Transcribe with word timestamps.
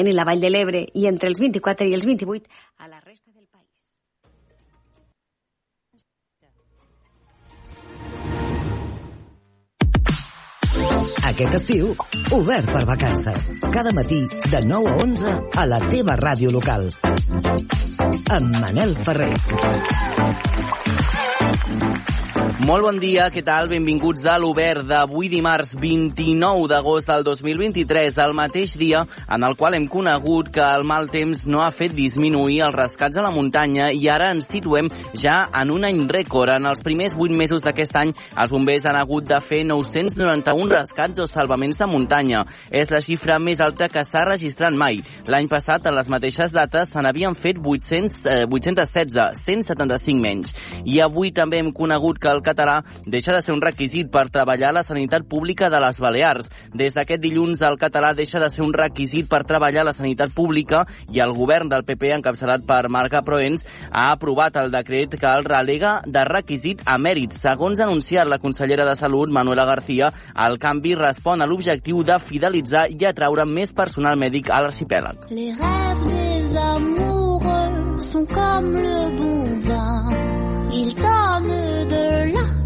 i 0.00 0.12
la 0.12 0.24
Vall 0.24 0.40
de 0.40 0.50
l'Ebre 0.50 0.86
i 0.94 1.06
entre 1.06 1.28
els 1.28 1.40
24 1.40 1.86
i 1.88 1.94
els 1.94 2.06
28 2.08 2.48
a 2.78 2.88
la 2.88 3.00
resta 3.00 3.30
del 3.30 3.46
país. 3.46 3.68
Aquest 11.32 11.54
estiu, 11.60 11.92
obert 12.32 12.72
per 12.72 12.84
vacances. 12.88 13.52
Cada 13.72 13.92
matí, 13.92 14.22
de 14.50 14.64
9 14.64 14.90
a 14.90 14.96
11, 15.04 15.36
a 15.56 15.66
la 15.66 15.82
teva 15.88 16.16
ràdio 16.16 16.50
local. 16.50 16.88
Amb 18.32 18.58
Manel 18.58 18.96
Ferrer. 19.04 19.32
Molt 22.62 22.84
bon 22.86 22.98
dia, 23.02 23.24
què 23.34 23.40
tal? 23.42 23.66
Benvinguts 23.66 24.22
a 24.30 24.36
l'Obert 24.38 24.84
d'avui 24.86 25.26
dimarts 25.26 25.72
29 25.74 26.68
d'agost 26.70 27.08
del 27.10 27.24
2023, 27.26 28.20
el 28.22 28.34
mateix 28.38 28.76
dia 28.78 29.00
en 29.26 29.42
el 29.42 29.56
qual 29.58 29.74
hem 29.74 29.88
conegut 29.90 30.52
que 30.54 30.62
el 30.62 30.84
mal 30.86 31.08
temps 31.10 31.42
no 31.50 31.64
ha 31.64 31.72
fet 31.74 31.90
disminuir 31.96 32.60
els 32.68 32.76
rescats 32.76 33.18
a 33.18 33.24
la 33.24 33.32
muntanya 33.34 33.88
i 33.90 34.06
ara 34.06 34.28
ens 34.30 34.46
situem 34.46 34.92
ja 35.18 35.48
en 35.58 35.72
un 35.74 35.88
any 35.88 36.04
rècord. 36.06 36.52
En 36.54 36.68
els 36.70 36.84
primers 36.86 37.16
8 37.18 37.34
mesos 37.40 37.64
d'aquest 37.66 37.98
any, 37.98 38.12
els 38.38 38.54
bombers 38.54 38.86
han 38.86 39.00
hagut 39.00 39.26
de 39.26 39.40
fer 39.42 39.64
991 39.66 40.70
rescats 40.70 41.18
o 41.18 41.26
salvaments 41.26 41.82
de 41.82 41.90
muntanya. 41.90 42.44
És 42.70 42.94
la 42.94 43.02
xifra 43.02 43.40
més 43.42 43.58
alta 43.58 43.90
que 43.90 44.06
s'ha 44.06 44.22
registrat 44.30 44.78
mai. 44.78 45.02
L'any 45.26 45.50
passat, 45.50 45.90
en 45.90 45.98
les 45.98 46.12
mateixes 46.14 46.54
dates, 46.54 46.94
se 46.94 47.02
n'havien 47.02 47.34
fet 47.34 47.58
800, 47.58 48.22
eh, 48.22 48.46
816, 48.46 49.42
175 49.42 50.22
menys. 50.22 50.54
I 50.86 51.02
avui 51.02 51.34
també 51.34 51.58
hem 51.58 51.74
conegut 51.74 52.22
que 52.22 52.30
el 52.30 52.44
català 52.52 52.82
deixa 53.06 53.34
de 53.34 53.42
ser 53.42 53.54
un 53.56 53.62
requisit 53.64 54.10
per 54.12 54.28
treballar 54.30 54.70
a 54.70 54.78
la 54.78 54.84
sanitat 54.86 55.26
pública 55.28 55.70
de 55.72 55.80
les 55.82 56.00
Balears. 56.00 56.50
Des 56.76 56.94
d'aquest 56.94 57.22
dilluns, 57.22 57.62
el 57.66 57.78
català 57.80 58.12
deixa 58.14 58.40
de 58.40 58.50
ser 58.52 58.64
un 58.64 58.74
requisit 58.76 59.28
per 59.30 59.42
treballar 59.48 59.82
a 59.82 59.88
la 59.90 59.96
sanitat 59.96 60.32
pública 60.36 60.84
i 61.12 61.20
el 61.24 61.34
govern 61.36 61.70
del 61.72 61.84
PP, 61.88 62.12
encapçalat 62.18 62.66
per 62.68 62.88
Marga 62.92 63.22
Proens, 63.26 63.64
ha 63.90 64.10
aprovat 64.12 64.56
el 64.60 64.72
decret 64.72 65.18
que 65.18 65.28
el 65.28 65.44
relega 65.48 65.98
de 66.06 66.24
requisit 66.28 66.82
a 66.86 66.98
mèrit. 66.98 67.36
Segons 67.42 67.80
ha 67.80 67.88
anunciat 67.88 68.28
la 68.28 68.40
consellera 68.42 68.86
de 68.88 68.96
Salut, 68.96 69.30
Manuela 69.30 69.66
García, 69.68 70.12
el 70.46 70.58
canvi 70.62 70.94
respon 70.98 71.42
a 71.42 71.48
l'objectiu 71.48 72.02
de 72.06 72.18
fidelitzar 72.22 72.88
i 72.92 73.06
atraure 73.08 73.46
més 73.48 73.72
personal 73.72 74.18
mèdic 74.20 74.50
a 74.50 74.62
l'arxipèlag. 74.62 75.28
Les 75.30 75.56
rêves 75.56 76.06
des 76.12 76.56
amoureux 76.56 78.00
sont 78.00 78.26
comme 78.26 78.74
le 78.74 79.16
bon 79.16 79.44
vin. 79.60 80.21
Il 80.74 80.94
donne 80.94 81.48
de 81.88 82.32
la. 82.32 82.61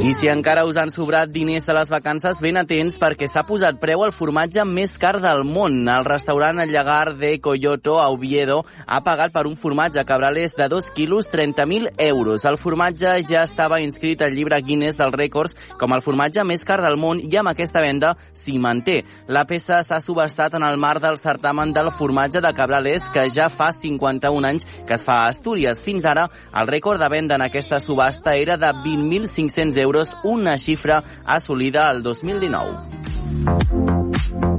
I 0.00 0.12
si 0.14 0.28
encara 0.28 0.64
us 0.68 0.76
han 0.76 0.90
sobrat 0.92 1.30
diners 1.32 1.64
de 1.66 1.74
les 1.74 1.88
vacances, 1.90 2.38
ben 2.40 2.56
atents 2.60 2.96
perquè 3.00 3.26
s'ha 3.28 3.42
posat 3.48 3.78
preu 3.80 4.02
al 4.04 4.12
formatge 4.12 4.62
més 4.68 4.96
car 5.00 5.18
del 5.20 5.42
món. 5.44 5.82
El 5.88 6.04
restaurant 6.04 6.60
El 6.60 6.70
Llagar 6.72 7.16
de 7.16 7.32
Coyoto 7.40 7.98
a 8.00 8.08
Oviedo 8.12 8.64
ha 8.86 9.00
pagat 9.04 9.32
per 9.32 9.46
un 9.48 9.56
formatge 9.56 10.04
cabrales 10.04 10.54
de 10.56 10.68
2 10.68 10.90
quilos 10.94 11.28
30.000 11.32 11.94
euros. 12.06 12.44
El 12.44 12.58
formatge 12.60 13.14
ja 13.28 13.42
estava 13.42 13.80
inscrit 13.80 14.22
al 14.22 14.34
llibre 14.36 14.60
Guinness 14.62 14.98
dels 15.00 15.16
rècords 15.16 15.56
com 15.80 15.92
el 15.96 16.04
formatge 16.04 16.44
més 16.44 16.64
car 16.64 16.80
del 16.84 16.98
món 17.00 17.20
i 17.24 17.40
amb 17.40 17.52
aquesta 17.52 17.80
venda 17.80 18.14
s'hi 18.32 18.58
manté. 18.58 19.00
La 19.28 19.46
peça 19.48 19.82
s'ha 19.82 20.00
subestat 20.04 20.54
en 20.56 20.66
el 20.66 20.78
marc 20.80 21.02
del 21.04 21.18
certamen 21.20 21.72
del 21.72 21.90
formatge 21.90 22.40
de 22.44 22.52
cabrales 22.54 23.08
que 23.14 23.28
ja 23.32 23.48
fa 23.48 23.72
51 23.72 24.48
anys 24.48 24.68
que 24.86 24.96
es 24.96 25.04
fa 25.04 25.22
a 25.24 25.32
Astúries. 25.32 25.82
Fins 25.82 26.04
ara, 26.04 26.28
el 26.54 26.68
rècord 26.68 27.00
de 27.00 27.08
venda 27.08 27.36
en 27.36 27.48
aquesta 27.48 27.80
subhasta 27.80 28.36
era 28.36 28.56
de 28.60 28.72
20.500 29.08 29.78
euros, 29.78 30.12
una 30.24 30.58
xifra 30.58 31.02
assolida 31.24 31.90
el 31.90 32.02
2019. 32.02 34.49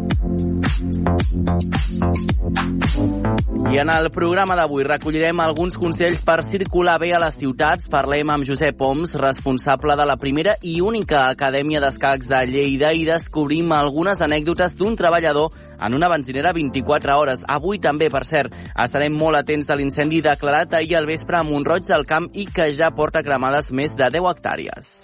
I 3.71 3.77
en 3.79 3.89
el 3.89 4.09
programa 4.11 4.55
d'avui 4.57 4.83
recollirem 4.83 5.39
alguns 5.39 5.77
consells 5.79 6.23
per 6.27 6.41
circular 6.43 6.97
bé 6.99 7.13
a 7.15 7.19
les 7.23 7.37
ciutats. 7.39 7.87
Parlem 7.91 8.29
amb 8.33 8.47
Josep 8.47 8.81
Oms, 8.83 9.13
responsable 9.21 9.95
de 9.95 10.05
la 10.09 10.17
primera 10.19 10.57
i 10.61 10.79
única 10.81 11.27
Acadèmia 11.29 11.79
d'Escacs 11.83 12.27
de 12.31 12.41
Lleida 12.49 12.91
i 12.91 13.05
descobrim 13.07 13.71
algunes 13.75 14.21
anècdotes 14.21 14.75
d'un 14.79 14.97
treballador 14.99 15.55
en 15.79 15.95
una 15.95 16.09
benzinera 16.11 16.51
24 16.57 17.17
hores. 17.17 17.45
Avui 17.47 17.79
també, 17.79 18.09
per 18.09 18.25
cert, 18.27 18.57
estarem 18.75 19.15
molt 19.15 19.39
atents 19.39 19.69
a 19.69 19.79
l'incendi 19.79 20.21
declarat 20.25 20.73
ahir 20.73 20.97
al 20.99 21.07
vespre 21.07 21.39
a 21.39 21.45
Montroig 21.47 21.87
del 21.87 22.05
Camp 22.09 22.31
i 22.33 22.49
que 22.49 22.73
ja 22.75 22.91
porta 22.91 23.23
cremades 23.23 23.71
més 23.71 23.95
de 23.95 24.11
10 24.19 24.31
hectàrees. 24.35 24.95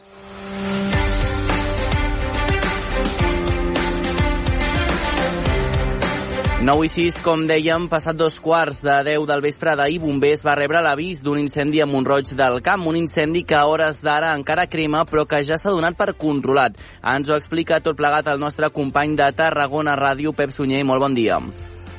Nou 6.58 6.82
i 6.82 6.88
sis, 6.90 7.14
com 7.22 7.44
dèiem, 7.46 7.84
passat 7.86 8.18
dos 8.18 8.40
quarts 8.42 8.80
de 8.82 8.96
10 9.06 9.28
del 9.30 9.44
vespre 9.46 9.76
d'ahir, 9.78 10.00
Bombers 10.02 10.42
va 10.42 10.56
rebre 10.58 10.82
l'avís 10.82 11.22
d'un 11.22 11.38
incendi 11.38 11.84
a 11.84 11.86
Montroig 11.86 12.32
del 12.34 12.58
Camp, 12.66 12.88
un 12.90 12.98
incendi 12.98 13.44
que 13.46 13.54
a 13.54 13.68
hores 13.70 14.02
d'ara 14.02 14.34
encara 14.34 14.66
crema, 14.66 15.06
però 15.06 15.28
que 15.30 15.44
ja 15.46 15.62
s'ha 15.62 15.70
donat 15.70 15.94
per 16.02 16.16
controlat. 16.18 16.82
Ens 17.14 17.30
ho 17.30 17.38
explica 17.38 17.78
tot 17.78 18.02
plegat 18.02 18.34
el 18.34 18.42
nostre 18.42 18.74
company 18.74 19.14
de 19.22 19.30
Tarragona 19.38 19.94
Ràdio, 20.02 20.34
Pep 20.34 20.50
Sunyer. 20.50 20.82
Molt 20.82 21.06
bon 21.06 21.14
dia. 21.14 21.38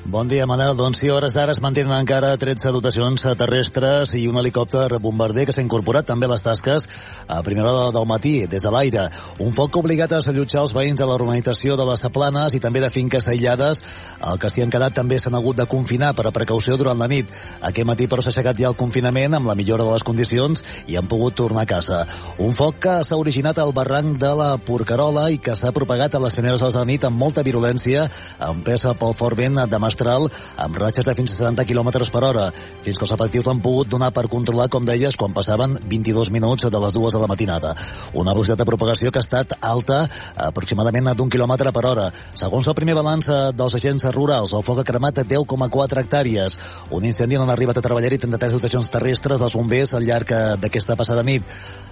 Bon 0.08 0.24
dia, 0.24 0.46
Manel. 0.48 0.72
Doncs 0.72 1.02
sí, 1.02 1.10
hores 1.12 1.34
d'ara 1.36 1.52
es 1.52 1.58
mantenen 1.60 1.92
encara 1.92 2.30
13 2.41 2.70
dotacions 2.72 3.26
terrestres 3.36 4.14
i 4.16 4.22
un 4.24 4.38
helicòpter 4.41 4.96
bombarder 5.04 5.42
que 5.44 5.52
s'ha 5.52 5.60
incorporat 5.60 6.06
també 6.08 6.24
a 6.24 6.30
les 6.30 6.41
tasques 6.46 6.86
a 7.28 7.42
primera 7.44 7.69
hora 7.69 7.91
del 7.92 8.06
matí, 8.08 8.46
des 8.48 8.64
de 8.64 8.72
l'aire. 8.72 9.02
Un 9.44 9.52
foc 9.52 9.76
obligat 9.76 10.14
a 10.16 10.22
s'allotjar 10.24 10.62
els 10.62 10.72
veïns 10.72 10.96
de 10.96 11.04
la 11.04 11.19
urbanització 11.19 11.76
de 11.76 11.84
les 11.84 12.06
Planes 12.14 12.56
i 12.56 12.60
també 12.64 12.80
de 12.80 12.88
finques 12.94 13.28
aïllades. 13.28 13.82
El 14.30 14.41
que 14.41 14.48
s'hi 14.48 14.64
han 14.64 14.72
quedat 14.72 14.96
també 14.96 15.19
s'han 15.20 15.36
hagut 15.36 15.60
de 15.60 15.66
confinar 15.69 16.14
per 16.16 16.25
a 16.25 16.32
precaució 16.32 16.78
durant 16.80 16.96
la 16.96 17.10
nit. 17.12 17.28
Aquest 17.60 17.90
matí, 17.92 18.08
però, 18.08 18.25
s'ha 18.25 18.32
aixecat 18.32 18.56
ja 18.56 18.72
el 18.72 18.80
confinament 18.80 19.36
amb 19.36 19.52
la 19.52 19.58
millora 19.60 19.84
de 19.84 19.92
les 19.92 20.06
condicions 20.08 20.64
i 20.88 20.96
han 20.96 21.12
pogut 21.12 21.36
tornar 21.36 21.66
a 21.66 21.72
casa. 21.75 22.00
Un 22.38 22.56
foc 22.56 22.80
que 22.86 22.96
s'ha 23.04 23.20
originat 23.20 23.60
al 23.60 23.75
barranc 23.76 24.16
de 24.16 24.32
la 24.40 24.48
Porcarola 24.56 25.28
i 25.28 25.36
que 25.36 25.52
s'ha 25.52 25.76
propagat 25.76 26.16
a 26.16 26.25
les 26.25 26.40
hores 26.40 26.64
de 26.64 26.78
la 26.78 26.88
nit 26.94 27.04
amb 27.04 27.20
molta 27.20 27.44
virulència, 27.44 28.08
empesa 28.48 28.96
pel 28.96 29.12
fort 29.12 29.36
vent 29.36 29.60
de 29.69 29.84
Mestral 29.98 30.28
amb 30.62 30.78
ratxes 30.78 31.06
de 31.06 31.14
fins 31.19 31.32
a 31.34 31.50
70 31.50 31.64
km 31.66 31.91
per 32.12 32.22
hora, 32.22 32.44
fins 32.84 32.98
que 32.98 33.04
els 33.06 33.12
efectius 33.14 33.47
l'han 33.47 33.62
pogut 33.62 33.88
donar 33.91 34.12
per 34.14 34.28
controlar, 34.31 34.69
com 34.70 34.86
deies, 34.86 35.16
quan 35.19 35.34
passaven 35.34 35.75
22 35.91 36.31
minuts 36.31 36.69
de 36.70 36.81
les 36.84 36.94
dues 36.94 37.14
de 37.14 37.20
la 37.20 37.26
matinada. 37.26 37.75
Una 38.14 38.32
velocitat 38.32 38.62
de 38.62 38.69
propagació 38.69 39.10
que 39.10 39.19
ha 39.19 39.26
estat 39.26 39.56
alta, 39.60 40.04
aproximadament 40.37 41.10
d'un 41.19 41.31
quilòmetre 41.31 41.72
per 41.75 41.84
hora. 41.88 42.06
Segons 42.38 42.69
el 42.69 42.76
primer 42.78 42.94
balanç 42.94 43.28
eh, 43.28 43.41
dels 43.58 43.75
agents 43.75 44.06
rurals, 44.14 44.54
el 44.54 44.62
foc 44.66 44.82
ha 44.82 44.87
cremat 44.87 45.19
10,4 45.25 46.04
hectàrees. 46.04 46.58
Un 46.94 47.04
incendi 47.08 47.38
on 47.38 47.47
han 47.48 47.54
arribat 47.56 47.81
a 47.81 47.84
treballar 47.84 48.12
i 48.14 48.22
33 48.22 48.58
dotacions 48.58 48.94
terrestres 48.94 49.42
dels 49.42 49.58
bombers 49.58 49.94
al 49.98 50.06
llarg 50.06 50.31
eh, 50.31 50.42
d'aquesta 50.62 50.98
passada 51.00 51.26
nit. 51.26 51.42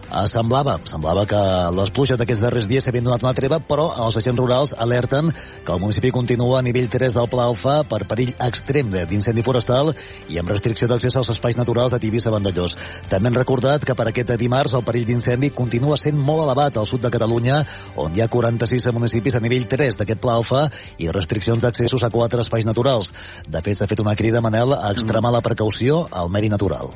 Eh, 0.06 0.26
semblava, 0.30 0.76
semblava 0.86 1.24
que 1.26 1.38
les 1.74 1.90
pluges 1.90 2.18
d'aquests 2.20 2.44
darrers 2.44 2.68
dies 2.70 2.84
s'havien 2.86 3.06
donat 3.08 3.24
una 3.26 3.34
treva, 3.34 3.58
però 3.58 3.88
els 4.04 4.18
agents 4.20 4.38
rurals 4.38 4.74
alerten 4.78 5.32
que 5.32 5.72
el 5.74 5.82
municipi 5.82 6.12
continua 6.14 6.60
a 6.60 6.62
nivell 6.62 6.86
3 6.92 7.18
del 7.18 7.30
Pla 7.32 7.48
Alfa 7.50 7.80
per 7.90 7.95
perill 8.04 8.34
extrem 8.44 8.90
d'incendi 8.92 9.44
forestal 9.46 9.92
i 10.28 10.36
amb 10.36 10.52
restricció 10.52 10.88
d'accés 10.90 11.16
als 11.16 11.30
espais 11.32 11.56
naturals 11.56 11.94
de 11.94 12.00
Tibis 12.02 12.26
a 12.26 12.34
Vandellós. 12.34 12.76
També 13.08 13.30
han 13.30 13.38
recordat 13.38 13.86
que 13.86 13.96
per 13.96 14.08
aquest 14.10 14.34
dimarts 14.36 14.76
el 14.76 14.84
perill 14.84 15.06
d'incendi 15.08 15.50
continua 15.56 15.96
sent 15.96 16.18
molt 16.18 16.44
elevat 16.44 16.76
al 16.76 16.86
sud 16.90 17.00
de 17.06 17.12
Catalunya, 17.14 17.62
on 17.96 18.12
hi 18.12 18.20
ha 18.20 18.28
46 18.28 18.90
municipis 18.92 19.38
a 19.38 19.40
nivell 19.40 19.64
3 19.70 20.02
d'aquest 20.02 20.20
Pla 20.20 20.36
Alfa 20.36 20.66
i 20.98 21.08
restriccions 21.08 21.62
d'accessos 21.62 22.04
a 22.04 22.12
quatre 22.12 22.44
espais 22.44 22.68
naturals. 22.68 23.14
De 23.48 23.62
fet, 23.62 23.78
s'ha 23.78 23.88
fet 23.88 24.04
una 24.04 24.16
crida, 24.18 24.44
Manel, 24.44 24.76
a 24.76 24.92
extremar 24.92 25.32
la 25.32 25.44
precaució 25.46 26.04
al 26.10 26.28
medi 26.30 26.52
natural. 26.52 26.92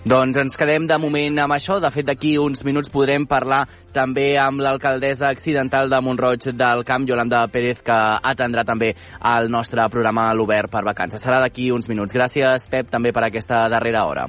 Doncs 0.00 0.38
ens 0.40 0.56
quedem 0.56 0.86
de 0.88 0.96
moment 0.96 1.42
amb 1.42 1.52
això. 1.52 1.76
De 1.80 1.90
fet, 1.92 2.06
d'aquí 2.08 2.32
uns 2.40 2.64
minuts 2.64 2.88
podrem 2.92 3.26
parlar 3.28 3.66
també 3.92 4.32
amb 4.40 4.62
l'alcaldessa 4.64 5.28
accidental 5.28 5.90
de 5.92 6.00
Montroig 6.00 6.48
del 6.56 6.84
Camp, 6.88 7.04
Yolanda 7.08 7.42
Pérez, 7.52 7.82
que 7.84 7.98
atendrà 8.32 8.64
també 8.64 8.94
el 9.34 9.50
nostre 9.52 9.84
programa 9.92 10.30
a 10.30 10.34
l'Obert 10.34 10.72
per 10.72 10.86
vacances. 10.88 11.20
Serà 11.20 11.42
d'aquí 11.44 11.70
uns 11.70 11.88
minuts. 11.92 12.16
Gràcies, 12.16 12.68
Pep, 12.72 12.88
també 12.90 13.12
per 13.12 13.26
aquesta 13.28 13.66
darrera 13.68 14.06
hora. 14.08 14.28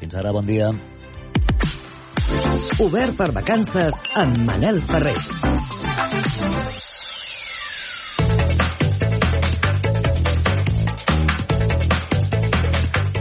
Fins 0.00 0.18
ara, 0.18 0.34
bon 0.34 0.46
dia. 0.46 0.72
Obert 2.82 3.14
per 3.14 3.30
vacances 3.36 4.02
amb 4.18 4.42
Manel 4.48 4.82
Ferrer. 4.90 5.18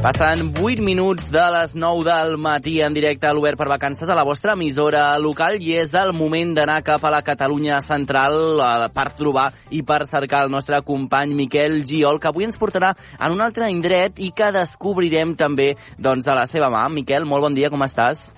Passen 0.01 0.55
8 0.57 0.81
minuts 0.81 1.27
de 1.29 1.43
les 1.53 1.75
9 1.75 2.01
del 2.07 2.39
matí 2.41 2.79
en 2.81 2.95
directe 2.95 3.27
a 3.29 3.33
l'Obert 3.37 3.59
per 3.59 3.67
Vacances 3.69 4.09
a 4.09 4.15
la 4.17 4.23
vostra 4.25 4.55
emissora 4.57 5.03
local 5.21 5.59
i 5.61 5.75
és 5.77 5.93
el 5.93 6.09
moment 6.17 6.55
d'anar 6.57 6.79
cap 6.81 7.03
a 7.05 7.11
la 7.13 7.19
Catalunya 7.21 7.77
central 7.85 8.57
per 8.95 9.03
trobar 9.13 9.51
i 9.69 9.83
per 9.85 9.99
cercar 10.09 10.39
el 10.47 10.49
nostre 10.49 10.79
company 10.81 11.35
Miquel 11.37 11.83
Giol, 11.85 12.17
que 12.17 12.31
avui 12.31 12.47
ens 12.47 12.57
portarà 12.57 12.95
en 13.19 13.35
un 13.35 13.43
altre 13.45 13.69
indret 13.69 14.17
i 14.17 14.31
que 14.33 14.49
descobrirem 14.55 15.35
també 15.37 15.75
doncs, 15.99 16.25
de 16.25 16.33
la 16.33 16.47
seva 16.49 16.71
mà. 16.73 16.81
Miquel, 16.89 17.27
molt 17.29 17.45
bon 17.45 17.53
dia, 17.53 17.69
com 17.69 17.85
estàs? 17.85 18.31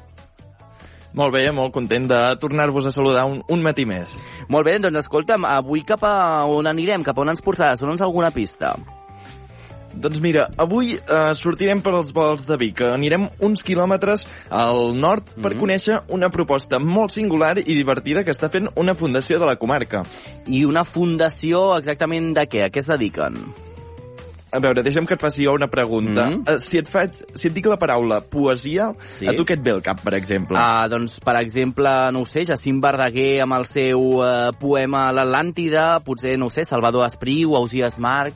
Molt 1.15 1.31
bé, 1.31 1.45
molt 1.55 1.71
content 1.71 2.09
de 2.11 2.19
tornar-vos 2.43 2.89
a 2.89 2.91
saludar 2.91 3.23
un, 3.29 3.39
un 3.47 3.63
matí 3.63 3.87
més. 3.87 4.11
Molt 4.51 4.67
bé, 4.67 4.75
doncs 4.83 5.05
escolta'm, 5.05 5.47
avui 5.47 5.85
cap 5.87 6.03
a 6.03 6.43
on 6.43 6.67
anirem? 6.67 7.07
Cap 7.07 7.15
a 7.15 7.23
on 7.23 7.31
ens 7.31 7.45
portaràs? 7.45 7.79
Dona'ns 7.79 8.03
alguna 8.03 8.33
pista. 8.35 8.73
Doncs 9.93 10.19
mira, 10.21 10.47
avui 10.57 10.95
eh, 10.97 11.33
sortirem 11.37 11.81
per 11.85 11.93
als 11.93 12.11
vols 12.13 12.47
de 12.47 12.57
Vic. 12.57 12.81
Anirem 12.81 13.27
uns 13.45 13.61
quilòmetres 13.63 14.25
al 14.49 14.95
nord 14.97 15.35
per 15.35 15.53
Mhm. 15.53 15.59
conèixer 15.59 16.01
una 16.09 16.29
proposta 16.29 16.79
molt 16.79 17.11
singular 17.11 17.57
i 17.59 17.75
divertida 17.75 18.23
que 18.23 18.31
està 18.31 18.49
fent 18.49 18.67
una 18.75 18.95
fundació 18.95 19.39
de 19.39 19.45
la 19.45 19.55
comarca. 19.55 20.03
I 20.47 20.65
una 20.65 20.83
fundació 20.83 21.77
exactament 21.77 22.33
de 22.33 22.47
què? 22.49 22.65
A 22.65 22.69
què 22.69 22.79
es 22.79 22.87
dediquen? 22.87 23.37
A 24.51 24.59
veure, 24.59 24.83
deixa'm 24.83 25.07
que 25.07 25.15
et 25.15 25.19
faci 25.21 25.45
jo 25.45 25.53
una 25.53 25.67
pregunta. 25.67 26.29
Mhm. 26.29 26.43
Eh, 26.47 26.59
si, 26.59 26.77
et 26.77 26.87
faig, 26.87 27.11
si 27.33 27.47
et 27.47 27.53
dic 27.53 27.65
la 27.65 27.77
paraula 27.77 28.21
poesia, 28.21 28.93
Sí. 29.17 29.27
a 29.27 29.33
tu 29.33 29.45
què 29.45 29.53
et 29.53 29.63
ve 29.63 29.71
al 29.71 29.81
cap, 29.81 29.99
per 30.01 30.13
exemple? 30.13 30.57
Ah, 30.59 30.87
doncs, 30.87 31.19
per 31.19 31.35
exemple, 31.41 32.11
no 32.11 32.21
ho 32.21 32.25
sé, 32.25 32.45
Jacint 32.45 32.79
Verdaguer 32.81 33.41
amb 33.41 33.53
el 33.53 33.65
seu 33.65 34.21
eh, 34.23 34.51
poema 34.59 35.11
L'Atlàntida, 35.11 36.03
potser, 36.03 36.37
no 36.37 36.47
ho 36.47 36.49
sé, 36.49 36.65
Salvador 36.65 37.05
Espriu, 37.07 37.55
Ausias 37.55 37.97
Marc... 37.97 38.33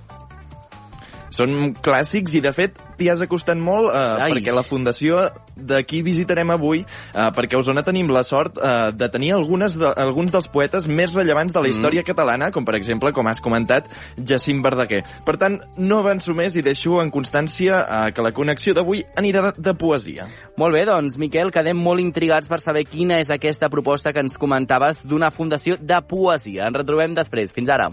Són 1.37 1.73
clàssics 1.85 2.33
i, 2.37 2.41
de 2.41 2.51
fet, 2.55 2.79
t'hi 2.97 3.11
has 3.11 3.21
acostat 3.21 3.59
molt 3.61 3.91
eh, 3.93 3.99
Ai. 4.25 4.31
perquè 4.33 4.53
la 4.55 4.63
fundació 4.65 5.27
d'aquí 5.57 6.01
visitarem 6.05 6.49
avui, 6.53 6.81
eh, 6.81 7.27
perquè 7.35 7.57
a 7.57 7.61
Osona 7.61 7.83
tenim 7.85 8.09
la 8.13 8.23
sort 8.25 8.57
eh, 8.57 8.91
de 8.97 9.09
tenir 9.13 9.33
algunes 9.35 9.75
de, 9.77 9.85
alguns 9.89 10.33
dels 10.33 10.49
poetes 10.53 10.87
més 10.89 11.13
rellevants 11.13 11.53
de 11.53 11.61
la 11.61 11.69
història 11.69 12.01
Mm. 12.01 12.07
catalana, 12.07 12.51
com 12.51 12.65
per 12.65 12.75
exemple, 12.75 13.11
com 13.13 13.27
has 13.27 13.39
comentat, 13.41 13.87
Jacint 14.17 14.63
Verdaguer. 14.63 15.03
Per 15.25 15.37
tant, 15.37 15.59
no 15.77 15.99
avanço 15.99 16.33
més 16.33 16.55
i 16.55 16.61
deixo 16.65 17.01
en 17.01 17.11
constància 17.11 17.81
eh, 17.81 18.11
que 18.13 18.21
la 18.25 18.31
connexió 18.31 18.73
d'avui 18.73 19.03
anirà 19.15 19.51
de, 19.51 19.61
de 19.61 19.73
poesia. 19.77 20.27
Molt 20.57 20.73
bé, 20.73 20.85
doncs, 20.85 21.17
Miquel, 21.17 21.51
quedem 21.51 21.77
molt 21.77 22.01
intrigats 22.01 22.47
per 22.47 22.59
saber 22.63 22.85
quina 22.85 23.19
és 23.21 23.29
aquesta 23.33 23.69
proposta 23.69 24.13
que 24.13 24.25
ens 24.25 24.37
comentaves 24.37 25.03
d'una 25.05 25.31
fundació 25.31 25.77
de 25.79 26.01
poesia. 26.07 26.67
Ens 26.67 26.77
retrobem 26.77 27.13
després. 27.17 27.53
Fins 27.53 27.69
ara. 27.69 27.91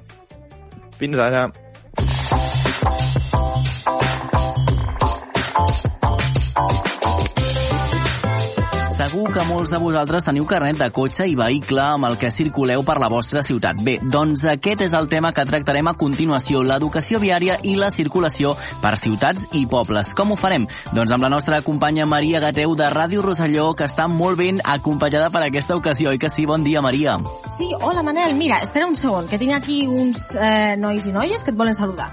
Fins 0.98 1.18
ara. 1.18 1.48
Bye. 5.66 5.90
Segur 9.14 9.30
que 9.30 9.42
molts 9.46 9.70
de 9.70 9.78
vosaltres 9.78 10.24
teniu 10.26 10.42
carnet 10.50 10.80
de 10.80 10.88
cotxe 10.90 11.22
i 11.30 11.36
vehicle 11.38 11.78
amb 11.84 12.08
el 12.08 12.16
que 12.18 12.32
circuleu 12.34 12.82
per 12.82 12.96
la 12.98 13.06
vostra 13.12 13.44
ciutat. 13.46 13.78
Bé, 13.86 13.92
doncs 14.10 14.40
aquest 14.50 14.80
és 14.88 14.96
el 14.98 15.06
tema 15.12 15.30
que 15.30 15.44
tractarem 15.46 15.86
a 15.86 15.92
continuació, 15.94 16.64
l'educació 16.66 17.20
viària 17.22 17.60
i 17.62 17.76
la 17.78 17.92
circulació 17.94 18.56
per 18.82 18.96
ciutats 18.98 19.44
i 19.54 19.68
pobles. 19.70 20.10
Com 20.18 20.34
ho 20.34 20.38
farem? 20.40 20.66
Doncs 20.90 21.14
amb 21.14 21.22
la 21.22 21.30
nostra 21.30 21.60
companya 21.62 22.08
Maria 22.10 22.40
Gateu 22.42 22.74
de 22.74 22.88
Ràdio 22.90 23.22
Rosselló, 23.22 23.68
que 23.78 23.86
està 23.86 24.08
molt 24.10 24.40
ben 24.40 24.58
acompanyada 24.64 25.30
per 25.30 25.44
aquesta 25.44 25.78
ocasió. 25.78 26.10
I 26.10 26.18
que 26.18 26.32
sí, 26.34 26.42
bon 26.50 26.66
dia, 26.66 26.82
Maria. 26.82 27.20
Sí, 27.54 27.70
hola 27.70 28.02
Manel, 28.02 28.34
mira, 28.34 28.58
espera 28.66 28.90
un 28.90 28.98
segon, 28.98 29.30
que 29.30 29.38
tinc 29.38 29.54
aquí 29.54 29.84
uns 29.86 30.32
eh, 30.34 30.74
nois 30.74 31.06
i 31.06 31.14
noies 31.14 31.46
que 31.46 31.54
et 31.54 31.62
volen 31.62 31.78
saludar. 31.78 32.10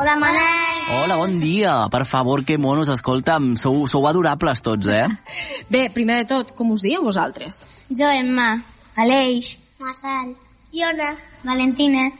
Hola, 0.00 0.16
Manel. 0.16 0.70
Hola, 0.96 1.16
bon 1.20 1.38
dia. 1.38 1.74
Per 1.92 2.06
favor, 2.06 2.40
que 2.42 2.56
monos, 2.58 2.88
escolta'm, 2.88 3.52
sou, 3.60 3.82
sou 3.86 4.06
adorables 4.08 4.62
tots, 4.64 4.88
eh? 4.88 5.04
Bé, 5.72 5.90
primer 5.92 6.22
de 6.22 6.28
tot, 6.30 6.39
com 6.56 6.72
us 6.72 6.82
dieu 6.82 7.02
vosaltres? 7.02 7.64
Jo, 7.88 8.08
Emma. 8.08 8.64
Aleix. 8.96 9.58
Marçal. 9.78 10.34
Iona. 10.72 11.14
Valentina. 11.42 12.10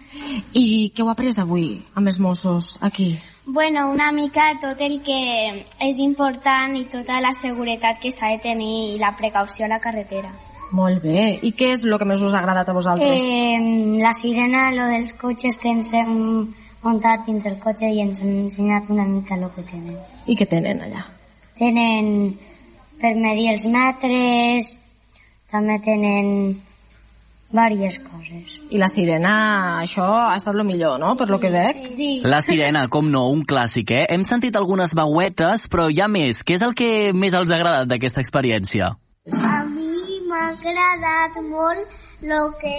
I 0.57 0.91
què 0.95 1.03
heu 1.03 1.11
après 1.13 1.37
avui 1.39 1.83
amb 1.95 2.09
els 2.09 2.19
Mossos 2.19 2.77
aquí? 2.81 3.19
Bueno, 3.47 3.91
una 3.91 4.13
mica 4.13 4.53
tot 4.63 4.81
el 4.81 5.01
que 5.03 5.19
és 5.83 5.99
important 5.99 6.77
i 6.79 6.85
tota 6.93 7.21
la 7.21 7.33
seguretat 7.37 7.99
que 8.01 8.13
s'ha 8.15 8.31
de 8.35 8.39
tenir 8.45 8.95
i 8.95 8.99
la 9.01 9.13
precaució 9.19 9.67
a 9.67 9.69
la 9.73 9.81
carretera. 9.81 10.31
Molt 10.73 11.03
bé. 11.03 11.41
I 11.43 11.51
què 11.59 11.73
és 11.75 11.85
el 11.85 11.97
que 11.99 12.07
més 12.07 12.23
us 12.23 12.35
ha 12.35 12.41
agradat 12.45 12.69
a 12.69 12.77
vosaltres? 12.77 13.23
Eh, 13.27 13.99
la 13.99 14.13
sirena, 14.15 14.69
lo 14.71 14.87
dels 14.93 15.13
cotxes 15.19 15.59
que 15.59 15.73
ens 15.75 15.91
hem 15.93 16.13
muntat 16.83 17.27
dins 17.27 17.47
el 17.51 17.59
cotxe 17.61 17.91
i 17.91 18.05
ens 18.05 18.21
han 18.23 18.37
ensenyat 18.45 18.89
una 18.95 19.05
mica 19.09 19.35
el 19.35 19.49
que 19.57 19.67
tenen. 19.67 19.99
I 20.27 20.37
què 20.39 20.47
tenen 20.49 20.85
allà? 20.87 21.03
Tenen 21.59 22.39
per 23.01 23.15
medir 23.17 23.51
els 23.55 23.67
metres, 23.71 24.75
també 25.51 25.79
tenen 25.85 26.29
diverses 27.51 27.99
coses. 28.07 28.59
I 28.71 28.79
la 28.79 28.89
sirena, 28.91 29.33
això 29.83 30.07
ha 30.07 30.37
estat 30.37 30.55
el 30.55 30.65
millor, 30.69 31.01
no?, 31.03 31.17
per 31.19 31.29
lo 31.29 31.41
que 31.43 31.51
veig. 31.51 31.81
Sí. 31.97 32.11
La 32.23 32.43
sirena, 32.47 32.87
com 32.89 33.11
no, 33.11 33.27
un 33.35 33.43
clàssic, 33.43 33.91
eh? 33.91 34.05
Hem 34.15 34.25
sentit 34.29 34.57
algunes 34.57 34.95
veuetes, 34.95 35.67
però 35.73 35.89
hi 35.91 36.01
ha 36.01 36.09
més. 36.09 36.45
Què 36.47 36.61
és 36.61 36.67
el 36.67 36.77
que 36.79 37.11
més 37.13 37.35
els 37.35 37.51
ha 37.51 37.59
agradat 37.59 37.91
d'aquesta 37.91 38.23
experiència? 38.23 38.95
A 39.35 39.57
mi 39.67 40.21
m'ha 40.31 40.47
agradat 40.53 41.41
molt 41.49 41.99
el 42.23 42.53
que 42.61 42.77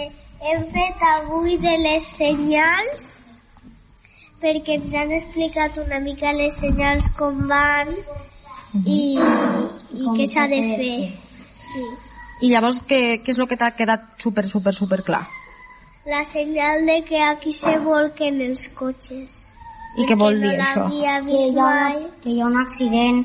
hem 0.50 0.64
fet 0.72 1.04
avui 1.08 1.58
de 1.60 1.74
les 1.82 2.06
senyals 2.16 3.10
perquè 4.42 4.78
ens 4.80 4.94
han 4.98 5.12
explicat 5.14 5.76
una 5.78 6.00
mica 6.02 6.32
les 6.34 6.56
senyals 6.58 7.08
com 7.18 7.44
van 7.50 7.92
i, 8.80 9.02
i 9.18 10.08
què 10.16 10.26
s'ha 10.30 10.46
de 10.50 10.60
fer. 10.72 10.96
Sí. 11.60 11.84
I 12.42 12.50
llavors, 12.50 12.80
què, 12.88 13.00
què 13.22 13.34
és 13.34 13.38
el 13.38 13.48
que 13.50 13.58
t'ha 13.60 13.70
quedat 13.78 14.08
super, 14.22 14.48
super, 14.50 14.74
super 14.74 15.02
clar? 15.06 15.22
La 16.08 16.24
senyal 16.26 16.86
de 16.88 16.98
que 17.06 17.20
aquí 17.22 17.52
se 17.54 17.76
volquen 17.84 18.40
els 18.42 18.64
cotxes. 18.78 19.38
I 20.00 20.08
què 20.08 20.16
vol 20.18 20.40
dir, 20.40 20.56
no 20.56 20.64
això? 20.64 20.86
l'havia 20.88 21.20
vist 21.26 21.58
mai. 21.60 22.00
que 22.24 22.32
hi 22.32 22.40
ha 22.40 22.48
un 22.48 22.58
accident 22.58 23.22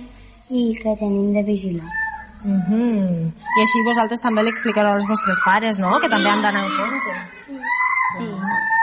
i 0.49 0.67
que 0.83 0.95
tenim 0.99 1.33
de 1.33 1.43
vigilar. 1.47 1.89
Mm 2.43 2.61
-hmm. 2.67 3.31
I 3.57 3.61
així 3.65 3.83
vosaltres 3.87 4.21
també 4.21 4.43
l'explicareu 4.43 4.93
als 4.93 5.07
vostres 5.07 5.39
pares, 5.45 5.79
no?, 5.79 5.97
que 6.01 6.09
també 6.09 6.29
han 6.29 6.41
d'anar 6.41 6.63
en 6.65 6.73
compte. 6.77 7.13
Sí. 8.17 8.23
Molt 8.23 8.41
bé. 8.41 8.76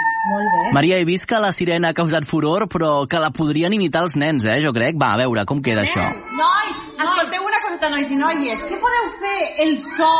Maria, 0.72 0.96
he 0.98 1.04
vist 1.04 1.26
que 1.28 1.38
la 1.38 1.52
sirena 1.52 1.90
ha 1.90 1.96
causat 1.96 2.24
furor, 2.24 2.64
però 2.72 3.06
que 3.08 3.20
la 3.20 3.28
podrien 3.34 3.72
imitar 3.76 4.04
els 4.06 4.16
nens, 4.16 4.46
eh, 4.48 4.56
jo 4.64 4.72
crec. 4.72 4.96
Va, 5.00 5.12
a 5.12 5.20
veure, 5.20 5.44
com 5.44 5.60
queda 5.60 5.84
això? 5.84 6.00
Nois, 6.38 6.78
escolteu 6.96 7.44
una 7.44 7.60
coseta, 7.66 7.90
nois 7.92 8.10
i 8.10 8.16
noies. 8.16 8.64
Què 8.70 8.80
podeu 8.80 9.10
fer 9.20 9.38
el 9.66 9.76
so 9.84 10.14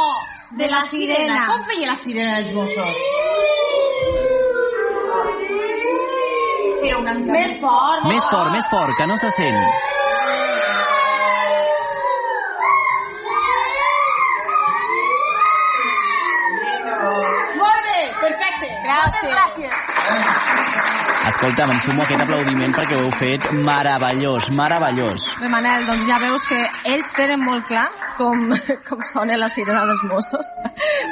de 0.61 0.69
la 0.69 0.83
sirena? 0.91 1.47
Com 1.49 1.65
feia 1.71 1.95
la 1.95 1.97
sirena 2.05 2.37
dels 2.43 2.53
Mossos? 2.53 3.01
Però 6.85 7.01
una 7.01 7.15
mica 7.17 7.33
més 7.33 7.57
fort. 7.65 8.05
Més 8.13 8.29
fort, 8.29 8.53
més 8.53 8.69
fort, 8.71 8.97
que 8.99 9.07
no 9.09 9.17
se 9.17 9.33
sent. 9.41 9.61
Molt 17.57 17.81
bé, 17.89 18.01
perfecte. 18.21 18.69
Gràcies. 18.85 18.94
Moltes 19.05 19.25
gràcies. 19.29 20.85
Escolta'm, 21.25 21.71
em 21.73 21.81
sumo 21.85 22.03
aquest 22.05 22.23
aplaudiment 22.25 22.73
perquè 22.77 22.97
ho 22.97 23.05
heu 23.07 23.13
fet 23.17 23.45
meravellós, 23.65 24.47
meravellós. 24.53 25.25
Bé, 25.41 25.49
Manel, 25.53 25.85
doncs 25.89 26.05
ja 26.09 26.19
veus 26.21 26.45
que 26.49 26.59
ells 26.93 27.15
tenen 27.17 27.41
molt 27.45 27.65
clar 27.69 27.87
com, 28.19 28.47
com 28.89 29.03
sona 29.09 29.37
la 29.41 29.49
sirena 29.53 29.83
dels 29.89 30.05
Mossos. 30.09 30.53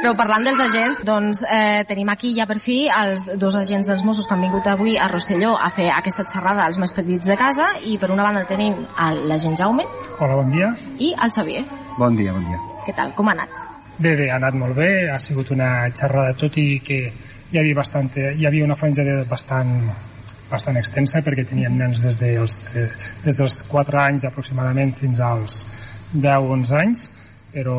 Però 0.02 0.12
parlant 0.16 0.44
dels 0.48 0.60
agents, 0.66 1.02
doncs 1.08 1.42
eh, 1.44 1.82
tenim 1.88 2.12
aquí 2.12 2.34
ja 2.36 2.46
per 2.48 2.58
fi 2.64 2.78
els 2.92 3.26
dos 3.40 3.56
agents 3.60 3.88
dels 3.88 4.04
Mossos 4.04 4.28
que 4.28 4.36
han 4.36 4.44
vingut 4.44 4.68
avui 4.72 4.96
a 4.96 5.08
Rosselló 5.12 5.52
a 5.56 5.72
fer 5.76 5.90
aquesta 5.92 6.24
xerrada 6.28 6.64
als 6.68 6.80
més 6.80 6.92
petits 6.96 7.28
de 7.28 7.36
casa 7.40 7.74
i 7.88 7.98
per 8.00 8.12
una 8.12 8.24
banda 8.28 8.46
tenim 8.48 8.78
l'agent 9.28 9.56
Jaume 9.60 9.84
Hola, 10.18 10.36
bon 10.40 10.52
dia. 10.52 10.72
i 10.98 11.12
el 11.12 11.32
Xavier. 11.32 11.64
Bon 11.98 12.16
dia, 12.16 12.32
bon 12.32 12.48
dia. 12.48 12.60
Què 12.86 12.96
tal? 12.96 13.12
Com 13.16 13.28
ha 13.28 13.36
anat? 13.36 13.60
Bé, 13.98 14.16
bé, 14.16 14.30
ha 14.32 14.38
anat 14.40 14.56
molt 14.56 14.76
bé, 14.76 15.10
ha 15.12 15.18
sigut 15.20 15.52
una 15.52 15.88
xerrada 15.92 16.32
tot 16.36 16.56
i 16.58 16.80
que 16.84 17.04
hi 17.52 17.60
havia, 17.60 17.76
bastant, 17.76 18.10
hi 18.16 18.46
havia 18.48 18.64
una 18.64 18.76
franja 18.78 19.04
d'edat 19.04 19.28
bastant, 19.28 19.72
bastant 20.50 20.78
extensa 20.80 21.20
perquè 21.24 21.44
teníem 21.48 21.76
nens 21.76 22.00
des 22.04 22.20
dels, 22.20 22.58
des 23.24 23.40
dels 23.40 23.58
4 23.68 24.00
anys 24.06 24.24
aproximadament 24.28 24.94
fins 24.96 25.20
als 25.20 25.58
10-11 26.14 26.78
anys 26.80 27.10
però 27.52 27.76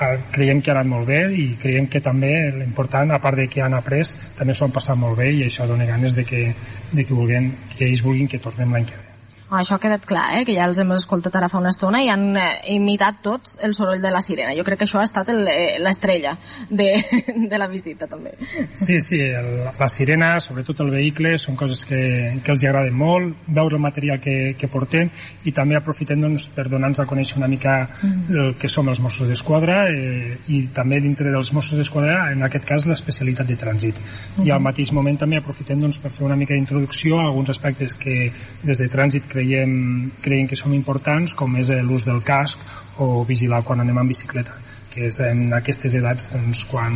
eh, 0.00 0.16
creiem 0.32 0.62
que 0.64 0.72
ha 0.72 0.78
anat 0.78 0.88
molt 0.88 1.10
bé 1.10 1.20
i 1.36 1.44
creiem 1.60 1.90
que 1.92 2.00
també 2.00 2.32
l'important, 2.56 3.12
a 3.12 3.20
part 3.20 3.36
de 3.36 3.46
que 3.52 3.60
han 3.60 3.76
après, 3.76 4.14
també 4.38 4.56
s'ho 4.56 4.66
han 4.66 4.74
passat 4.78 4.96
molt 4.96 5.20
bé 5.20 5.28
i 5.36 5.44
això 5.44 5.68
dona 5.68 5.88
ganes 5.90 6.16
de 6.16 6.24
que, 6.24 6.46
de 6.90 7.04
que, 7.04 7.14
vulguin, 7.14 7.52
que 7.76 7.84
ells 7.90 8.04
vulguin 8.06 8.32
que 8.32 8.40
tornem 8.40 8.72
l'any 8.72 8.88
que 8.88 8.96
ve. 8.96 9.09
Això 9.50 9.74
ha 9.74 9.82
quedat 9.82 10.04
clar, 10.06 10.26
eh? 10.38 10.44
que 10.46 10.54
ja 10.54 10.66
els 10.68 10.78
hem 10.78 10.92
escoltat 10.94 11.34
ara 11.36 11.48
fa 11.50 11.58
una 11.58 11.72
estona 11.74 12.02
i 12.04 12.10
han 12.12 12.36
eh, 12.38 12.48
imitat 12.76 13.18
tots 13.24 13.56
el 13.66 13.74
soroll 13.74 14.02
de 14.02 14.12
la 14.14 14.20
sirena. 14.22 14.54
Jo 14.54 14.62
crec 14.66 14.82
que 14.82 14.86
això 14.86 15.00
ha 15.00 15.06
estat 15.06 15.32
eh, 15.32 15.78
l'estrella 15.82 16.36
de, 16.70 16.88
de 17.50 17.58
la 17.58 17.66
visita, 17.70 18.06
també. 18.10 18.36
Sí, 18.78 19.00
sí, 19.02 19.18
el, 19.18 19.50
la 19.66 19.88
sirena, 19.90 20.32
sobretot 20.44 20.84
el 20.84 20.92
vehicle, 20.94 21.34
són 21.42 21.58
coses 21.58 21.82
que, 21.88 22.00
que 22.44 22.54
els 22.54 22.64
agraden 22.64 22.94
molt, 22.94 23.42
veure 23.48 23.78
el 23.78 23.82
material 23.82 24.20
que, 24.22 24.54
que 24.58 24.70
portem 24.70 25.10
i 25.42 25.54
també 25.56 25.78
aprofitem 25.78 26.22
doncs, 26.22 26.46
per 26.54 26.68
donar-nos 26.70 27.02
a 27.02 27.08
conèixer 27.10 27.40
una 27.40 27.50
mica 27.50 27.76
el 28.30 28.54
que 28.60 28.70
som 28.70 28.88
els 28.90 29.00
Mossos 29.02 29.28
d'Esquadra 29.30 29.82
eh, 29.90 30.36
i 30.52 30.62
també 30.74 31.00
dintre 31.02 31.32
dels 31.34 31.50
Mossos 31.56 31.78
d'Esquadra, 31.80 32.30
en 32.34 32.46
aquest 32.46 32.68
cas, 32.68 32.86
l'especialitat 32.86 33.50
de 33.50 33.58
trànsit. 33.58 33.98
I 34.44 34.54
al 34.54 34.62
mateix 34.62 34.94
moment 34.94 35.18
també 35.18 35.40
aprofitem 35.40 35.82
doncs, 35.82 35.98
per 35.98 36.12
fer 36.14 36.26
una 36.28 36.38
mica 36.38 36.54
d'introducció 36.54 37.18
a 37.18 37.26
alguns 37.26 37.50
aspectes 37.50 37.96
que 37.98 38.30
des 38.62 38.78
de 38.78 38.88
trànsit 38.92 39.26
creiem, 39.26 39.39
creiem 40.24 40.48
que 40.48 40.58
són 40.58 40.74
importants, 40.76 41.34
com 41.34 41.56
és 41.60 41.70
l'ús 41.86 42.06
del 42.08 42.22
casc 42.26 42.58
o 43.00 43.24
vigilar 43.28 43.62
quan 43.64 43.80
anem 43.80 44.02
en 44.02 44.12
bicicleta. 44.12 44.58
que 44.90 45.04
és 45.06 45.20
en 45.22 45.52
aquestes 45.54 45.92
edats 45.94 46.32
doncs, 46.32 46.64
quan, 46.66 46.94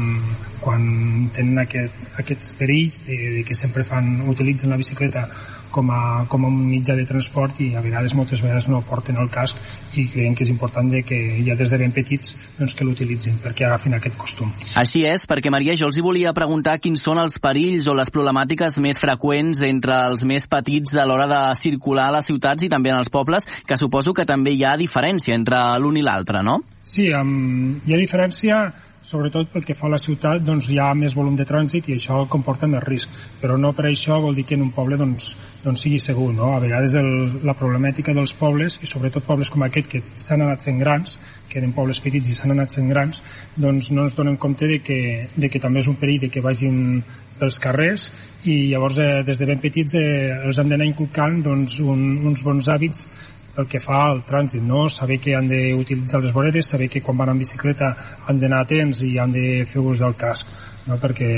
quan 0.58 0.82
tenen 1.30 1.60
aquest, 1.62 2.00
aquests 2.18 2.56
perills 2.58 2.96
de, 3.06 3.18
de 3.36 3.42
que 3.46 3.54
sempre 3.54 3.84
fan, 3.86 4.08
utilitzen 4.32 4.74
la 4.74 4.78
bicicleta 4.80 5.28
com 5.74 5.90
a, 5.90 6.02
com 6.30 6.46
a 6.46 6.50
un 6.50 6.60
mitjà 6.68 6.94
de 6.94 7.06
transport 7.08 7.58
i 7.64 7.72
a 7.74 7.82
vegades, 7.84 8.14
moltes 8.14 8.42
vegades 8.44 8.68
no 8.70 8.80
porten 8.86 9.18
el 9.20 9.30
casc 9.34 9.58
i 9.98 10.06
creiem 10.12 10.36
que 10.38 10.46
és 10.46 10.52
important 10.52 10.90
de 10.92 11.02
que 11.06 11.18
ja 11.46 11.56
des 11.58 11.72
de 11.72 11.80
ben 11.80 11.94
petits 11.94 12.34
doncs, 12.58 12.76
que 12.78 12.86
l'utilitzin 12.86 13.40
perquè 13.42 13.66
agafin 13.66 13.98
aquest 13.98 14.18
costum. 14.20 14.52
Així 14.78 15.04
és, 15.08 15.26
perquè 15.30 15.52
Maria, 15.52 15.76
jo 15.78 15.90
els 15.90 15.98
hi 15.98 16.04
volia 16.04 16.34
preguntar 16.36 16.78
quins 16.82 17.02
són 17.02 17.18
els 17.22 17.40
perills 17.42 17.88
o 17.90 17.96
les 17.98 18.12
problemàtiques 18.14 18.78
més 18.84 19.02
freqüents 19.02 19.64
entre 19.66 19.98
els 20.12 20.24
més 20.28 20.46
petits 20.50 20.94
a 20.94 21.06
l'hora 21.08 21.26
de 21.30 21.42
circular 21.58 22.08
a 22.10 22.16
les 22.18 22.30
ciutats 22.30 22.64
i 22.64 22.70
també 22.72 22.94
en 22.94 23.02
els 23.02 23.10
pobles, 23.10 23.48
que 23.66 23.78
suposo 23.80 24.14
que 24.14 24.28
també 24.28 24.54
hi 24.54 24.64
ha 24.64 24.76
diferència 24.80 25.34
entre 25.34 25.60
l'un 25.82 25.98
i 25.98 26.06
l'altre, 26.06 26.42
no? 26.46 26.60
Sí, 26.84 27.08
um, 27.16 27.80
hi 27.86 27.94
ha 27.94 28.00
diferència 28.00 28.64
sobretot 29.04 29.50
pel 29.52 29.64
que 29.68 29.76
fa 29.76 29.86
a 29.86 29.92
la 29.92 30.00
ciutat 30.00 30.42
doncs 30.44 30.70
hi 30.72 30.78
ha 30.80 30.88
més 30.96 31.14
volum 31.16 31.36
de 31.36 31.44
trànsit 31.48 31.90
i 31.90 31.96
això 31.98 32.22
comporta 32.30 32.68
més 32.70 32.82
risc, 32.86 33.12
però 33.40 33.58
no 33.60 33.74
per 33.76 33.86
això 33.90 34.16
vol 34.22 34.34
dir 34.34 34.46
que 34.48 34.56
en 34.56 34.64
un 34.64 34.72
poble 34.72 34.96
doncs, 35.00 35.34
doncs 35.64 35.84
sigui 35.84 36.00
segur 36.00 36.30
no? 36.32 36.54
a 36.54 36.60
vegades 36.62 36.96
el, 37.00 37.10
la 37.44 37.56
problemàtica 37.58 38.14
dels 38.16 38.32
pobles 38.38 38.78
i 38.80 38.88
sobretot 38.88 39.26
pobles 39.26 39.52
com 39.52 39.66
aquest 39.66 39.90
que 39.92 40.02
s'han 40.14 40.46
anat 40.46 40.64
fent 40.64 40.80
grans 40.80 41.18
que 41.50 41.60
eren 41.60 41.74
pobles 41.76 42.00
petits 42.00 42.32
i 42.32 42.38
s'han 42.38 42.56
anat 42.56 42.72
fent 42.72 42.88
grans 42.88 43.20
doncs 43.54 43.92
no 43.92 44.08
ens 44.08 44.16
donem 44.16 44.40
compte 44.40 44.68
de 44.70 44.80
que, 44.80 44.98
de 45.36 45.52
que 45.52 45.60
també 45.60 45.84
és 45.84 45.90
un 45.92 46.00
perill 46.00 46.24
de 46.24 46.32
que 46.32 46.42
vagin 46.44 47.04
pels 47.38 47.58
carrers 47.60 48.08
i 48.48 48.70
llavors 48.70 48.98
eh, 49.02 49.22
des 49.26 49.38
de 49.40 49.46
ben 49.48 49.60
petits 49.60 49.96
eh, 49.98 50.32
els 50.46 50.58
hem 50.58 50.70
d'anar 50.70 50.88
inculcant 50.88 51.40
doncs, 51.44 51.80
un, 51.82 52.04
uns 52.30 52.44
bons 52.46 52.68
hàbits 52.72 53.08
pel 53.54 53.68
que 53.70 53.80
fa 53.80 54.00
al 54.08 54.22
trànsit, 54.26 54.62
no? 54.62 54.88
saber 54.90 55.20
que 55.22 55.34
han 55.38 55.48
d'utilitzar 55.48 56.20
les 56.24 56.34
voreres, 56.34 56.68
saber 56.70 56.88
que 56.90 57.02
quan 57.02 57.18
van 57.18 57.32
en 57.34 57.40
bicicleta 57.40 57.94
han 58.26 58.40
d'anar 58.40 58.64
atents 58.64 59.02
i 59.06 59.14
han 59.22 59.32
de 59.34 59.64
fer 59.70 59.82
ús 59.82 60.02
del 60.02 60.16
casc, 60.18 60.50
no? 60.88 60.98
perquè 61.02 61.30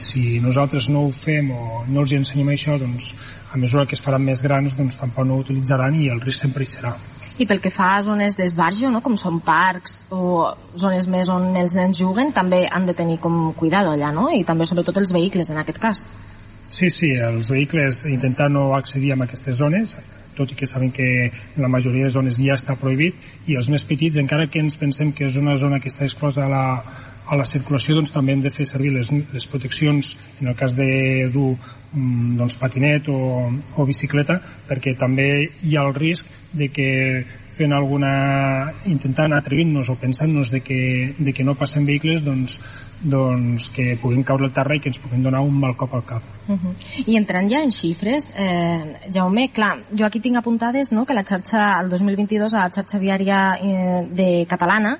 si 0.00 0.40
nosaltres 0.42 0.90
no 0.90 1.06
ho 1.06 1.12
fem 1.14 1.52
o 1.54 1.84
no 1.88 2.02
els 2.02 2.14
ensenyem 2.18 2.52
això, 2.54 2.76
doncs 2.80 3.14
a 3.52 3.58
mesura 3.58 3.86
que 3.86 3.96
es 3.98 4.02
faran 4.02 4.22
més 4.26 4.42
grans 4.42 4.76
doncs 4.78 4.98
tampoc 4.98 5.26
no 5.26 5.38
ho 5.38 5.44
utilitzaran 5.46 5.96
i 5.98 6.10
el 6.10 6.20
risc 6.22 6.46
sempre 6.46 6.66
hi 6.66 6.70
serà. 6.70 6.94
I 7.40 7.46
pel 7.48 7.62
que 7.62 7.70
fa 7.72 7.94
a 7.96 8.02
zones 8.04 8.34
d'esbarjo, 8.36 8.90
no? 8.92 9.00
com 9.00 9.16
són 9.16 9.38
parcs 9.44 10.04
o 10.12 10.50
zones 10.76 11.06
més 11.08 11.30
on 11.32 11.54
els 11.56 11.76
nens 11.78 12.02
juguen, 12.02 12.34
també 12.36 12.66
han 12.68 12.84
de 12.90 12.94
tenir 12.98 13.16
com 13.22 13.54
cuidado 13.56 13.94
allà, 13.94 14.10
no? 14.12 14.28
I 14.34 14.42
també 14.44 14.66
sobretot 14.68 14.98
els 15.00 15.14
vehicles 15.14 15.48
en 15.48 15.62
aquest 15.62 15.80
cas. 15.80 16.04
Sí, 16.70 16.90
sí, 16.94 17.14
els 17.18 17.48
vehicles 17.50 18.04
intentar 18.06 18.50
no 18.52 18.74
accedir 18.76 19.14
a 19.14 19.22
aquestes 19.24 19.56
zones, 19.58 19.96
tot 20.40 20.54
i 20.54 20.58
que 20.58 20.68
sabem 20.70 20.90
que 20.96 21.10
en 21.28 21.60
la 21.62 21.70
majoria 21.70 22.08
de 22.08 22.16
zones 22.16 22.40
ja 22.40 22.56
està 22.56 22.78
prohibit, 22.80 23.20
i 23.46 23.60
els 23.60 23.70
més 23.72 23.84
petits, 23.84 24.18
encara 24.20 24.48
que 24.48 24.64
ens 24.64 24.80
pensem 24.80 25.12
que 25.12 25.28
és 25.28 25.38
una 25.40 25.56
zona 25.60 25.80
que 25.80 25.92
està 25.92 26.08
exclosa 26.08 26.46
a 26.46 26.50
la, 26.50 26.64
a 27.30 27.36
la 27.38 27.46
circulació 27.46 27.94
doncs, 27.94 28.10
també 28.14 28.34
hem 28.34 28.42
de 28.42 28.50
fer 28.50 28.66
servir 28.66 28.90
les, 28.96 29.10
les 29.12 29.46
proteccions 29.46 30.16
en 30.40 30.50
el 30.50 30.56
cas 30.58 30.74
de 30.78 31.28
dur 31.30 31.52
mm, 31.54 32.38
doncs, 32.40 32.56
patinet 32.58 33.10
o, 33.12 33.20
o 33.76 33.86
bicicleta 33.86 34.40
perquè 34.68 34.96
també 34.98 35.28
hi 35.62 35.76
ha 35.76 35.86
el 35.86 35.94
risc 35.94 36.26
de 36.56 36.70
que 36.74 36.88
fent 37.60 37.76
alguna... 37.76 38.12
intentant 38.90 39.34
atrevint-nos 39.36 39.90
o 39.92 39.96
pensant-nos 40.00 40.50
de, 40.50 40.62
que, 40.64 40.80
de 41.18 41.34
que 41.36 41.44
no 41.44 41.56
passen 41.58 41.86
vehicles 41.88 42.24
doncs, 42.24 42.56
doncs 43.00 43.68
que 43.74 43.94
puguin 44.00 44.24
caure 44.26 44.48
al 44.48 44.54
terra 44.56 44.76
i 44.76 44.80
que 44.82 44.90
ens 44.92 45.00
puguin 45.00 45.24
donar 45.24 45.42
un 45.44 45.56
mal 45.60 45.76
cop 45.76 45.94
al 45.94 46.04
cap. 46.04 46.22
Uh 46.48 46.56
-huh. 46.56 46.74
I 47.06 47.16
entrant 47.16 47.50
ja 47.50 47.62
en 47.62 47.70
xifres, 47.70 48.28
eh, 48.36 49.10
Jaume, 49.12 49.50
clar, 49.52 49.78
jo 49.92 50.04
aquí 50.06 50.20
tinc 50.20 50.36
apuntades 50.36 50.92
no, 50.92 51.04
que 51.04 51.14
la 51.14 51.24
xarxa, 51.24 51.80
el 51.80 51.88
2022, 51.88 52.54
a 52.54 52.64
la 52.64 52.70
xarxa 52.70 52.98
viària 52.98 53.58
eh, 53.62 54.06
de 54.10 54.46
catalana, 54.48 54.98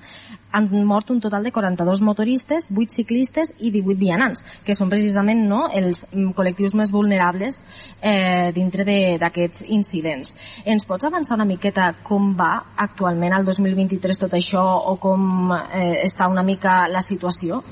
han 0.52 0.68
mort 0.86 1.10
un 1.10 1.20
total 1.20 1.44
de 1.44 1.52
42 1.52 2.00
motoristes, 2.00 2.68
8 2.70 2.96
ciclistes 3.00 3.52
i 3.58 3.70
18 3.70 3.98
vianants, 3.98 4.44
que 4.64 4.74
són 4.74 4.90
precisament 4.92 5.44
no, 5.48 5.66
els 5.68 6.04
mm, 6.10 6.32
col·lectius 6.36 6.76
més 6.78 6.92
vulnerables 6.94 7.62
eh, 8.00 8.50
dintre 8.56 8.86
d'aquests 9.20 9.66
incidents. 9.68 10.34
Ens 10.64 10.86
pots 10.88 11.06
avançar 11.08 11.38
una 11.38 11.48
miqueta 11.48 11.92
com 12.02 12.32
va 12.38 12.52
actualment 12.76 13.36
al 13.36 13.46
2023 13.46 14.24
tot 14.24 14.34
això 14.38 14.64
o 14.90 14.96
com 15.02 15.52
eh, 15.54 16.00
està 16.04 16.30
una 16.30 16.46
mica 16.46 16.86
la 16.88 17.02
situació? 17.04 17.62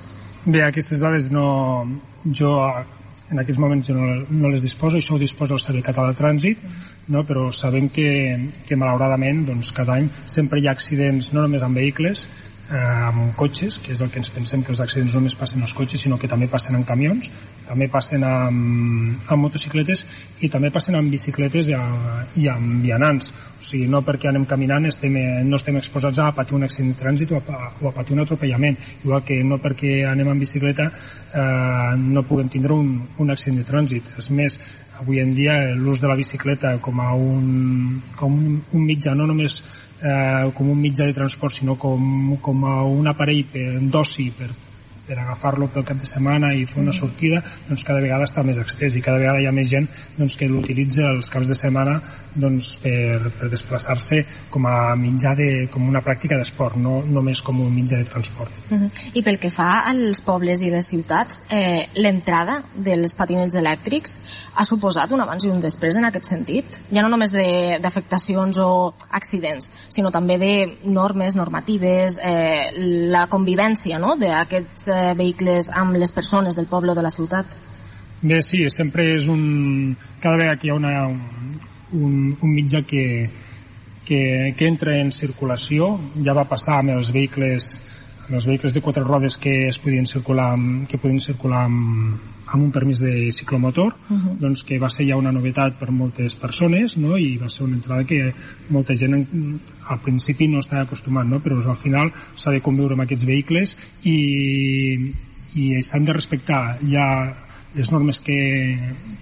Bé, 0.47 0.63
aquestes 0.67 1.03
dades 1.03 1.33
no... 1.33 1.49
Jo 2.29 2.51
en 3.31 3.41
aquests 3.43 3.61
moments 3.61 3.89
jo 3.89 3.95
no, 3.97 4.07
no 4.31 4.51
les 4.53 4.63
disposo, 4.65 4.97
això 4.99 5.17
ho 5.17 5.21
disposa 5.21 5.55
el 5.57 5.61
Servei 5.63 5.85
Català 5.85 6.13
de 6.13 6.19
Trànsit, 6.19 6.63
no? 7.13 7.25
però 7.29 7.49
sabem 7.53 7.91
que, 7.93 8.09
que 8.67 8.79
malauradament 8.81 9.45
doncs, 9.49 9.73
cada 9.77 9.99
any 9.99 10.09
sempre 10.25 10.61
hi 10.61 10.69
ha 10.69 10.75
accidents 10.77 11.33
no 11.35 11.45
només 11.45 11.65
amb 11.65 11.77
vehicles, 11.77 12.27
eh, 12.71 13.09
amb 13.09 13.35
cotxes, 13.37 13.79
que 13.83 13.93
és 13.95 14.01
el 14.05 14.11
que 14.13 14.21
ens 14.21 14.31
pensem 14.33 14.63
que 14.65 14.73
els 14.75 14.81
accidents 14.85 15.15
no 15.15 15.23
només 15.23 15.37
passen 15.39 15.63
als 15.65 15.75
cotxes, 15.77 16.03
sinó 16.05 16.19
que 16.21 16.29
també 16.29 16.49
passen 16.51 16.77
en 16.77 16.85
camions, 16.89 17.31
també 17.69 17.89
passen 17.93 18.25
amb, 18.25 19.29
amb 19.29 19.43
motocicletes 19.45 20.05
i 20.45 20.51
també 20.53 20.71
passen 20.75 20.97
amb 20.99 21.13
bicicletes 21.13 21.71
i, 21.73 21.77
a, 21.77 22.25
i 22.37 22.49
amb 22.53 22.83
vianants. 22.85 23.33
O 23.59 23.65
sigui, 23.65 23.89
no 23.91 24.03
perquè 24.07 24.31
anem 24.31 24.47
caminant 24.49 24.89
estem, 24.89 25.17
no 25.49 25.59
estem 25.59 25.81
exposats 25.81 26.21
a 26.23 26.31
patir 26.37 26.57
un 26.59 26.67
accident 26.69 26.93
de 26.95 27.01
trànsit 27.03 27.33
o 27.33 27.41
a, 27.41 27.71
o 27.81 27.89
a 27.91 27.95
patir 27.95 28.17
un 28.17 28.25
atropellament, 28.25 28.79
igual 29.05 29.25
que 29.27 29.41
no 29.45 29.61
perquè 29.63 30.03
anem 30.09 30.33
en 30.35 30.45
bicicleta 30.45 30.91
eh, 30.91 31.97
no 31.99 32.27
puguem 32.29 32.53
tindre 32.53 32.77
un, 32.77 32.93
un 33.19 33.35
accident 33.35 33.63
de 33.63 33.69
trànsit. 33.69 34.13
És 34.21 34.31
més, 34.31 34.59
avui 35.01 35.21
en 35.23 35.35
dia 35.35 35.59
l'ús 35.75 36.01
de 36.03 36.09
la 36.11 36.17
bicicleta 36.19 36.77
com 36.83 37.01
a 37.01 37.13
un, 37.15 38.01
com 38.19 38.35
un, 38.35 38.63
un 38.73 38.85
mitjà 38.85 39.15
no 39.17 39.29
només 39.31 39.63
eh, 40.03 40.51
com 40.55 40.71
un 40.71 40.79
mitjà 40.81 41.07
de 41.09 41.17
transport, 41.17 41.55
sinó 41.61 41.77
com, 41.81 42.37
com 42.43 42.65
a 42.67 42.81
un 42.87 43.11
aparell 43.11 43.45
d'oci 43.93 44.31
per, 44.39 44.51
per 45.09 45.19
agafar-lo 45.23 45.71
pel 45.73 45.87
cap 45.89 46.01
de 46.01 46.09
setmana 46.09 46.53
i 46.53 46.67
fer 46.69 46.83
una 46.83 46.93
mm. 46.93 46.99
sortida, 47.01 47.43
doncs 47.69 47.85
cada 47.89 48.03
vegada 48.05 48.29
està 48.29 48.45
més 48.45 48.61
extès 48.61 48.97
i 48.97 49.05
cada 49.05 49.21
vegada 49.23 49.41
hi 49.41 49.49
ha 49.49 49.55
més 49.57 49.71
gent 49.71 49.89
doncs, 50.19 50.37
que 50.37 50.51
l'utilitza 50.51 51.09
els 51.09 51.33
caps 51.33 51.49
de 51.49 51.57
setmana 51.57 51.99
doncs, 52.41 52.75
per, 52.83 53.31
per 53.39 53.49
desplaçar-se 53.51 54.23
com 54.53 54.67
a 54.69 54.95
mitjà 54.99 55.35
de, 55.39 55.49
com 55.73 55.87
una 55.89 56.03
pràctica 56.05 56.39
d'esport, 56.39 56.79
no 56.81 57.01
només 57.07 57.43
com 57.45 57.61
un 57.65 57.73
mitjà 57.75 57.99
de 57.99 58.09
transport. 58.09 58.53
Uh 58.71 58.79
-huh. 58.79 58.91
I 59.15 59.23
pel 59.23 59.39
que 59.39 59.51
fa 59.51 59.85
als 59.91 60.21
pobles 60.21 60.61
i 60.61 60.71
les 60.71 60.87
ciutats, 60.87 61.43
eh, 61.51 61.89
l'entrada 61.95 62.63
dels 62.75 63.15
patinets 63.15 63.55
elèctrics 63.55 64.19
ha 64.55 64.65
suposat 64.65 65.11
un 65.13 65.21
abans 65.21 65.45
i 65.45 65.49
un 65.49 65.61
després 65.61 65.97
en 65.97 66.05
aquest 66.05 66.25
sentit? 66.25 66.65
Ja 66.93 67.03
no 67.03 67.09
només 67.09 67.31
d'afectacions 67.33 68.59
o 68.59 68.95
accidents, 69.11 69.71
sinó 69.89 70.11
també 70.11 70.39
de 70.39 70.79
normes, 70.85 71.35
normatives, 71.37 72.19
eh, 72.23 72.73
la 73.11 73.27
convivència 73.27 73.99
no? 73.99 74.17
d'aquests 74.17 74.89
eh, 74.89 75.15
vehicles 75.15 75.69
amb 75.73 75.97
les 75.97 76.13
persones 76.13 76.55
del 76.55 76.67
poble 76.67 76.93
o 76.93 76.95
de 76.95 77.03
la 77.03 77.11
ciutat? 77.11 77.47
Bé, 78.21 78.41
sí, 78.43 78.65
sempre 78.71 79.15
és 79.15 79.29
un... 79.31 79.97
Cada 80.19 80.37
vegada 80.37 80.59
que 80.59 80.67
hi 80.67 80.71
ha 80.71 80.75
una, 80.75 80.93
un, 81.93 82.37
un 82.41 82.51
mitjà 82.53 82.83
que, 82.87 83.31
que, 84.05 84.55
que 84.57 84.67
entra 84.67 84.99
en 85.01 85.13
circulació, 85.13 85.95
ja 86.25 86.37
va 86.37 86.49
passar 86.49 86.81
amb 86.83 86.97
els 86.97 87.13
vehicles 87.15 87.77
amb 88.29 88.37
els 88.37 88.45
vehicles 88.45 88.75
de 88.77 88.83
quatre 88.85 89.03
rodes 89.05 89.39
que 89.41 89.69
es 89.71 89.79
podien 89.81 90.07
circular 90.07 90.51
amb, 90.53 90.83
que 90.89 90.99
podien 91.01 91.21
circular 91.21 91.63
amb, 91.65 92.19
amb 92.53 92.63
un 92.63 92.73
permís 92.73 93.01
de 93.01 93.33
ciclomotor 93.33 93.95
uh 93.95 94.17
-huh. 94.17 94.37
doncs 94.39 94.65
que 94.65 94.79
va 94.79 94.91
ser 94.91 95.07
ja 95.09 95.17
una 95.17 95.33
novetat 95.33 95.79
per 95.79 95.91
moltes 95.91 96.35
persones 96.35 96.97
no? 96.99 97.17
i 97.17 97.39
va 97.39 97.49
ser 97.49 97.65
una 97.65 97.77
entrada 97.77 98.05
que 98.05 98.35
molta 98.69 98.95
gent 98.95 99.27
al 99.89 100.01
principi 100.01 100.47
no 100.47 100.59
estava 100.59 100.83
acostumat 100.83 101.27
no? 101.27 101.41
però 101.41 101.57
al 101.67 101.77
final 101.77 102.13
s'ha 102.35 102.51
de 102.51 102.61
conviure 102.61 102.93
amb 102.93 103.03
aquests 103.03 103.25
vehicles 103.25 103.77
i, 104.03 105.13
i 105.55 105.83
s'han 105.83 106.05
de 106.05 106.13
respectar 106.13 106.79
ja 106.83 107.48
les 107.75 107.91
normes 107.93 108.21
que, 108.25 108.39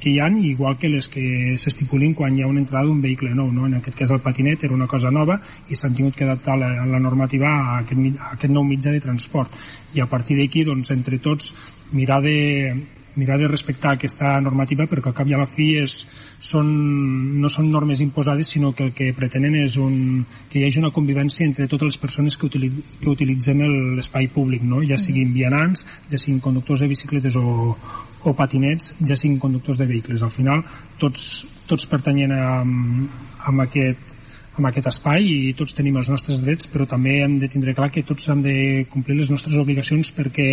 que 0.00 0.10
hi 0.10 0.20
han, 0.20 0.38
igual 0.44 0.76
que 0.78 0.90
les 0.92 1.08
que 1.10 1.56
s'estipulin 1.58 2.14
quan 2.14 2.36
hi 2.36 2.44
ha 2.44 2.50
una 2.50 2.62
entrada 2.62 2.86
d'un 2.86 3.00
vehicle 3.02 3.34
nou. 3.34 3.50
No? 3.52 3.66
En 3.66 3.78
aquest 3.80 3.98
cas 3.98 4.12
el 4.14 4.22
patinet 4.24 4.64
era 4.64 4.76
una 4.76 4.86
cosa 4.90 5.10
nova 5.10 5.40
i 5.68 5.78
s'han 5.78 5.96
tingut 5.96 6.16
que 6.16 6.26
adaptar 6.28 6.58
la, 6.60 6.70
la 6.86 7.02
normativa 7.02 7.50
a 7.50 7.78
aquest, 7.80 8.20
a 8.20 8.34
aquest 8.36 8.52
nou 8.52 8.66
mitjà 8.66 8.94
de 8.94 9.02
transport. 9.02 9.56
I 9.94 10.04
a 10.04 10.10
partir 10.10 10.38
d'aquí, 10.38 10.64
doncs, 10.64 10.92
entre 10.94 11.18
tots, 11.18 11.52
mirar 11.92 12.20
de, 12.22 12.36
mirar 13.16 13.38
de 13.38 13.48
respectar 13.48 13.96
aquesta 13.96 14.36
normativa 14.44 14.86
perquè 14.86 15.10
al 15.10 15.16
cap 15.16 15.28
i 15.28 15.34
a 15.34 15.40
la 15.40 15.48
fi 15.48 15.70
és, 15.80 15.96
són, 16.38 16.68
no 17.40 17.48
són 17.52 17.70
normes 17.72 18.02
imposades 18.04 18.52
sinó 18.52 18.72
que 18.76 18.90
el 18.90 18.92
que 18.94 19.10
pretenen 19.16 19.56
és 19.62 19.78
un, 19.80 20.22
que 20.52 20.60
hi 20.60 20.66
hagi 20.66 20.82
una 20.84 20.92
convivència 20.94 21.48
entre 21.48 21.66
totes 21.66 21.94
les 21.94 22.00
persones 22.02 22.36
que, 22.36 22.46
utili, 22.50 22.70
que 23.00 23.10
utilitzem 23.10 23.64
l'espai 23.96 24.28
públic, 24.32 24.62
no? 24.62 24.84
ja 24.84 25.00
siguin 25.00 25.32
vianants, 25.34 25.86
ja 26.12 26.20
siguin 26.20 26.42
conductors 26.44 26.84
de 26.84 26.90
bicicletes 26.92 27.40
o, 27.40 27.72
o 28.26 28.34
patinets, 28.34 28.94
ja 29.06 29.16
siguin 29.16 29.38
conductors 29.38 29.78
de 29.78 29.86
vehicles. 29.86 30.24
Al 30.26 30.34
final, 30.34 30.64
tots, 31.00 31.46
tots 31.70 31.86
pertanyent 31.90 32.34
a, 32.34 32.48
a, 32.62 33.54
aquest, 33.66 34.12
amb 34.56 34.68
aquest 34.70 34.90
espai 34.90 35.28
i 35.30 35.54
tots 35.56 35.76
tenim 35.76 35.98
els 36.00 36.10
nostres 36.10 36.42
drets, 36.42 36.68
però 36.72 36.88
també 36.90 37.20
hem 37.22 37.38
de 37.38 37.48
tindre 37.52 37.76
clar 37.76 37.92
que 37.94 38.04
tots 38.06 38.28
hem 38.32 38.42
de 38.44 38.58
complir 38.92 39.20
les 39.20 39.32
nostres 39.32 39.58
obligacions 39.62 40.12
perquè 40.16 40.50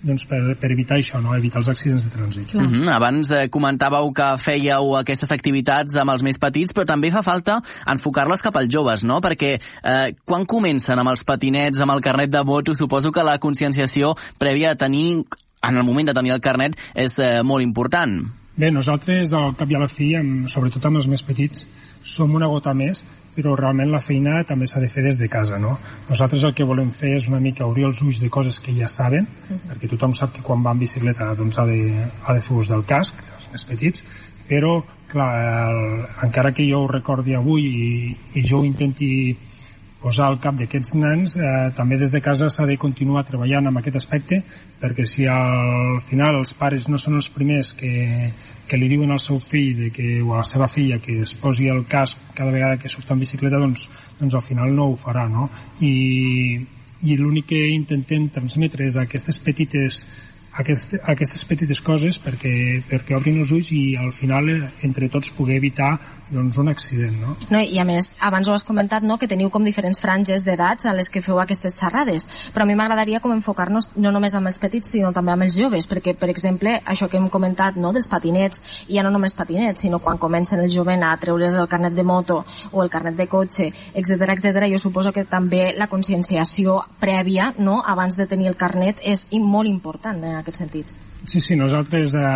doncs 0.00 0.24
per, 0.24 0.38
per 0.56 0.70
evitar 0.72 0.96
això, 0.96 1.20
no? 1.20 1.34
evitar 1.36 1.60
els 1.60 1.68
accidents 1.68 2.06
de 2.06 2.10
trànsit. 2.12 2.54
Mm 2.54 2.68
-hmm. 2.68 2.92
Abans 2.94 3.30
eh, 3.30 3.48
comentàveu 3.52 4.12
que 4.12 4.28
fèieu 4.40 4.96
aquestes 4.96 5.30
activitats 5.30 5.96
amb 5.96 6.10
els 6.10 6.22
més 6.22 6.38
petits, 6.38 6.72
però 6.72 6.86
també 6.86 7.10
fa 7.10 7.22
falta 7.22 7.60
enfocar-les 7.86 8.42
cap 8.42 8.56
als 8.56 8.72
joves, 8.72 9.04
no? 9.04 9.20
Perquè 9.20 9.60
eh, 9.84 10.14
quan 10.24 10.46
comencen 10.46 10.98
amb 10.98 11.10
els 11.10 11.24
patinets, 11.24 11.80
amb 11.80 11.92
el 11.92 12.00
carnet 12.00 12.30
de 12.30 12.44
moto, 12.44 12.74
suposo 12.74 13.12
que 13.12 13.22
la 13.22 13.38
conscienciació 13.38 14.14
prèvia 14.38 14.70
a 14.70 14.76
tenir, 14.76 15.24
en 15.68 15.76
el 15.76 15.84
moment 15.84 16.08
de 16.08 16.16
tenir 16.16 16.32
el 16.32 16.40
carnet, 16.40 16.76
és 16.94 17.18
eh, 17.18 17.40
molt 17.42 17.62
important. 17.62 18.18
Bé, 18.56 18.70
nosaltres, 18.70 19.32
al 19.32 19.54
cap 19.56 19.70
i 19.70 19.76
a 19.78 19.80
la 19.80 19.88
fi, 19.88 20.14
amb, 20.18 20.48
sobretot 20.48 20.84
amb 20.86 21.00
els 21.00 21.08
més 21.08 21.22
petits, 21.22 21.66
som 22.02 22.34
una 22.34 22.48
gota 22.48 22.74
més 22.74 23.02
però 23.34 23.54
realment 23.56 23.90
la 23.92 24.00
feina 24.02 24.40
també 24.46 24.66
s'ha 24.68 24.82
de 24.82 24.88
fer 24.90 25.04
des 25.06 25.18
de 25.20 25.28
casa, 25.30 25.58
no? 25.62 25.76
Nosaltres 26.08 26.44
el 26.48 26.54
que 26.56 26.66
volem 26.66 26.90
fer 26.96 27.14
és 27.18 27.28
una 27.30 27.40
mica 27.42 27.66
obrir 27.68 27.86
els 27.88 28.00
ulls 28.02 28.18
de 28.20 28.30
coses 28.32 28.58
que 28.60 28.74
ja 28.76 28.88
saben, 28.88 29.24
uh 29.24 29.54
-huh. 29.54 29.60
perquè 29.70 29.88
tothom 29.90 30.14
sap 30.14 30.32
que 30.34 30.42
quan 30.42 30.64
va 30.64 30.72
en 30.72 30.78
bicicleta 30.78 31.34
doncs 31.34 31.58
ha 31.58 31.66
de, 31.66 32.08
ha 32.24 32.34
de 32.34 32.40
fer 32.40 32.56
ús 32.56 32.68
del 32.68 32.84
casc, 32.84 33.14
els 33.38 33.48
més 33.52 33.64
petits, 33.64 34.04
però, 34.48 34.82
clar, 35.06 35.70
el, 35.70 36.06
encara 36.22 36.52
que 36.52 36.68
jo 36.68 36.82
ho 36.82 36.88
recordi 36.88 37.34
avui 37.34 37.62
i, 37.62 38.16
i 38.34 38.42
jo 38.42 38.58
ho 38.58 38.64
intenti 38.64 39.36
posar 40.00 40.30
al 40.30 40.38
cap 40.40 40.56
d'aquests 40.56 40.94
nens, 40.96 41.36
eh, 41.36 41.70
també 41.76 41.98
des 42.00 42.12
de 42.12 42.22
casa 42.24 42.48
s'ha 42.50 42.66
de 42.66 42.78
continuar 42.80 43.26
treballant 43.28 43.68
amb 43.68 43.80
aquest 43.80 43.98
aspecte, 44.00 44.40
perquè 44.80 45.04
si 45.06 45.26
al 45.28 46.00
final 46.08 46.40
els 46.40 46.54
pares 46.56 46.88
no 46.88 46.98
són 46.98 47.18
els 47.20 47.28
primers 47.34 47.74
que, 47.76 48.32
que 48.66 48.80
li 48.80 48.88
diuen 48.88 49.12
al 49.12 49.20
seu 49.20 49.38
fill 49.44 49.76
de 49.84 49.90
que, 49.92 50.22
o 50.22 50.34
a 50.34 50.40
la 50.40 50.48
seva 50.48 50.68
filla 50.72 51.00
que 51.04 51.20
es 51.26 51.34
posi 51.34 51.68
el 51.68 51.84
casc 51.86 52.32
cada 52.34 52.50
vegada 52.54 52.78
que 52.80 52.88
surt 52.88 53.12
en 53.12 53.20
bicicleta, 53.20 53.60
doncs, 53.60 53.88
doncs 54.18 54.34
al 54.34 54.46
final 54.46 54.74
no 54.74 54.88
ho 54.90 54.96
farà, 54.96 55.28
no? 55.28 55.50
I, 55.84 55.94
i 57.02 57.16
l'únic 57.16 57.50
que 57.52 57.60
intentem 57.74 58.28
transmetre 58.32 58.88
és 58.88 58.96
aquestes 59.00 59.38
petites 59.40 60.04
aquest, 60.58 60.96
aquestes 61.04 61.44
petites 61.46 61.80
coses 61.80 62.18
perquè, 62.22 62.82
perquè 62.88 63.16
obrin 63.16 63.38
els 63.42 63.52
ulls 63.54 63.70
i 63.76 63.96
al 64.00 64.10
final 64.16 64.50
eh, 64.50 64.58
entre 64.86 65.08
tots 65.12 65.30
poder 65.36 65.60
evitar 65.60 65.92
doncs, 66.30 66.58
un 66.58 66.68
accident. 66.68 67.16
No? 67.20 67.34
No, 67.50 67.58
I 67.58 67.78
a 67.82 67.84
més, 67.84 68.06
abans 68.22 68.48
ho 68.48 68.54
has 68.54 68.64
comentat 68.66 69.02
no, 69.06 69.16
que 69.18 69.28
teniu 69.30 69.50
com 69.50 69.64
diferents 69.66 70.00
franges 70.02 70.44
d'edats 70.46 70.86
a 70.86 70.94
les 70.94 71.10
que 71.10 71.22
feu 71.24 71.40
aquestes 71.42 71.74
xerrades, 71.78 72.28
però 72.54 72.64
a 72.64 72.68
mi 72.68 72.76
m'agradaria 72.78 73.20
com 73.20 73.34
enfocar-nos 73.34 73.90
no 73.96 74.12
només 74.14 74.36
amb 74.38 74.50
els 74.50 74.60
petits 74.62 74.92
sinó 74.94 75.10
també 75.16 75.34
amb 75.34 75.46
els 75.46 75.58
joves, 75.58 75.88
perquè 75.90 76.14
per 76.18 76.30
exemple 76.30 76.76
això 76.84 77.08
que 77.10 77.18
hem 77.18 77.28
comentat 77.32 77.78
no, 77.82 77.92
dels 77.92 78.08
patinets, 78.10 78.62
i 78.88 78.98
ja 78.98 79.04
no 79.06 79.10
només 79.10 79.34
patinets, 79.34 79.82
sinó 79.82 79.98
quan 79.98 80.22
comencen 80.22 80.62
el 80.62 80.70
jovent 80.70 81.02
a 81.06 81.16
treure's 81.20 81.58
el 81.58 81.68
carnet 81.70 81.98
de 81.98 82.06
moto 82.06 82.44
o 82.70 82.84
el 82.84 82.90
carnet 82.90 83.18
de 83.18 83.26
cotxe, 83.26 83.70
etc 83.94 84.30
etc. 84.36 84.70
jo 84.70 84.78
suposo 84.78 85.12
que 85.12 85.26
també 85.26 85.72
la 85.76 85.90
conscienciació 85.90 86.78
prèvia 87.00 87.52
no, 87.58 87.80
abans 87.82 88.16
de 88.16 88.28
tenir 88.30 88.50
el 88.52 88.58
carnet 88.60 89.02
és 89.02 89.26
molt 89.34 89.68
important 89.68 90.22
en 90.40 90.46
aquest 90.46 90.62
sentit. 90.64 90.92
Sí, 91.28 91.40
sí, 91.40 91.56
nosaltres 91.56 92.14
eh, 92.16 92.26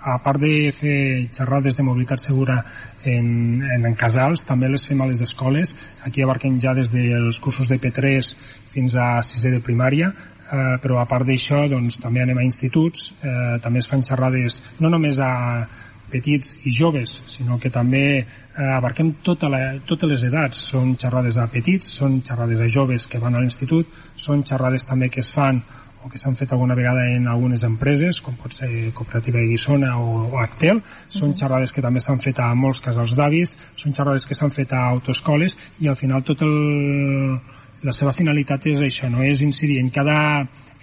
a 0.00 0.16
part 0.24 0.40
de 0.40 0.70
fer 0.76 1.28
xerrades 1.32 1.76
de 1.76 1.84
mobilitat 1.84 2.20
segura 2.20 2.60
en, 3.04 3.62
en, 3.64 3.86
en 3.86 3.96
casals, 3.96 4.44
també 4.48 4.68
les 4.68 4.84
fem 4.86 5.00
a 5.00 5.08
les 5.08 5.20
escoles. 5.24 5.74
Aquí 6.04 6.22
abarquem 6.24 6.58
ja 6.60 6.74
des 6.76 6.92
dels 6.92 7.40
cursos 7.40 7.68
de 7.68 7.80
P3 7.80 8.34
fins 8.70 8.96
a 8.96 9.22
6 9.24 9.48
de 9.56 9.62
primària, 9.64 10.12
eh, 10.12 10.76
però 10.82 11.00
a 11.00 11.08
part 11.08 11.28
d'això 11.28 11.66
doncs, 11.72 12.00
també 12.00 12.24
anem 12.24 12.40
a 12.40 12.48
instituts, 12.48 13.12
eh, 13.22 13.56
també 13.64 13.80
es 13.80 13.88
fan 13.88 14.04
xerrades 14.04 14.60
no 14.80 14.92
només 14.92 15.20
a 15.20 15.32
petits 16.10 16.56
i 16.66 16.72
joves, 16.74 17.20
sinó 17.30 17.56
que 17.62 17.70
també 17.70 18.04
eh, 18.18 18.24
abarquem 18.74 19.14
tota 19.22 19.48
la, 19.48 19.60
totes 19.86 20.10
les 20.10 20.24
edats. 20.26 20.64
Són 20.72 20.96
xerrades 20.98 21.38
a 21.38 21.46
petits, 21.52 21.92
són 22.00 22.18
xerrades 22.26 22.60
a 22.60 22.68
joves 22.68 23.06
que 23.06 23.20
van 23.22 23.38
a 23.38 23.44
l'institut, 23.44 23.88
són 24.16 24.42
xerrades 24.44 24.88
també 24.88 25.08
que 25.08 25.22
es 25.22 25.30
fan 25.32 25.62
o 26.04 26.08
que 26.08 26.18
s'han 26.18 26.36
fet 26.36 26.52
alguna 26.52 26.74
vegada 26.74 27.04
en 27.12 27.28
algunes 27.28 27.62
empreses, 27.66 28.20
com 28.24 28.36
pot 28.40 28.54
ser 28.56 28.70
Cooperativa 28.96 29.38
de 29.38 29.50
Guissona 29.50 29.92
o, 30.00 30.26
o 30.32 30.40
Actel. 30.40 30.80
Són 31.12 31.36
xerrades 31.36 31.74
que 31.76 31.84
també 31.84 32.00
s'han 32.00 32.22
fet 32.24 32.40
a 32.40 32.48
molts 32.56 32.80
casals 32.84 33.16
d'avis, 33.18 33.54
són 33.76 33.96
xerrades 33.96 34.26
que 34.26 34.36
s'han 34.38 34.54
fet 34.54 34.72
a 34.72 34.86
autoescoles 34.94 35.58
i 35.80 35.90
al 35.92 35.98
final 36.00 36.24
tot 36.24 36.42
el, 36.46 36.56
la 37.84 37.94
seva 37.96 38.14
finalitat 38.16 38.66
és 38.72 38.82
això, 38.84 39.12
no 39.12 39.24
és 39.24 39.44
incidir 39.44 39.78
en 39.80 39.92
cada 39.92 40.18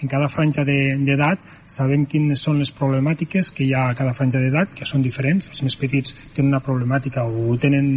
en 0.01 0.10
cada 0.12 0.27
franja 0.30 0.63
d'edat 0.68 1.42
de, 1.42 1.54
sabem 1.74 2.04
quines 2.10 2.42
són 2.44 2.60
les 2.62 2.72
problemàtiques 2.75 3.50
que 3.56 3.66
hi 3.66 3.74
ha 3.74 3.88
a 3.89 3.96
cada 3.98 4.13
franja 4.18 4.39
d'edat, 4.42 4.75
que 4.77 4.86
són 4.86 5.01
diferents. 5.01 5.48
Els 5.50 5.63
més 5.66 5.77
petits 5.80 6.13
tenen 6.36 6.51
una 6.54 6.62
problemàtica 6.63 7.25
o 7.25 7.56
tenen, 7.62 7.89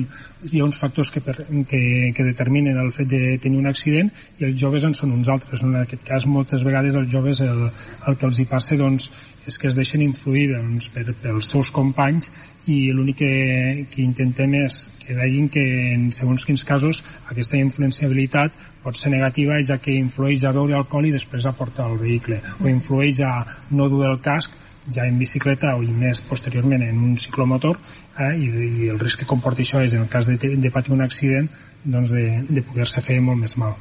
hi 0.51 0.63
ha 0.63 0.69
uns 0.69 0.81
factors 0.81 1.13
que, 1.13 1.21
per, 1.25 1.37
que, 1.69 1.83
que 2.17 2.27
determinen 2.31 2.81
el 2.81 2.93
fet 2.97 3.11
de 3.11 3.37
tenir 3.43 3.61
un 3.61 3.69
accident 3.69 4.09
i 4.41 4.49
els 4.49 4.57
joves 4.61 4.87
en 4.89 4.97
són 4.97 5.13
uns 5.19 5.29
altres. 5.29 5.65
En 5.67 5.77
aquest 5.83 6.07
cas, 6.09 6.27
moltes 6.27 6.65
vegades 6.65 6.97
els 6.97 7.13
joves 7.13 7.43
el, 7.45 7.67
el 7.69 8.17
que 8.17 8.29
els 8.31 8.41
hi 8.41 8.49
passa 8.49 8.81
doncs, 8.81 9.11
és 9.51 9.59
que 9.59 9.69
es 9.69 9.77
deixen 9.77 10.03
influir 10.05 10.51
doncs, 10.55 10.89
per, 10.95 11.05
pels 11.21 11.53
seus 11.53 11.71
companys 11.75 12.31
i 12.69 12.93
l'únic 12.93 13.21
que, 13.23 13.87
que 13.91 14.03
intentem 14.05 14.55
és 14.61 14.83
que 15.01 15.17
vegin 15.17 15.49
que 15.49 15.65
en 15.95 16.11
segons 16.13 16.45
quins 16.45 16.65
casos 16.69 17.03
aquesta 17.33 17.59
influenciabilitat 17.59 18.57
pot 18.85 18.97
ser 18.97 19.13
negativa 19.15 19.59
ja 19.65 19.79
que 19.81 19.97
influeix 19.97 20.45
a 20.45 20.53
beure 20.57 20.77
alcohol 20.77 21.09
i 21.09 21.15
després 21.15 21.47
a 21.47 21.55
portar 21.57 21.89
el 21.91 21.99
vehicle 22.03 22.41
o 22.61 22.69
influeix 22.69 23.23
a 23.25 23.35
no 23.71 23.89
dur 23.93 24.07
el 24.11 24.21
casc 24.25 24.59
ja 24.91 25.07
en 25.07 25.19
bicicleta 25.19 25.75
o 25.77 25.85
i 25.85 25.93
més 25.93 26.21
posteriorment 26.29 26.85
en 26.87 27.01
un 27.11 27.17
ciclomotor 27.21 27.79
eh, 28.19 28.35
i, 28.37 28.49
i 28.49 28.91
el 28.93 29.01
risc 29.01 29.23
que 29.23 29.31
comporta 29.33 29.65
això 29.65 29.85
és 29.85 29.95
en 29.97 30.07
el 30.07 30.13
cas 30.13 30.29
de, 30.31 30.37
de 30.37 30.75
patir 30.75 30.97
un 30.97 31.05
accident 31.07 31.49
doncs 31.85 32.13
de, 32.17 32.27
de 32.49 32.63
poder-se 32.67 33.01
fer 33.05 33.21
molt 33.25 33.41
més 33.41 33.57
mal. 33.61 33.77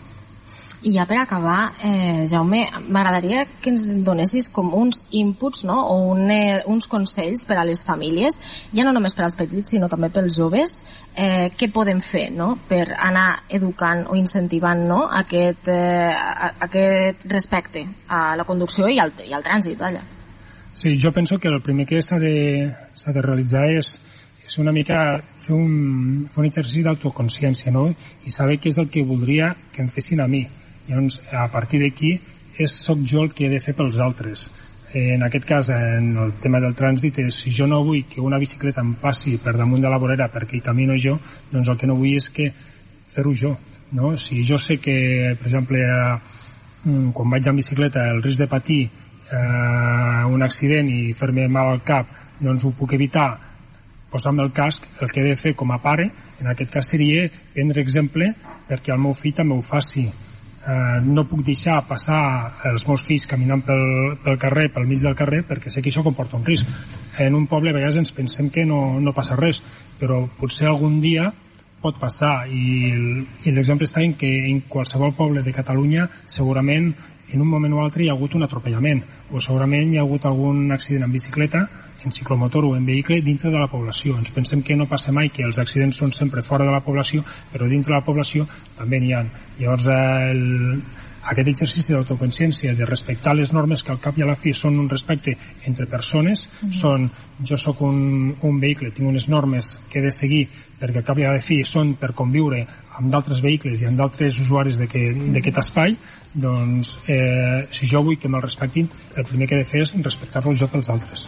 I 0.81 0.93
ja 0.95 1.03
per 1.05 1.17
acabar, 1.19 1.73
eh, 1.83 2.25
Jaume, 2.31 2.61
m'agradaria 2.87 3.41
que 3.59 3.69
ens 3.69 3.83
donessis 4.05 4.45
com 4.47 4.69
uns 4.73 5.01
inputs 5.11 5.65
no? 5.67 5.75
o 5.91 5.95
un, 6.13 6.29
eh, 6.31 6.63
uns 6.71 6.87
consells 6.87 7.43
per 7.45 7.57
a 7.59 7.65
les 7.67 7.81
famílies, 7.83 8.37
ja 8.71 8.85
no 8.87 8.93
només 8.95 9.11
per 9.13 9.25
als 9.25 9.35
petits, 9.35 9.73
sinó 9.73 9.89
també 9.91 10.07
pels 10.09 10.37
joves, 10.39 10.77
eh, 11.15 11.51
què 11.51 11.67
podem 11.75 11.99
fer 11.99 12.29
no? 12.31 12.53
per 12.69 12.85
anar 12.95 13.43
educant 13.49 14.05
o 14.07 14.15
incentivant 14.15 14.85
no? 14.87 15.01
aquest, 15.19 15.67
eh, 15.67 16.15
aquest 16.63 17.27
respecte 17.27 17.83
a 18.07 18.37
la 18.39 18.47
conducció 18.47 18.87
i 18.87 19.01
al, 19.03 19.11
i 19.27 19.35
al 19.35 19.43
trànsit. 19.43 19.75
Vaja. 19.79 20.05
Sí, 20.73 20.95
jo 20.95 21.11
penso 21.11 21.39
que 21.39 21.49
el 21.49 21.59
primer 21.61 21.87
que 21.87 21.99
s'ha 22.01 22.21
de, 22.23 22.71
de 22.71 23.21
realitzar 23.25 23.65
és, 23.67 23.97
és 24.47 24.57
una 24.63 24.71
mica 24.71 25.19
fer 25.43 25.57
un, 25.57 26.23
fer 26.31 26.39
un 26.39 26.47
exercici 26.47 26.85
d'autoconsciència 26.87 27.75
no? 27.75 27.89
i 28.23 28.31
saber 28.31 28.61
què 28.63 28.71
és 28.71 28.79
el 28.79 28.87
que 28.87 29.03
voldria 29.03 29.51
que 29.73 29.83
em 29.83 29.91
fessin 29.91 30.23
a 30.23 30.27
mi 30.31 30.45
Llavors, 30.89 31.19
a 31.31 31.45
partir 31.53 31.83
d'aquí, 31.83 32.15
és 32.57 32.73
sóc 32.73 33.03
jo 33.07 33.21
el 33.23 33.33
que 33.33 33.45
he 33.45 33.49
de 33.51 33.61
fer 33.61 33.75
pels 33.77 33.99
altres. 34.01 34.49
En 34.99 35.21
aquest 35.21 35.45
cas, 35.45 35.67
en 35.69 36.15
el 36.17 36.31
tema 36.41 36.59
del 36.59 36.73
trànsit, 36.75 37.19
és 37.21 37.35
si 37.43 37.53
jo 37.53 37.67
no 37.69 37.83
vull 37.85 38.07
que 38.09 38.23
una 38.25 38.39
bicicleta 38.41 38.81
em 38.81 38.95
passi 38.97 39.35
per 39.37 39.53
damunt 39.53 39.83
de 39.85 39.91
la 39.91 39.99
vorera 40.01 40.31
perquè 40.33 40.57
hi 40.57 40.65
camino 40.65 40.95
jo, 40.97 41.19
doncs 41.51 41.69
el 41.69 41.77
que 41.77 41.87
no 41.87 41.97
vull 41.99 42.15
és 42.17 42.29
que 42.33 42.47
fer-ho 43.13 43.33
jo. 43.37 43.53
No? 43.93 44.15
Si 44.17 44.41
jo 44.45 44.57
sé 44.57 44.79
que, 44.81 44.95
per 45.37 45.47
exemple, 45.51 45.83
eh, 45.85 47.03
quan 47.13 47.29
vaig 47.35 47.47
en 47.47 47.61
bicicleta 47.61 48.07
el 48.09 48.23
risc 48.25 48.41
de 48.41 48.47
patir 48.49 48.79
eh, 48.85 50.23
un 50.25 50.41
accident 50.41 50.89
i 50.89 51.13
fer-me 51.13 51.45
mal 51.47 51.69
al 51.75 51.83
cap, 51.85 52.09
doncs 52.41 52.65
ho 52.65 52.73
puc 52.73 52.97
evitar 52.97 53.29
posant-me 54.09 54.41
el 54.41 54.51
casc, 54.57 54.87
el 55.03 55.13
que 55.13 55.21
he 55.21 55.27
de 55.27 55.37
fer 55.37 55.53
com 55.53 55.69
a 55.69 55.77
pare, 55.83 56.09
en 56.41 56.49
aquest 56.49 56.73
cas 56.73 56.89
seria 56.89 57.27
prendre 57.53 57.83
exemple 57.85 58.31
perquè 58.69 58.93
el 58.95 59.05
meu 59.05 59.13
fill 59.13 59.37
també 59.37 59.53
ho 59.53 59.61
faci 59.61 60.07
eh, 60.69 61.01
no 61.03 61.25
puc 61.29 61.43
deixar 61.47 61.79
passar 61.89 62.21
els 62.69 62.85
meus 62.87 63.03
fills 63.07 63.27
caminant 63.29 63.63
pel, 63.65 63.83
pel 64.23 64.39
carrer, 64.41 64.69
pel 64.73 64.87
mig 64.89 65.01
del 65.03 65.17
carrer, 65.17 65.43
perquè 65.49 65.73
sé 65.73 65.81
que 65.81 65.91
això 65.91 66.05
comporta 66.05 66.37
un 66.37 66.45
risc. 66.47 66.69
En 67.19 67.35
un 67.35 67.47
poble 67.51 67.73
a 67.73 67.77
vegades 67.77 67.99
ens 67.99 68.13
pensem 68.15 68.49
que 68.53 68.65
no, 68.69 68.99
no 69.01 69.15
passa 69.15 69.37
res, 69.39 69.61
però 69.99 70.23
potser 70.39 70.69
algun 70.69 70.99
dia 71.03 71.31
pot 71.79 71.99
passar 71.99 72.47
i, 72.51 73.23
l'exemple 73.47 73.87
està 73.87 74.03
en 74.03 74.15
que 74.19 74.29
en 74.49 74.63
qualsevol 74.67 75.13
poble 75.15 75.43
de 75.45 75.55
Catalunya 75.55 76.09
segurament 76.27 76.91
en 77.29 77.41
un 77.41 77.47
moment 77.47 77.77
o 77.77 77.83
altre 77.83 78.03
hi 78.03 78.09
ha 78.09 78.15
hagut 78.17 78.35
un 78.35 78.43
atropellament 78.43 79.03
o 79.31 79.39
segurament 79.39 79.93
hi 79.93 79.99
ha 79.99 80.03
hagut 80.03 80.25
algun 80.27 80.73
accident 80.75 81.05
en 81.07 81.13
bicicleta 81.13 81.63
en 82.03 82.11
ciclomotor 82.15 82.65
o 82.65 82.75
en 82.77 82.85
vehicle 82.85 83.21
dintre 83.21 83.51
de 83.51 83.59
la 83.59 83.67
població. 83.71 84.17
Ens 84.17 84.31
pensem 84.35 84.63
que 84.63 84.77
no 84.77 84.87
passa 84.87 85.11
mai, 85.15 85.29
que 85.29 85.43
els 85.43 85.59
accidents 85.59 85.99
són 85.99 86.15
sempre 86.15 86.45
fora 86.45 86.65
de 86.65 86.73
la 86.75 86.83
població, 86.85 87.25
però 87.51 87.67
dintre 87.67 87.93
de 87.93 87.99
la 87.99 88.05
població 88.05 88.47
també 88.77 88.99
n'hi 88.99 89.13
ha. 89.13 89.23
Llavors, 89.59 89.87
el, 89.91 90.81
aquest 91.29 91.49
exercici 91.51 91.93
d'autoconsciència, 91.93 92.73
de 92.75 92.87
respectar 92.87 93.35
les 93.35 93.51
normes 93.53 93.83
que 93.83 93.91
al 93.93 93.99
cap 94.01 94.17
i 94.17 94.23
a 94.23 94.29
la 94.29 94.37
fi 94.39 94.53
són 94.55 94.79
un 94.79 94.89
respecte 94.89 95.35
entre 95.67 95.85
persones, 95.85 96.47
mm 96.47 96.67
-hmm. 96.67 96.73
són 96.73 97.09
jo 97.45 97.57
sóc 97.57 97.81
un, 97.81 98.35
un 98.41 98.59
vehicle, 98.59 98.91
tinc 98.91 99.07
unes 99.07 99.27
normes 99.29 99.79
que 99.89 99.99
he 99.99 100.01
de 100.01 100.11
seguir 100.11 100.47
perquè 100.79 100.97
al 100.97 101.03
cap 101.03 101.19
i 101.19 101.25
a 101.25 101.33
la 101.33 101.41
fi 101.41 101.63
són 101.63 101.95
per 101.95 102.13
conviure 102.13 102.65
amb 102.97 103.11
d'altres 103.11 103.41
vehicles 103.41 103.81
i 103.81 103.85
amb 103.85 103.97
d'altres 103.97 104.39
usuaris 104.39 104.77
d'aquest 104.77 105.57
espai, 105.57 105.97
doncs 106.33 106.99
eh, 107.07 107.67
si 107.69 107.85
jo 107.85 108.03
vull 108.03 108.17
que 108.17 108.29
me'l 108.29 108.41
respectin, 108.41 108.89
el 109.15 109.25
primer 109.25 109.47
que 109.47 109.55
he 109.55 109.63
de 109.63 109.69
fer 109.69 109.81
és 109.81 109.95
respectar-los 110.03 110.57
jo 110.57 110.67
pels 110.67 110.89
altres. 110.89 111.27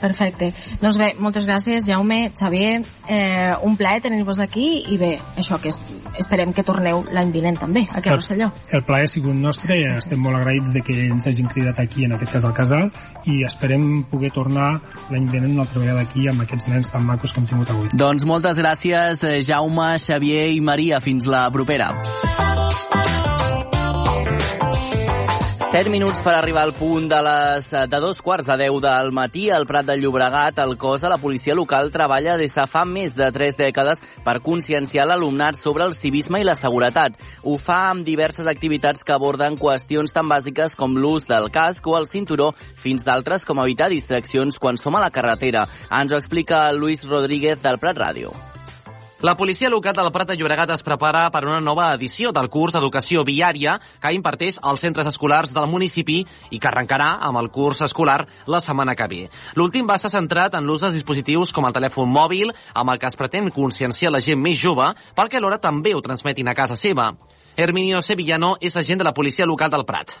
Perfecte. 0.00 0.52
Doncs 0.80 0.98
bé, 0.98 1.12
moltes 1.18 1.46
gràcies, 1.48 1.86
Jaume, 1.86 2.30
Xavier. 2.38 2.82
Eh, 3.08 3.54
un 3.66 3.76
plaer 3.76 4.02
tenir-vos 4.04 4.38
aquí 4.38 4.84
i 4.92 4.98
bé, 5.00 5.16
això 5.36 5.58
que 5.60 5.72
es, 5.72 5.78
esperem 6.18 6.52
que 6.54 6.64
torneu 6.66 7.04
l'any 7.14 7.32
vinent 7.34 7.58
també, 7.58 7.84
aquí 7.88 8.10
a 8.10 8.16
Rosselló. 8.16 8.50
El 8.70 8.84
plaer 8.86 9.08
ha 9.08 9.10
sigut 9.10 9.36
nostre 9.38 9.78
i 9.78 9.86
estem 9.90 10.20
molt 10.22 10.38
agraïts 10.38 10.72
de 10.74 10.82
que 10.86 10.96
ens 11.08 11.26
hagin 11.30 11.50
cridat 11.50 11.80
aquí, 11.82 12.06
en 12.06 12.14
aquest 12.16 12.36
cas 12.36 12.46
al 12.48 12.54
casal, 12.54 12.90
i 13.26 13.42
esperem 13.48 14.04
poder 14.10 14.30
tornar 14.34 14.70
l'any 15.10 15.30
vinent 15.32 15.56
una 15.56 15.66
altra 15.66 15.82
vegada 15.82 16.04
aquí 16.06 16.28
amb 16.30 16.46
aquests 16.46 16.70
nens 16.72 16.92
tan 16.94 17.06
macos 17.06 17.32
que 17.32 17.42
hem 17.42 17.50
tingut 17.50 17.74
avui. 17.74 17.90
Doncs 17.94 18.26
moltes 18.28 18.60
gràcies, 18.62 19.24
eh, 19.24 19.42
Jaume, 19.42 19.96
Xavier 19.98 20.50
i 20.54 20.60
Maria. 20.60 21.00
Fins 21.00 21.26
la 21.26 21.48
propera. 21.50 21.92
7 25.68 25.90
minuts 25.92 26.22
per 26.24 26.32
arribar 26.32 26.62
al 26.64 26.70
punt 26.72 27.10
de 27.10 27.18
les 27.20 27.66
de 27.68 27.98
dos 28.00 28.22
quarts 28.24 28.46
de 28.48 28.54
10 28.56 28.78
del 28.80 29.10
matí 29.12 29.50
al 29.52 29.66
Prat 29.68 29.84
de 29.84 29.98
Llobregat. 30.00 30.56
El 30.64 30.78
cos 30.80 31.02
de 31.04 31.10
la 31.12 31.18
policia 31.20 31.54
local 31.54 31.90
treballa 31.92 32.38
des 32.40 32.56
de 32.56 32.64
fa 32.64 32.86
més 32.88 33.12
de 33.12 33.28
3 33.28 33.58
dècades 33.58 34.00
per 34.24 34.38
conscienciar 34.40 35.04
l'alumnat 35.04 35.60
sobre 35.60 35.84
el 35.84 35.92
civisme 35.92 36.40
i 36.40 36.48
la 36.48 36.56
seguretat. 36.56 37.20
Ho 37.44 37.58
fa 37.60 37.90
amb 37.90 38.06
diverses 38.08 38.48
activitats 38.48 39.04
que 39.04 39.12
aborden 39.12 39.60
qüestions 39.60 40.16
tan 40.16 40.32
bàsiques 40.32 40.72
com 40.72 40.96
l'ús 40.96 41.28
del 41.28 41.50
casc 41.52 41.84
o 41.84 41.98
el 42.00 42.08
cinturó 42.08 42.54
fins 42.80 43.04
d'altres 43.04 43.44
com 43.44 43.60
evitar 43.60 43.92
distraccions 43.92 44.56
quan 44.56 44.80
som 44.80 44.96
a 44.96 45.04
la 45.04 45.12
carretera. 45.12 45.68
Ens 45.92 46.14
ho 46.14 46.16
explica 46.16 46.70
Luis 46.72 47.04
Rodríguez 47.04 47.60
del 47.60 47.76
Prat 47.76 48.00
Ràdio. 48.08 48.32
La 49.20 49.34
policia 49.34 49.68
local 49.68 49.96
del 49.96 50.12
Prat 50.14 50.28
de 50.30 50.34
Llobregat 50.38 50.70
es 50.70 50.84
prepara 50.86 51.24
per 51.34 51.40
una 51.42 51.58
nova 51.58 51.88
edició 51.96 52.30
del 52.30 52.46
curs 52.54 52.76
d'educació 52.76 53.24
viària 53.26 53.72
que 53.98 54.12
imparteix 54.14 54.60
als 54.62 54.84
centres 54.86 55.10
escolars 55.10 55.50
del 55.56 55.66
municipi 55.66 56.20
i 56.54 56.60
que 56.62 56.70
arrencarà 56.70 57.08
amb 57.26 57.40
el 57.42 57.50
curs 57.50 57.82
escolar 57.82 58.20
la 58.46 58.62
setmana 58.62 58.94
que 58.94 59.10
ve. 59.10 59.20
L'últim 59.58 59.90
va 59.90 59.98
estar 59.98 60.12
centrat 60.14 60.54
en 60.54 60.70
l'ús 60.70 60.86
de 60.86 60.92
dispositius 60.94 61.50
com 61.50 61.66
el 61.66 61.74
telèfon 61.74 62.06
mòbil, 62.14 62.54
amb 62.78 62.94
el 62.94 63.02
que 63.02 63.10
es 63.10 63.18
pretén 63.18 63.50
conscienciar 63.50 64.14
la 64.14 64.22
gent 64.22 64.38
més 64.38 64.62
jove 64.62 64.92
perquè 65.18 65.42
alhora 65.42 65.58
també 65.58 65.96
ho 65.98 66.04
transmetin 66.04 66.46
a 66.46 66.54
casa 66.54 66.78
seva. 66.78 67.10
Herminio 67.58 67.98
Sevillano 68.06 68.54
és 68.60 68.78
agent 68.78 69.02
de 69.02 69.10
la 69.10 69.18
policia 69.18 69.50
local 69.50 69.74
del 69.74 69.82
Prat 69.82 70.14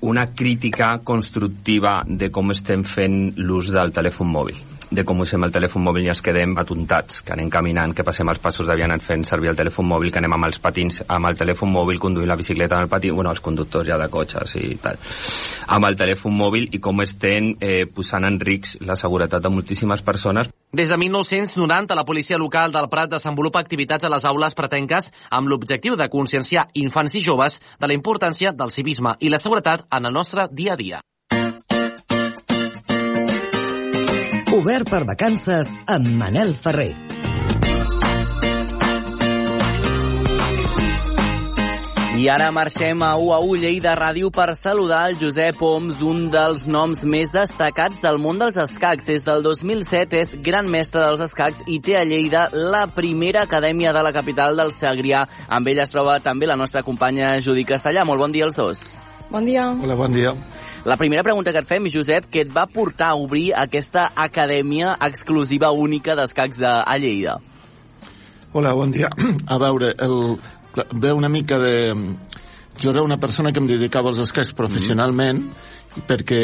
una 0.00 0.28
crítica 0.34 0.98
constructiva 1.04 2.02
de 2.06 2.30
com 2.30 2.50
estem 2.54 2.84
fent 2.86 3.34
l'ús 3.36 3.72
del 3.74 3.94
telèfon 3.94 4.30
mòbil 4.30 4.66
de 4.90 5.04
com 5.04 5.20
usem 5.20 5.44
el 5.44 5.52
telèfon 5.52 5.82
mòbil 5.84 6.06
i 6.06 6.10
ens 6.12 6.22
quedem 6.24 6.54
atuntats, 6.60 7.20
que 7.24 7.34
anem 7.34 7.50
caminant, 7.52 7.92
que 7.94 8.04
passem 8.06 8.28
els 8.32 8.40
passos 8.40 8.68
de 8.68 8.76
vianant 8.78 9.02
fent 9.04 9.24
servir 9.28 9.50
el 9.52 9.58
telèfon 9.58 9.86
mòbil, 9.88 10.10
que 10.12 10.20
anem 10.22 10.36
amb 10.36 10.48
els 10.48 10.60
patins, 10.64 11.02
amb 11.06 11.28
el 11.28 11.36
telèfon 11.36 11.72
mòbil, 11.72 12.00
conduint 12.00 12.28
la 12.28 12.38
bicicleta 12.40 12.78
amb 12.78 12.86
el 12.86 12.92
patí, 12.92 13.12
bueno, 13.12 13.30
els 13.30 13.44
conductors 13.44 13.88
ja 13.88 13.98
de 14.00 14.08
cotxes 14.12 14.56
i 14.60 14.78
tal, 14.80 15.00
amb 15.76 15.88
el 15.88 15.98
telèfon 15.98 16.36
mòbil 16.36 16.70
i 16.72 16.80
com 16.80 17.04
estem 17.04 17.52
eh, 17.60 17.84
posant 17.92 18.24
en 18.28 18.40
risc 18.40 18.80
la 18.88 18.96
seguretat 18.96 19.44
de 19.44 19.52
moltíssimes 19.52 20.02
persones. 20.02 20.48
Des 20.72 20.90
de 20.92 20.98
1990, 21.00 21.94
la 21.96 22.04
policia 22.04 22.36
local 22.36 22.72
del 22.72 22.90
Prat 22.92 23.08
desenvolupa 23.08 23.60
activitats 23.60 24.04
a 24.04 24.10
les 24.12 24.24
aules 24.28 24.56
pretenques 24.56 25.08
amb 25.32 25.48
l'objectiu 25.48 25.96
de 25.96 26.08
conscienciar 26.12 26.66
infants 26.76 27.14
i 27.16 27.22
joves 27.24 27.56
de 27.80 27.88
la 27.88 27.96
importància 27.96 28.52
del 28.52 28.72
civisme 28.72 29.14
i 29.20 29.32
la 29.32 29.40
seguretat 29.40 29.86
en 29.90 30.06
el 30.06 30.12
nostre 30.12 30.46
dia 30.52 30.74
a 30.74 30.76
dia. 30.76 31.00
Obert 34.58 34.88
per 34.90 35.04
vacances 35.06 35.74
amb 35.86 36.08
Manel 36.18 36.54
Ferrer. 36.56 36.94
I 42.18 42.24
ara 42.26 42.48
marxem 42.50 42.98
a 43.06 43.12
U 43.14 43.28
a 43.30 43.36
U 43.38 43.54
Lleida 43.54 43.92
Ràdio 43.94 44.32
per 44.34 44.56
saludar 44.58 45.04
el 45.06 45.20
Josep 45.20 45.60
Oms, 45.62 46.00
un 46.02 46.24
dels 46.32 46.64
noms 46.66 47.04
més 47.06 47.30
destacats 47.30 48.02
del 48.02 48.18
món 48.18 48.42
dels 48.42 48.58
escacs. 48.58 49.06
Des 49.06 49.22
del 49.22 49.46
2007 49.46 50.18
és 50.24 50.34
gran 50.42 50.66
mestre 50.66 51.04
dels 51.04 51.22
escacs 51.28 51.62
i 51.70 51.78
té 51.78 51.94
a 51.94 52.02
Lleida 52.02 52.48
la 52.50 52.88
primera 52.90 53.46
acadèmia 53.46 53.94
de 53.94 54.02
la 54.02 54.12
capital 54.16 54.58
del 54.58 54.74
Segrià. 54.74 55.28
Amb 55.46 55.70
ell 55.70 55.84
es 55.84 55.94
troba 55.94 56.18
també 56.18 56.50
la 56.50 56.58
nostra 56.58 56.82
companya 56.82 57.36
Judi 57.38 57.62
Castellà. 57.68 58.02
Molt 58.02 58.26
bon 58.26 58.34
dia 58.34 58.50
als 58.50 58.58
dos. 58.58 58.82
Bon 59.28 59.44
dia. 59.44 59.76
Hola, 59.76 59.94
bon 59.94 60.08
dia. 60.08 60.32
La 60.88 60.96
primera 60.96 61.22
pregunta 61.22 61.52
que 61.52 61.60
et 61.60 61.68
fem, 61.68 61.84
Josep, 61.92 62.30
què 62.32 62.46
et 62.46 62.52
va 62.52 62.64
portar 62.64 63.10
a 63.12 63.16
obrir 63.20 63.50
aquesta 63.52 64.06
acadèmia 64.16 64.94
exclusiva 65.04 65.68
única 65.68 66.14
d'escacs 66.16 66.56
de, 66.56 66.70
a 66.80 66.94
Lleida? 66.96 67.34
Hola, 68.56 68.72
bon 68.72 68.94
dia. 68.94 69.10
A 69.52 69.58
veure, 69.60 69.90
el, 70.00 70.38
ve 70.96 71.12
una 71.12 71.28
mica 71.28 71.58
de... 71.60 71.74
Jo 72.78 72.92
era 72.92 73.02
una 73.02 73.18
persona 73.18 73.50
que 73.52 73.58
em 73.58 73.66
dedicava 73.66 74.08
als 74.12 74.20
escacs 74.22 74.52
professionalment 74.54 75.40
mm 75.42 75.50
-hmm. 75.50 76.04
perquè, 76.08 76.42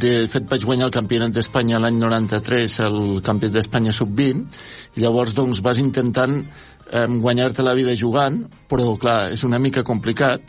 de 0.00 0.12
fet, 0.32 0.48
vaig 0.48 0.64
guanyar 0.64 0.86
el 0.86 0.94
campionat 0.94 1.30
d'Espanya 1.30 1.78
l'any 1.78 1.98
93, 2.00 2.78
el 2.80 3.20
campionat 3.22 3.54
d'Espanya 3.54 3.92
sub-20, 3.92 4.46
i 4.96 5.00
llavors, 5.00 5.34
doncs, 5.34 5.60
vas 5.60 5.78
intentant 5.78 6.46
eh, 6.90 7.06
guanyar-te 7.06 7.62
la 7.62 7.74
vida 7.74 7.94
jugant, 7.94 8.48
però, 8.68 8.96
clar, 8.98 9.32
és 9.32 9.44
una 9.44 9.58
mica 9.58 9.82
complicat, 9.82 10.40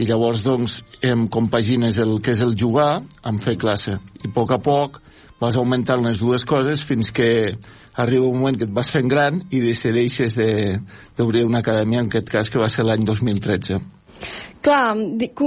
i 0.00 0.08
llavors 0.08 0.40
doncs 0.40 0.80
em 1.04 1.26
compagines 1.28 1.98
el 2.00 2.16
que 2.24 2.32
és 2.32 2.40
el 2.44 2.56
jugar 2.56 3.02
amb 3.26 3.44
fer 3.44 3.58
classe 3.60 3.98
i 4.22 4.30
a 4.30 4.32
poc 4.32 4.54
a 4.56 4.60
poc 4.64 5.00
vas 5.40 5.56
augmentant 5.56 6.02
les 6.04 6.20
dues 6.20 6.44
coses 6.48 6.82
fins 6.84 7.12
que 7.12 7.28
arriba 8.00 8.28
un 8.28 8.38
moment 8.38 8.58
que 8.58 8.68
et 8.68 8.74
vas 8.76 8.90
fent 8.92 9.08
gran 9.08 9.40
i 9.50 9.60
decideixes 9.64 10.36
d'obrir 10.36 11.40
de, 11.40 11.48
una 11.48 11.62
acadèmia, 11.64 12.04
en 12.04 12.12
aquest 12.12 12.28
cas 12.32 12.52
que 12.52 12.60
va 12.60 12.68
ser 12.68 12.84
l'any 12.84 13.06
2013. 13.08 13.80
Clar, 14.60 14.92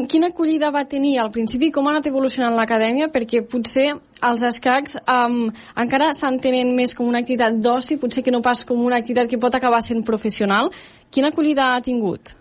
quina 0.10 0.32
acollida 0.32 0.72
va 0.74 0.88
tenir 0.90 1.20
al 1.22 1.30
principi, 1.34 1.70
com 1.70 1.86
ha 1.86 1.94
anat 1.94 2.10
evolucionant 2.10 2.58
l'acadèmia, 2.58 3.12
perquè 3.14 3.44
potser 3.46 3.92
els 4.26 4.46
escacs 4.50 4.98
um, 5.04 5.44
encara 5.78 6.10
s'entenen 6.18 6.74
més 6.74 6.98
com 6.98 7.10
una 7.10 7.22
activitat 7.22 7.62
d'oci, 7.62 8.00
potser 8.02 8.26
que 8.26 8.34
no 8.34 8.42
pas 8.42 8.66
com 8.66 8.82
una 8.82 8.98
activitat 8.98 9.30
que 9.30 9.42
pot 9.42 9.54
acabar 9.54 9.84
sent 9.86 10.02
professional. 10.08 10.74
Quina 11.14 11.30
acollida 11.30 11.76
ha 11.76 11.84
tingut? 11.86 12.34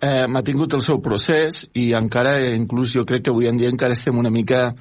Eh, 0.00 0.26
m'ha 0.30 0.42
tingut 0.46 0.74
el 0.74 0.84
seu 0.84 1.00
procés 1.02 1.64
i 1.74 1.90
encara, 1.98 2.38
inclús 2.54 2.94
jo 2.94 3.04
crec 3.08 3.26
que 3.26 3.34
avui 3.34 3.48
en 3.50 3.58
dia 3.58 3.70
encara 3.72 3.96
estem 3.96 4.18
una 4.18 4.30
mica 4.30 4.72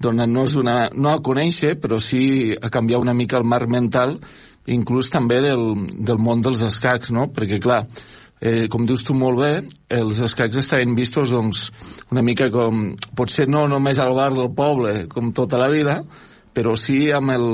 donant-nos 0.00 0.56
una, 0.60 0.88
no 0.92 1.12
a 1.12 1.20
conèixer, 1.22 1.76
però 1.80 2.00
sí 2.02 2.54
a 2.54 2.70
canviar 2.72 3.00
una 3.00 3.14
mica 3.14 3.38
el 3.38 3.46
marc 3.46 3.70
mental, 3.70 4.18
inclús 4.66 5.10
també 5.12 5.40
del, 5.44 5.64
del 5.94 6.20
món 6.20 6.42
dels 6.42 6.64
escacs, 6.66 7.12
no? 7.14 7.28
Perquè, 7.32 7.60
clar, 7.62 7.84
eh, 8.40 8.66
com 8.72 8.86
dius 8.88 9.04
tu 9.06 9.14
molt 9.16 9.40
bé, 9.40 9.52
els 9.92 10.20
escacs 10.24 10.58
estaven 10.60 10.96
vistos 10.98 11.32
doncs, 11.32 11.68
una 12.12 12.24
mica 12.26 12.50
com, 12.52 12.94
potser 13.16 13.46
no 13.48 13.66
només 13.70 14.00
al 14.02 14.16
bar 14.16 14.32
del 14.34 14.50
poble, 14.56 15.04
com 15.12 15.32
tota 15.36 15.60
la 15.60 15.70
vida, 15.72 16.00
però 16.54 16.74
sí 16.78 17.08
amb 17.14 17.34
el, 17.34 17.46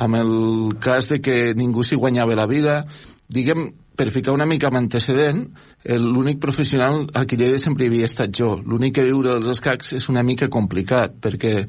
amb 0.00 0.18
el 0.20 0.34
cas 0.82 1.12
de 1.12 1.20
que 1.22 1.38
ningú 1.56 1.84
s'hi 1.84 1.98
guanyava 2.00 2.38
la 2.38 2.48
vida, 2.50 2.82
diguem, 3.30 3.70
per 4.00 4.08
ficar 4.08 4.32
una 4.32 4.46
mica 4.48 4.70
amb 4.70 4.78
antecedent, 4.80 5.42
l'únic 5.84 6.38
professional 6.40 7.02
a 7.12 7.26
qui 7.28 7.36
Lleida 7.36 7.58
sempre 7.60 7.84
havia 7.90 8.08
estat 8.08 8.32
jo. 8.32 8.54
L'únic 8.64 8.94
que 8.96 9.04
viure 9.04 9.34
dels 9.34 9.58
escacs 9.58 9.92
és 9.98 10.08
una 10.08 10.22
mica 10.24 10.48
complicat, 10.48 11.18
perquè 11.20 11.66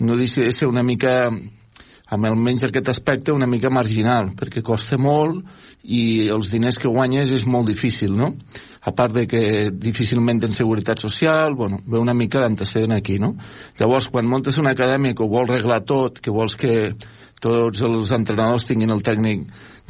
no 0.00 0.16
deixa 0.16 0.46
de 0.46 0.54
ser 0.56 0.70
una 0.70 0.80
mica 0.80 1.18
amb 2.08 2.24
almenys 2.24 2.64
aquest 2.64 2.88
aspecte 2.88 3.34
una 3.36 3.46
mica 3.46 3.68
marginal, 3.68 4.30
perquè 4.32 4.62
costa 4.64 4.96
molt 4.96 5.44
i 5.84 6.30
els 6.32 6.48
diners 6.48 6.80
que 6.80 6.88
guanyes 6.88 7.34
és 7.36 7.44
molt 7.44 7.68
difícil, 7.68 8.16
no? 8.16 8.32
A 8.80 8.94
part 8.96 9.12
de 9.12 9.26
que 9.28 9.68
difícilment 9.68 10.40
tens 10.40 10.56
seguretat 10.56 11.04
social, 11.04 11.52
bueno, 11.52 11.82
ve 11.84 12.00
una 12.00 12.16
mica 12.16 12.40
d'antecedent 12.40 12.96
aquí, 12.96 13.18
no? 13.20 13.34
Llavors, 13.76 14.08
quan 14.08 14.24
montes 14.24 14.56
una 14.56 14.72
acadèmia 14.72 15.12
que 15.12 15.26
ho 15.26 15.28
vols 15.28 15.52
reglar 15.52 15.82
tot, 15.84 16.22
que 16.24 16.32
vols 16.32 16.56
que 16.56 16.94
tots 17.44 17.84
els 17.84 18.16
entrenadors 18.16 18.64
tinguin 18.66 18.90
el 18.90 19.04
tècnic 19.04 19.44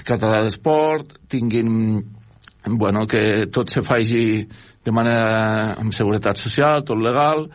català 0.07 0.43
d'esport, 0.45 1.19
tinguin 1.31 2.03
bueno, 2.69 3.07
que 3.07 3.47
tot 3.53 3.71
se 3.71 3.83
faci 3.83 4.23
de 4.85 4.93
manera 4.93 5.75
amb 5.79 5.95
seguretat 5.95 6.37
social, 6.41 6.85
tot 6.85 7.01
legal, 7.01 7.47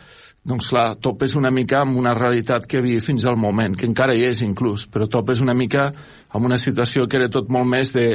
doncs 0.44 0.68
clar, 0.68 0.96
topes 1.00 1.36
una 1.36 1.50
mica 1.50 1.80
amb 1.82 1.96
una 1.96 2.14
realitat 2.14 2.66
que 2.68 2.80
havia 2.82 3.00
fins 3.00 3.24
al 3.24 3.38
moment, 3.40 3.76
que 3.76 3.86
encara 3.88 4.16
hi 4.16 4.26
és 4.28 4.42
inclús, 4.44 4.88
però 4.90 5.08
topes 5.08 5.40
una 5.40 5.54
mica 5.54 5.86
amb 6.28 6.44
una 6.44 6.58
situació 6.60 7.06
que 7.08 7.20
era 7.20 7.30
tot 7.32 7.48
molt 7.48 7.68
més 7.68 7.94
de 7.96 8.08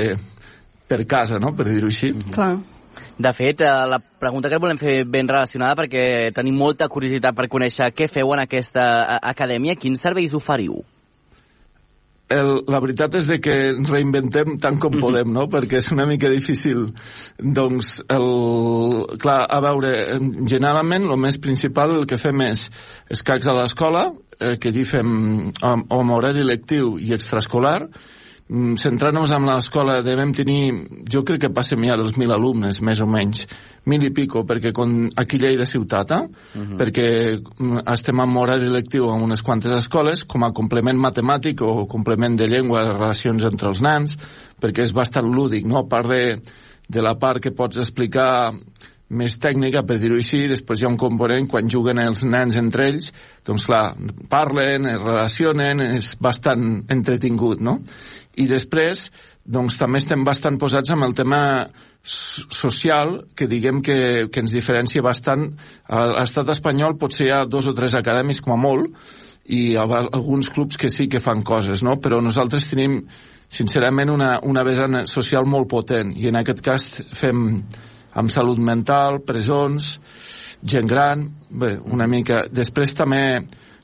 per 0.89 1.05
casa, 1.05 1.39
no?, 1.39 1.53
per 1.55 1.67
dir-ho 1.69 1.89
així. 1.89 2.13
Clar. 2.33 2.57
De 3.19 3.31
fet, 3.35 3.61
eh, 3.61 3.71
la 3.89 3.99
pregunta 3.99 4.49
que 4.49 4.57
volem 4.59 4.77
fer 4.79 5.03
ben 5.05 5.27
relacionada 5.27 5.75
perquè 5.77 6.31
tenim 6.35 6.55
molta 6.57 6.87
curiositat 6.89 7.35
per 7.35 7.49
conèixer 7.51 7.91
què 7.93 8.07
feu 8.09 8.33
en 8.33 8.41
aquesta 8.45 8.85
eh, 9.01 9.19
acadèmia, 9.33 9.77
quins 9.77 10.01
serveis 10.01 10.33
oferiu? 10.33 10.79
El, 12.29 12.51
la 12.69 12.79
veritat 12.83 13.15
és 13.19 13.27
de 13.29 13.39
que 13.41 13.55
ens 13.71 13.89
reinventem 13.89 14.57
tant 14.61 14.77
com 14.81 14.95
podem, 15.01 15.31
no? 15.33 15.47
Perquè 15.51 15.79
és 15.81 15.89
una 15.95 16.05
mica 16.09 16.29
difícil. 16.31 16.89
Doncs, 17.39 17.95
el, 18.15 18.29
clar, 19.21 19.41
a 19.49 19.59
veure, 19.65 19.93
generalment 20.49 21.09
el 21.09 21.19
més 21.21 21.39
principal 21.41 21.95
el 21.97 22.07
que 22.09 22.21
fem 22.21 22.45
és 22.45 22.67
escacs 23.17 23.49
a 23.49 23.57
l'escola, 23.57 24.05
eh, 24.39 24.55
que 24.61 24.69
allí 24.69 24.85
fem 24.87 25.11
amb, 25.65 25.89
amb 25.89 26.17
horari 26.17 26.45
lectiu 26.45 26.97
i 27.01 27.13
extraescolar, 27.17 27.79
centrant-nos 28.49 29.29
en 29.35 29.45
l'escola, 29.45 29.99
devem 30.01 30.31
tenir, 30.33 30.71
jo 31.05 31.21
crec 31.25 31.43
que 31.43 31.51
passem 31.53 31.83
ja 31.85 31.97
dels 31.99 32.15
mil 32.17 32.31
alumnes, 32.33 32.79
més 32.81 33.01
o 33.01 33.05
menys, 33.05 33.43
mil 33.89 34.07
i 34.07 34.09
pico, 34.13 34.41
perquè 34.49 34.71
con, 34.73 34.95
aquí 35.21 35.37
Lleida 35.37 35.67
Ciutat, 35.69 36.11
eh? 36.11 36.23
uh 36.23 36.61
-huh. 36.61 36.77
perquè 36.77 37.37
mm, 37.37 37.83
estem 37.93 38.19
en 38.19 38.37
horari 38.37 38.69
lectiu 38.69 39.05
en 39.13 39.21
unes 39.21 39.43
quantes 39.43 39.71
escoles, 39.71 40.25
com 40.25 40.43
a 40.43 40.51
complement 40.51 40.97
matemàtic 40.97 41.61
o 41.61 41.85
complement 41.85 42.35
de 42.37 42.47
llengua, 42.47 42.85
de 42.85 42.93
relacions 42.93 43.45
entre 43.45 43.69
els 43.69 43.81
nens, 43.81 44.17
perquè 44.59 44.81
és 44.81 44.93
bastant 44.93 45.25
lúdic, 45.25 45.65
no? 45.65 45.79
A 45.79 45.87
part 45.87 46.07
de, 46.07 46.41
de 46.89 47.01
la 47.01 47.15
part 47.15 47.39
que 47.39 47.51
pots 47.51 47.77
explicar 47.77 48.51
més 49.09 49.37
tècnica, 49.41 49.81
per 49.87 49.97
dir-ho 50.01 50.19
així, 50.19 50.43
després 50.51 50.81
hi 50.81 50.85
ha 50.85 50.91
un 50.91 50.99
component 51.01 51.47
quan 51.49 51.69
juguen 51.71 52.01
els 52.01 52.23
nens 52.27 52.59
entre 52.61 52.89
ells, 52.91 53.09
doncs 53.45 53.65
clar, 53.65 53.83
parlen, 54.29 54.85
es 54.91 55.01
relacionen, 55.01 55.81
és 55.97 56.13
bastant 56.21 56.83
entretingut, 56.93 57.63
no? 57.65 57.79
I 58.39 58.45
després, 58.49 59.07
doncs 59.49 59.79
també 59.79 59.97
estem 60.01 60.23
bastant 60.25 60.59
posats 60.61 60.93
amb 60.93 61.07
el 61.07 61.15
tema 61.17 61.41
social, 62.03 63.15
que 63.35 63.49
diguem 63.49 63.81
que, 63.81 63.97
que 64.31 64.43
ens 64.43 64.53
diferencia 64.53 65.03
bastant. 65.03 65.49
A 65.89 66.05
l'estat 66.13 66.53
espanyol 66.53 66.95
potser 67.01 67.27
hi 67.27 67.33
ha 67.33 67.41
dos 67.49 67.67
o 67.67 67.73
tres 67.75 67.97
acadèmics 67.97 68.43
com 68.45 68.55
a 68.55 68.61
molt, 68.61 68.93
i 69.49 69.73
alguns 69.81 70.51
clubs 70.53 70.77
que 70.77 70.91
sí 70.93 71.07
que 71.09 71.19
fan 71.19 71.41
coses, 71.41 71.81
no? 71.81 71.97
Però 71.97 72.21
nosaltres 72.21 72.69
tenim, 72.69 72.99
sincerament, 73.49 74.11
una, 74.13 74.35
una 74.45 74.63
vessant 74.63 75.01
social 75.09 75.49
molt 75.49 75.69
potent, 75.71 76.13
i 76.13 76.29
en 76.29 76.37
aquest 76.37 76.61
cas 76.61 76.89
fem 77.17 77.47
amb 78.13 78.31
salut 78.33 78.59
mental, 78.59 79.21
presons, 79.25 79.97
gent 80.65 80.87
gran, 80.89 81.27
bé, 81.49 81.75
una 81.85 82.07
mica. 82.07 82.45
Després 82.51 82.93
també 82.97 83.23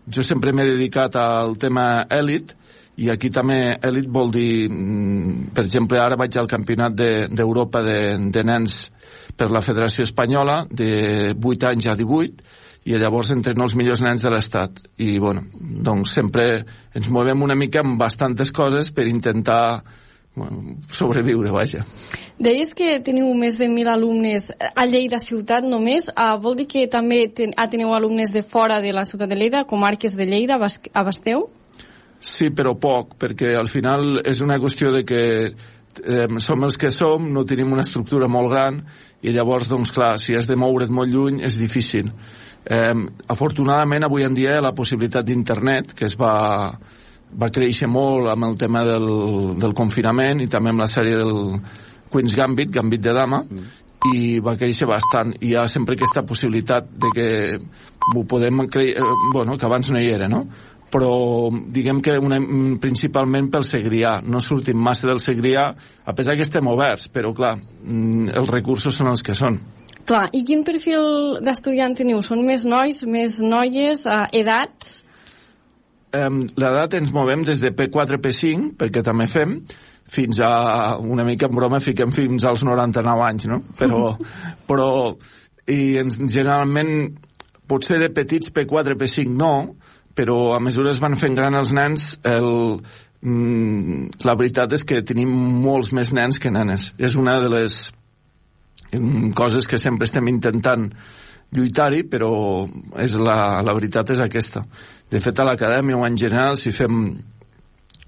jo 0.06 0.24
sempre 0.24 0.54
m'he 0.54 0.68
dedicat 0.70 1.16
al 1.20 1.58
tema 1.62 2.06
èlit, 2.10 2.56
i 2.96 3.10
aquí 3.12 3.30
també 3.30 3.76
elit 3.84 4.08
vol 4.08 4.30
dir, 4.32 4.70
mm, 4.72 5.52
per 5.56 5.66
exemple, 5.66 6.00
ara 6.00 6.16
vaig 6.16 6.38
al 6.38 6.48
campionat 6.48 6.94
d'Europa 6.96 7.82
de, 7.84 7.98
de, 8.16 8.30
de 8.32 8.44
nens 8.44 8.78
per 9.36 9.50
la 9.52 9.62
Federació 9.62 10.06
Espanyola 10.08 10.66
de 10.72 11.34
8 11.36 11.68
anys 11.74 11.90
a 11.92 11.96
18 12.00 12.64
i 12.86 12.96
llavors 13.02 13.32
entreno 13.34 13.66
els 13.66 13.76
millors 13.76 14.04
nens 14.06 14.24
de 14.24 14.32
l'Estat 14.32 14.80
i 15.02 15.18
bueno, 15.20 15.44
doncs 15.60 16.14
sempre 16.16 16.64
ens 16.96 17.10
movem 17.10 17.42
una 17.44 17.58
mica 17.58 17.82
amb 17.82 18.00
bastantes 18.00 18.54
coses 18.56 18.94
per 18.96 19.08
intentar 19.10 19.82
bueno, 20.36 20.78
sobreviure, 20.92 21.52
vaja. 21.52 21.86
Deies 22.38 22.74
que 22.76 23.00
teniu 23.00 23.30
més 23.40 23.56
de 23.58 23.70
1.000 23.72 23.92
alumnes 23.92 24.50
a 24.52 24.86
Lleida 24.86 25.20
ciutat 25.24 25.64
només. 25.64 26.10
Uh, 26.12 26.36
vol 26.42 26.58
dir 26.60 26.68
que 26.68 26.88
també 26.92 27.26
ten, 27.32 27.56
ah, 27.56 27.70
teniu 27.72 27.94
alumnes 27.96 28.34
de 28.36 28.44
fora 28.44 28.82
de 28.84 28.92
la 28.94 29.06
ciutat 29.08 29.32
de 29.32 29.38
Lleida, 29.40 29.64
comarques 29.70 30.18
de 30.18 30.28
Lleida, 30.28 30.60
abasteu? 30.94 31.48
Sí, 32.20 32.50
però 32.52 32.74
poc, 32.80 33.16
perquè 33.22 33.54
al 33.56 33.70
final 33.72 34.20
és 34.26 34.42
una 34.42 34.58
qüestió 34.60 34.92
de 34.92 35.04
que 35.08 35.24
eh, 36.04 36.28
som 36.42 36.64
els 36.66 36.78
que 36.80 36.92
som, 36.92 37.28
no 37.32 37.46
tenim 37.46 37.72
una 37.74 37.86
estructura 37.86 38.28
molt 38.32 38.52
gran 38.52 38.82
i 39.22 39.34
llavors, 39.36 39.70
doncs 39.70 39.94
clar, 39.96 40.16
si 40.20 40.36
has 40.36 40.48
de 40.50 40.58
moure't 40.60 40.92
molt 40.94 41.12
lluny 41.12 41.42
és 41.46 41.60
difícil. 41.60 42.12
Eh, 42.66 42.94
afortunadament, 43.32 44.08
avui 44.08 44.26
en 44.26 44.36
dia 44.38 44.60
la 44.64 44.74
possibilitat 44.76 45.26
d'internet, 45.28 45.94
que 45.96 46.08
es 46.10 46.18
va, 46.20 46.74
va 47.42 47.52
créixer 47.54 47.90
molt 47.92 48.32
amb 48.32 48.48
el 48.50 48.60
tema 48.60 48.84
del, 48.88 49.10
del 49.60 49.74
confinament 49.78 50.44
i 50.44 50.52
també 50.52 50.72
amb 50.72 50.84
la 50.84 50.92
sèrie 50.92 51.18
del 51.20 51.58
Queen's 52.12 52.36
Gambit, 52.38 52.72
Gambit 52.72 53.04
de 53.04 53.16
Dama, 53.16 53.44
mm 53.44 53.82
i 54.14 54.40
va 54.44 54.56
créixer 54.60 54.88
bastant. 54.90 55.34
I 55.42 55.52
hi 55.52 55.58
ha 55.58 55.66
sempre 55.72 55.96
aquesta 55.98 56.22
possibilitat 56.28 56.90
de 57.02 57.12
que 57.16 57.28
ho 57.58 58.24
podem 58.30 58.66
cre... 58.70 58.92
Eh, 58.94 59.12
bueno, 59.34 59.58
que 59.58 59.66
abans 59.66 59.92
no 59.92 60.02
hi 60.02 60.10
era, 60.14 60.30
no? 60.32 60.46
però 60.96 61.50
diguem 61.52 61.98
que 62.00 62.14
una, 62.22 62.38
principalment 62.80 63.50
pel 63.52 63.66
Segrià. 63.68 64.20
No 64.24 64.40
sortim 64.40 64.78
massa 64.80 65.10
del 65.10 65.20
Segrià, 65.20 65.66
a 66.06 66.14
pesar 66.16 66.38
que 66.38 66.46
estem 66.46 66.70
oberts, 66.72 67.10
però 67.12 67.34
clar, 67.36 67.58
mm, 67.58 68.30
els 68.40 68.52
recursos 68.54 68.96
són 68.96 69.10
els 69.12 69.26
que 69.26 69.36
són. 69.36 69.58
Clar, 70.06 70.30
i 70.38 70.46
quin 70.48 70.64
perfil 70.64 71.42
d'estudiant 71.44 71.98
teniu? 71.98 72.22
Són 72.24 72.46
més 72.46 72.64
nois, 72.64 73.02
més 73.10 73.42
noies, 73.42 74.06
eh, 74.06 74.22
edats? 74.40 74.95
Um, 76.16 76.44
L'edat 76.60 76.96
ens 77.00 77.12
movem 77.16 77.44
des 77.48 77.62
de 77.64 77.72
P4 77.76 78.20
P5, 78.22 78.72
perquè 78.80 79.04
també 79.04 79.28
fem, 79.28 79.58
fins 80.12 80.40
a, 80.44 80.98
una 81.02 81.26
mica 81.26 81.50
en 81.50 81.56
broma, 81.58 81.82
fiquem 81.84 82.14
fins 82.14 82.46
als 82.46 82.64
99 82.68 83.26
anys, 83.26 83.48
no? 83.50 83.62
Però, 83.80 84.14
però 84.70 84.90
i 85.72 85.98
ens, 86.02 86.20
generalment, 86.22 87.18
potser 87.68 88.00
de 88.02 88.12
petits 88.14 88.54
P4 88.54 88.98
P5 89.00 89.34
no, 89.34 89.56
però 90.16 90.56
a 90.56 90.62
mesura 90.64 90.94
es 90.94 91.02
van 91.04 91.18
fent 91.20 91.36
gran 91.36 91.58
els 91.58 91.74
nens, 91.76 92.08
el, 92.24 92.80
mm, 93.26 94.24
la 94.24 94.38
veritat 94.40 94.78
és 94.78 94.86
que 94.88 95.04
tenim 95.04 95.32
molts 95.66 95.92
més 95.96 96.14
nens 96.16 96.40
que 96.40 96.54
nenes. 96.54 96.92
És 97.02 97.18
una 97.20 97.40
de 97.44 97.52
les 97.52 97.80
mm, 98.94 99.34
coses 99.36 99.68
que 99.68 99.82
sempre 99.82 100.08
estem 100.08 100.30
intentant 100.32 100.92
lluitar-hi, 101.54 102.04
però 102.10 102.32
és 103.02 103.16
la, 103.20 103.62
la 103.66 103.76
veritat 103.78 104.12
és 104.16 104.24
aquesta. 104.24 104.66
De 105.12 105.22
fet, 105.22 105.40
a 105.40 105.46
l'acadèmia 105.48 105.98
o 106.00 106.06
en 106.08 106.18
general, 106.18 106.58
si 106.58 106.74
fem 106.76 107.04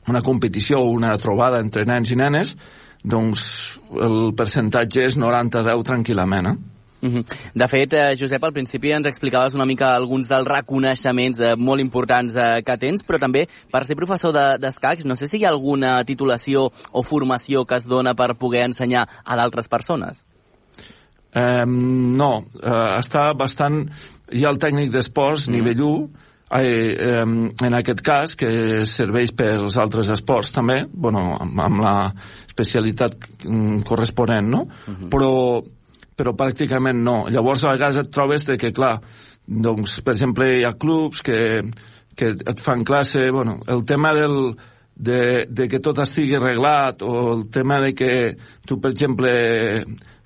una 0.08 0.24
competició 0.24 0.82
o 0.82 0.96
una 0.96 1.18
trobada 1.22 1.60
entre 1.60 1.86
nens 1.86 2.12
i 2.12 2.18
nenes, 2.20 2.56
doncs 3.04 3.78
el 3.94 4.34
percentatge 4.36 5.06
és 5.06 5.20
90-10 5.20 5.86
tranquil·lament, 5.88 6.52
eh? 6.52 6.78
-huh. 7.02 7.24
De 7.54 7.68
fet, 7.68 7.94
eh, 7.94 8.16
Josep, 8.20 8.44
al 8.44 8.54
principi 8.54 8.92
ens 8.92 9.08
explicaves 9.08 9.54
una 9.54 9.66
mica 9.66 9.94
alguns 9.96 10.28
dels 10.28 10.48
reconeixements 10.48 11.40
eh, 11.40 11.56
molt 11.56 11.82
importants 11.82 12.36
eh, 12.36 12.62
que 12.66 12.78
tens, 12.78 13.04
però 13.06 13.20
també 13.20 13.48
per 13.72 13.86
ser 13.86 13.96
professor 13.96 14.34
d'escacs, 14.34 15.04
de, 15.04 15.10
no 15.10 15.16
sé 15.16 15.28
si 15.28 15.38
hi 15.38 15.46
ha 15.46 15.50
alguna 15.50 16.04
titulació 16.06 16.70
o 16.92 17.04
formació 17.04 17.66
que 17.66 17.76
es 17.76 17.86
dona 17.86 18.16
per 18.16 18.36
poder 18.38 18.66
ensenyar 18.66 19.08
a 19.24 19.36
d'altres 19.36 19.68
persones. 19.68 20.24
Eh, 21.38 21.66
no, 21.68 22.32
eh, 22.62 22.86
està 23.00 23.32
bastant... 23.38 23.84
Hi 24.28 24.44
ha 24.44 24.50
el 24.52 24.58
tècnic 24.60 24.90
d'esports, 24.92 25.46
mm. 25.48 25.54
nivell 25.56 25.84
1, 25.88 26.26
eh, 26.58 26.96
eh, 27.00 27.22
en 27.68 27.78
aquest 27.78 28.02
cas, 28.04 28.34
que 28.36 28.50
serveix 28.90 29.32
per 29.38 29.54
als 29.56 29.78
altres 29.80 30.10
esports 30.12 30.52
també, 30.56 30.82
bueno, 30.92 31.38
amb, 31.40 31.62
amb 31.64 31.84
la 31.84 31.96
especialitat 32.48 33.16
mm, 33.46 33.86
corresponent, 33.88 34.52
no? 34.52 34.66
Uh 34.68 34.94
-huh. 34.94 35.10
Però 35.14 35.34
però 36.18 36.34
pràcticament 36.34 37.04
no. 37.06 37.28
Llavors, 37.30 37.64
a 37.64 37.76
vegades 37.76 38.02
et 38.02 38.10
trobes 38.12 38.48
de 38.48 38.58
que, 38.58 38.74
clar, 38.74 38.98
doncs, 39.46 40.00
per 40.02 40.16
exemple, 40.16 40.50
hi 40.58 40.66
ha 40.66 40.74
clubs 40.74 41.22
que, 41.22 41.62
que 42.18 42.34
et 42.34 42.64
fan 42.66 42.84
classe... 42.84 43.30
Bueno, 43.32 43.60
el 43.68 43.86
tema 43.86 44.14
del, 44.18 44.56
de, 44.96 45.46
de 45.50 45.68
que 45.70 45.80
tot 45.80 46.02
estigui 46.02 46.36
arreglat 46.40 47.06
o 47.06 47.14
el 47.36 47.46
tema 47.54 47.80
de 47.84 47.94
que 47.94 48.12
tu, 48.66 48.80
per 48.82 48.92
exemple, 48.96 49.32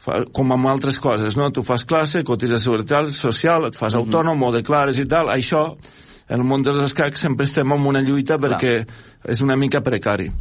fa, 0.01 0.21
com 0.33 0.53
amb 0.55 0.69
altres 0.71 0.99
coses, 1.01 1.37
no? 1.39 1.49
Tu 1.53 1.63
fas 1.65 1.85
classe, 1.87 2.25
cotitza 2.27 2.59
seguretat 2.61 3.11
social, 3.15 3.67
et 3.67 3.77
fas 3.77 3.93
mm 3.93 3.97
-hmm. 3.97 4.05
autònom 4.05 4.43
o 4.43 4.51
declares 4.51 4.99
i 4.99 5.07
tal, 5.07 5.29
això, 5.29 5.77
en 6.29 6.39
el 6.39 6.47
món 6.47 6.63
dels 6.63 6.83
escacs 6.83 7.19
sempre 7.19 7.43
estem 7.43 7.71
en 7.71 7.85
una 7.87 8.01
lluita 8.01 8.37
perquè 8.37 8.85
Clar. 8.85 9.31
és 9.33 9.41
una 9.41 9.55
mica 9.55 9.81
precari. 9.81 10.31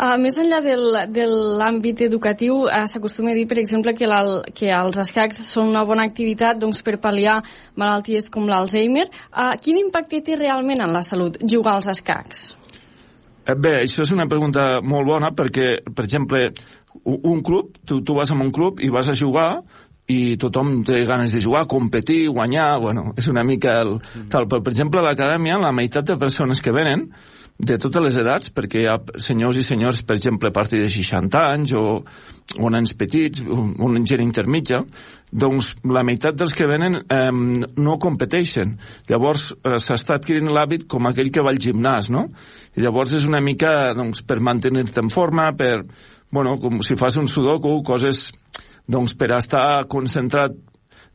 Uh, 0.00 0.16
més 0.16 0.36
enllà 0.40 0.60
del, 0.64 1.12
de 1.12 1.26
l'àmbit 1.60 2.00
educatiu, 2.06 2.62
uh, 2.64 2.86
s'acostuma 2.88 3.32
a 3.32 3.34
dir, 3.34 3.46
per 3.46 3.58
exemple, 3.58 3.92
que, 3.94 4.06
la, 4.06 4.20
que 4.54 4.70
els 4.72 4.96
escacs 4.96 5.42
són 5.46 5.68
una 5.68 5.84
bona 5.84 6.06
activitat 6.08 6.58
doncs, 6.58 6.80
per 6.82 6.96
pal·liar 7.02 7.42
malalties 7.76 8.30
com 8.30 8.48
l'Alzheimer. 8.48 9.10
Uh, 9.30 9.52
quin 9.60 9.78
impacte 9.78 10.22
té 10.24 10.36
realment 10.40 10.80
en 10.80 10.92
la 10.92 11.02
salut 11.02 11.36
jugar 11.44 11.74
als 11.74 11.90
escacs? 11.92 12.54
Eh, 13.50 13.54
bé, 13.56 13.74
això 13.82 14.04
és 14.04 14.12
una 14.14 14.28
pregunta 14.28 14.80
molt 14.84 15.08
bona 15.08 15.30
perquè, 15.36 15.80
per 15.96 16.04
exemple, 16.04 16.50
un 17.04 17.42
club, 17.42 17.76
tu, 17.86 18.00
tu 18.04 18.14
vas 18.16 18.30
a 18.30 18.34
un 18.34 18.50
club 18.52 18.80
i 18.80 18.90
vas 18.90 19.08
a 19.08 19.16
jugar 19.18 19.62
i 20.10 20.36
tothom 20.40 20.80
té 20.86 21.04
ganes 21.06 21.34
de 21.34 21.42
jugar, 21.42 21.66
competir, 21.70 22.24
guanyar, 22.34 22.78
bueno, 22.82 23.12
és 23.18 23.28
una 23.30 23.44
mica 23.46 23.78
el... 23.84 23.98
Tal, 24.30 24.48
però, 24.50 24.62
per 24.64 24.72
exemple, 24.74 25.00
a 25.00 25.06
l'acadèmia, 25.06 25.60
la 25.62 25.74
meitat 25.76 26.08
de 26.08 26.18
persones 26.18 26.62
que 26.64 26.74
venen 26.74 27.06
de 27.60 27.76
totes 27.76 28.02
les 28.02 28.16
edats, 28.16 28.50
perquè 28.56 28.80
hi 28.80 28.86
ha 28.88 28.96
senyors 29.20 29.58
i 29.60 29.64
senyors, 29.66 30.00
per 30.08 30.16
exemple, 30.16 30.48
a 30.48 30.56
partir 30.56 30.80
de 30.80 30.88
60 30.90 31.40
anys 31.52 31.74
o, 31.76 31.82
o 32.56 32.70
nens 32.72 32.94
petits, 32.96 33.42
un 33.44 33.98
gent 34.08 34.22
intermitja, 34.24 34.80
doncs 35.30 35.74
la 35.84 36.02
meitat 36.06 36.38
dels 36.40 36.56
que 36.56 36.66
venen 36.70 37.02
eh, 37.02 37.28
no 37.30 37.98
competeixen. 38.02 38.78
Llavors 39.10 39.50
eh, 39.52 39.76
s'està 39.76 40.16
adquirint 40.16 40.48
l'hàbit 40.50 40.88
com 40.90 41.10
aquell 41.10 41.30
que 41.30 41.44
va 41.44 41.52
al 41.52 41.60
gimnàs, 41.60 42.08
no? 42.10 42.30
I 42.74 42.86
llavors 42.86 43.14
és 43.20 43.28
una 43.28 43.42
mica 43.44 43.92
doncs, 43.98 44.24
per 44.24 44.40
mantenir-te 44.40 45.04
en 45.04 45.12
forma, 45.12 45.50
per, 45.58 45.84
bueno, 46.30 46.58
com 46.62 46.80
si 46.86 46.96
fas 46.96 47.16
un 47.20 47.28
sudoku, 47.28 47.80
coses 47.86 48.30
doncs, 48.90 49.14
per 49.18 49.32
estar 49.36 49.86
concentrat. 49.90 50.54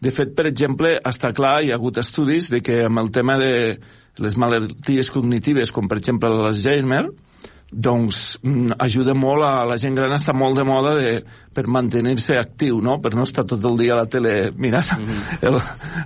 De 0.01 0.11
fet, 0.11 0.33
per 0.35 0.47
exemple, 0.49 0.97
està 1.07 1.31
clar, 1.33 1.61
hi 1.63 1.71
ha 1.71 1.79
hagut 1.79 1.97
estudis 2.01 2.49
de 2.51 2.61
que 2.61 2.81
amb 2.85 2.99
el 2.99 3.11
tema 3.15 3.37
de 3.39 3.53
les 4.21 4.35
malalties 4.39 5.11
cognitives, 5.11 5.71
com 5.75 5.87
per 5.91 5.99
exemple 6.01 6.29
l'Alzheimer, 6.31 7.05
doncs 7.71 8.37
mm, 8.43 8.75
ajuda 8.79 9.15
molt 9.17 9.43
a 9.43 9.65
la 9.67 9.77
gent 9.81 9.95
gran 9.97 10.13
està 10.15 10.35
molt 10.37 10.55
de 10.59 10.65
moda 10.67 10.93
de, 10.99 11.15
per 11.53 11.65
mantenir-se 11.67 12.37
actiu, 12.39 12.77
no? 12.83 12.99
Per 13.01 13.15
no 13.15 13.25
estar 13.25 13.43
tot 13.47 13.63
el 13.65 13.79
dia 13.79 13.95
a 13.95 14.03
la 14.03 14.05
tele 14.11 14.51
mirant 14.55 14.91
mm 14.93 15.05
-hmm. 15.05 15.41
el, 15.47 15.59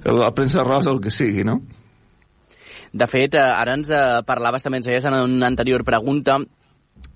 el, 0.06 0.19
la 0.19 0.32
premsa 0.32 0.63
rosa 0.63 0.91
o 0.91 0.93
el 0.93 1.02
que 1.02 1.12
sigui, 1.12 1.43
no? 1.43 1.62
De 2.91 3.06
fet, 3.08 3.36
eh, 3.36 3.39
ara 3.39 3.74
ens 3.74 3.89
eh, 3.89 4.22
parlaves, 4.26 4.63
també 4.63 4.78
ens 4.78 4.88
en 4.88 5.13
una 5.13 5.48
anterior 5.48 5.84
pregunta, 5.84 6.39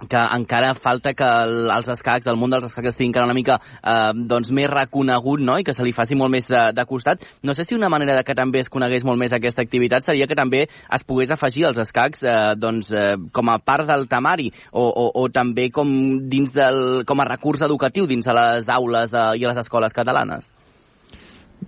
que 0.09 0.23
encara 0.37 0.73
falta 0.75 1.13
que 1.13 1.27
el, 1.45 1.69
els 1.73 1.89
escacs, 1.93 2.27
el 2.31 2.39
món 2.39 2.53
dels 2.53 2.67
escacs 2.69 2.93
estigui 2.93 3.11
encara 3.11 3.27
una 3.29 3.37
mica 3.37 3.59
eh, 3.59 4.11
doncs 4.15 4.51
més 4.55 4.69
reconegut 4.71 5.43
no? 5.43 5.57
i 5.59 5.67
que 5.67 5.75
se 5.75 5.85
li 5.85 5.93
faci 5.95 6.17
molt 6.19 6.33
més 6.33 6.49
de, 6.49 6.63
de 6.75 6.87
costat. 6.89 7.23
No 7.43 7.53
sé 7.53 7.67
si 7.67 7.77
una 7.77 7.91
manera 7.93 8.17
de 8.17 8.25
que 8.27 8.37
també 8.37 8.63
es 8.63 8.71
conegués 8.73 9.05
molt 9.07 9.21
més 9.21 9.35
aquesta 9.35 9.63
activitat 9.65 10.05
seria 10.05 10.27
que 10.27 10.39
també 10.39 10.65
es 10.67 11.07
pogués 11.07 11.31
afegir 11.33 11.67
els 11.69 11.79
escacs 11.83 12.23
eh, 12.23 12.39
doncs, 12.57 12.91
eh, 12.91 13.15
com 13.31 13.51
a 13.53 13.59
part 13.59 13.87
del 13.89 14.07
temari 14.11 14.49
o, 14.71 14.87
o, 14.87 15.09
o 15.23 15.29
també 15.33 15.69
com, 15.73 15.93
dins 16.29 16.53
del, 16.55 17.03
com 17.07 17.21
a 17.21 17.29
recurs 17.29 17.63
educatiu 17.65 18.07
dins 18.09 18.25
de 18.25 18.35
les 18.39 18.69
aules 18.73 19.13
eh, 19.13 19.29
i 19.39 19.45
a 19.45 19.53
les 19.53 19.63
escoles 19.65 19.95
catalanes. 19.95 20.51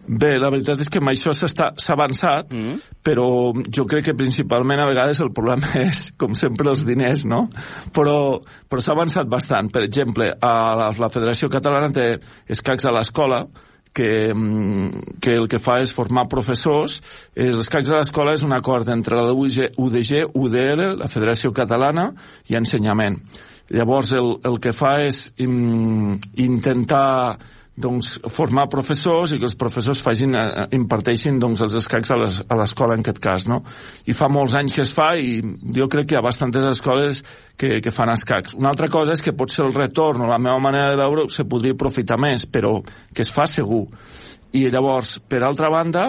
Bé, 0.05 0.35
la 0.41 0.51
veritat 0.53 0.81
és 0.83 0.89
que 0.91 1.01
amb 1.01 1.11
això 1.11 1.33
s'ha 1.35 1.69
avançat, 1.95 2.53
mm. 2.53 2.95
però 3.05 3.27
jo 3.73 3.85
crec 3.89 4.09
que 4.09 4.17
principalment 4.17 4.81
a 4.83 4.87
vegades 4.89 5.21
el 5.23 5.33
problema 5.35 5.71
és, 5.87 6.09
com 6.19 6.35
sempre, 6.37 6.69
els 6.73 6.85
diners, 6.87 7.25
no? 7.29 7.45
Però, 7.95 8.17
però 8.69 8.83
s'ha 8.83 8.95
avançat 8.95 9.29
bastant. 9.31 9.71
Per 9.73 9.85
exemple, 9.87 10.31
a 10.33 10.55
la, 10.81 10.89
la 10.99 11.11
Federació 11.13 11.51
Catalana 11.53 11.93
té 11.95 12.09
escacs 12.51 12.85
a 12.85 12.93
l'escola, 12.95 13.45
que, 13.95 14.33
mm, 14.35 15.19
que 15.23 15.37
el 15.39 15.47
que 15.47 15.61
fa 15.63 15.79
és 15.81 15.93
formar 15.95 16.27
professors. 16.29 16.99
Els 17.33 17.63
escacs 17.63 17.93
a 17.93 18.01
l'escola 18.01 18.35
és 18.35 18.43
un 18.43 18.53
acord 18.53 18.91
entre 18.91 19.21
la 19.23 19.31
UDG, 19.31 20.35
UDL, 20.35 20.83
la 20.99 21.07
Federació 21.09 21.53
Catalana 21.55 22.09
i 22.51 22.59
Ensenyament. 22.59 23.21
Llavors, 23.71 24.11
el, 24.13 24.35
el 24.45 24.59
que 24.61 24.75
fa 24.77 24.99
és 25.07 25.23
in, 25.41 26.19
intentar 26.37 27.39
doncs, 27.75 28.13
formar 28.31 28.69
professors 28.71 29.33
i 29.35 29.39
que 29.39 29.47
els 29.49 29.57
professors 29.59 30.01
facin, 30.03 30.35
eh, 30.39 30.65
imparteixin 30.77 31.39
doncs, 31.39 31.61
els 31.65 31.75
escacs 31.81 32.11
a 32.11 32.17
l'escola 32.55 32.95
en 32.95 33.03
aquest 33.03 33.19
cas. 33.19 33.47
No? 33.51 33.61
I 34.07 34.15
fa 34.15 34.29
molts 34.31 34.55
anys 34.55 34.75
que 34.75 34.83
es 34.85 34.93
fa 34.95 35.13
i 35.19 35.41
jo 35.75 35.89
crec 35.91 36.07
que 36.09 36.15
hi 36.15 36.19
ha 36.19 36.23
bastantes 36.23 36.63
escoles 36.69 37.23
que, 37.57 37.81
que 37.83 37.91
fan 37.91 38.13
escacs. 38.13 38.55
Una 38.55 38.71
altra 38.71 38.87
cosa 38.91 39.15
és 39.15 39.23
que 39.23 39.35
pot 39.35 39.51
ser 39.51 39.65
el 39.65 39.75
retorn 39.75 40.23
o 40.23 40.29
la 40.31 40.39
meva 40.39 40.59
manera 40.63 40.93
de 40.93 40.99
veure 41.01 41.27
se 41.29 41.43
podria 41.43 41.75
aprofitar 41.75 42.19
més, 42.21 42.47
però 42.47 42.77
que 43.13 43.25
es 43.25 43.33
fa 43.33 43.47
segur. 43.47 43.89
I 44.55 44.69
llavors, 44.71 45.17
per 45.27 45.43
altra 45.43 45.67
banda, 45.69 46.07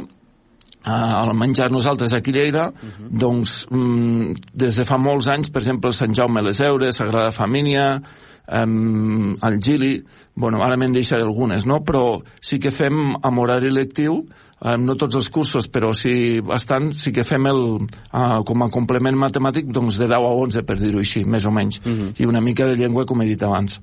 eh, 0.87 0.91
al 0.93 1.35
menjar 1.35 1.67
nosaltres 1.75 2.15
aquí 2.15 2.31
a 2.31 2.35
Lleida, 2.35 2.69
uh 2.69 2.75
-huh. 2.77 3.09
doncs 3.11 3.67
mm, 3.71 4.55
des 4.55 4.77
de 4.77 4.85
fa 4.85 4.99
molts 4.99 5.27
anys, 5.27 5.51
per 5.51 5.63
exemple, 5.63 5.91
el 5.91 5.95
Sant 5.95 6.15
Jaume 6.15 6.43
les 6.43 6.61
Eures, 6.61 6.97
Sagrada 6.97 7.33
Família, 7.33 8.01
um, 8.49 9.35
el 9.43 9.59
Gili, 9.63 9.93
bueno, 10.35 10.63
ara 10.65 10.77
me'n 10.77 10.95
deixaré 10.95 11.25
algunes, 11.25 11.67
no? 11.67 11.81
però 11.85 12.21
sí 12.41 12.59
que 12.63 12.73
fem 12.75 13.17
amb 13.23 13.43
horari 13.43 13.73
lectiu, 13.73 14.21
um, 14.23 14.87
no 14.87 14.97
tots 15.01 15.19
els 15.19 15.31
cursos, 15.33 15.69
però 15.73 15.93
sí 15.97 16.41
bastant, 16.45 16.93
sí 16.99 17.13
que 17.13 17.25
fem 17.25 17.49
el, 17.51 17.63
uh, 17.83 18.41
com 18.47 18.65
a 18.65 18.71
complement 18.73 19.19
matemàtic 19.19 19.71
doncs 19.73 19.99
de 20.01 20.11
10 20.11 20.17
a 20.17 20.33
11, 20.47 20.65
per 20.69 20.79
dir-ho 20.81 21.03
així, 21.03 21.25
més 21.25 21.47
o 21.47 21.53
menys, 21.55 21.81
uh 21.85 21.93
-huh. 21.93 22.13
i 22.19 22.27
una 22.27 22.41
mica 22.41 22.67
de 22.67 22.77
llengua, 22.77 23.07
com 23.07 23.23
he 23.23 23.27
dit 23.27 23.43
abans. 23.43 23.81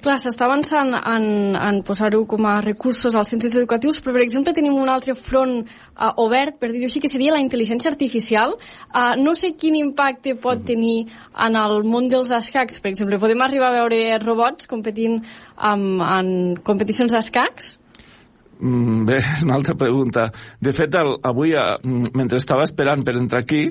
Clar, 0.00 0.16
s'està 0.16 0.46
avançant 0.46 0.94
en, 0.96 1.24
en 1.56 1.80
posar-ho 1.84 2.22
com 2.28 2.46
a 2.48 2.54
recursos 2.64 3.16
als 3.16 3.32
centres 3.34 3.56
educatius, 3.58 3.98
però, 4.00 4.14
per 4.16 4.24
exemple, 4.24 4.54
tenim 4.56 4.78
un 4.80 4.88
altre 4.88 5.14
front 5.18 5.58
uh, 5.60 6.12
obert, 6.24 6.56
per 6.60 6.70
dir-ho 6.72 6.88
així, 6.88 7.02
que 7.04 7.10
seria 7.12 7.34
la 7.34 7.42
intel·ligència 7.44 7.92
artificial. 7.92 8.56
Uh, 8.88 9.12
no 9.20 9.34
sé 9.36 9.52
quin 9.60 9.76
impacte 9.80 10.36
pot 10.40 10.64
tenir 10.66 11.04
en 11.36 11.58
el 11.60 11.84
món 11.84 12.08
dels 12.12 12.32
escacs. 12.40 12.80
Per 12.80 12.94
exemple, 12.94 13.20
podem 13.20 13.44
arribar 13.44 13.70
a 13.70 13.78
veure 13.82 14.00
robots 14.24 14.70
competint 14.70 15.20
um, 15.20 16.00
en 16.00 16.32
competicions 16.64 17.12
d'escacs? 17.12 17.76
Mm, 18.60 19.06
bé, 19.08 19.16
és 19.24 19.42
una 19.46 19.54
altra 19.56 19.74
pregunta. 19.74 20.26
De 20.60 20.74
fet, 20.76 20.94
el, 21.00 21.14
avui, 21.24 21.54
eh, 21.56 21.78
mentre 22.12 22.36
estava 22.36 22.66
esperant 22.66 23.02
per 23.06 23.14
entrar 23.16 23.40
aquí, 23.40 23.62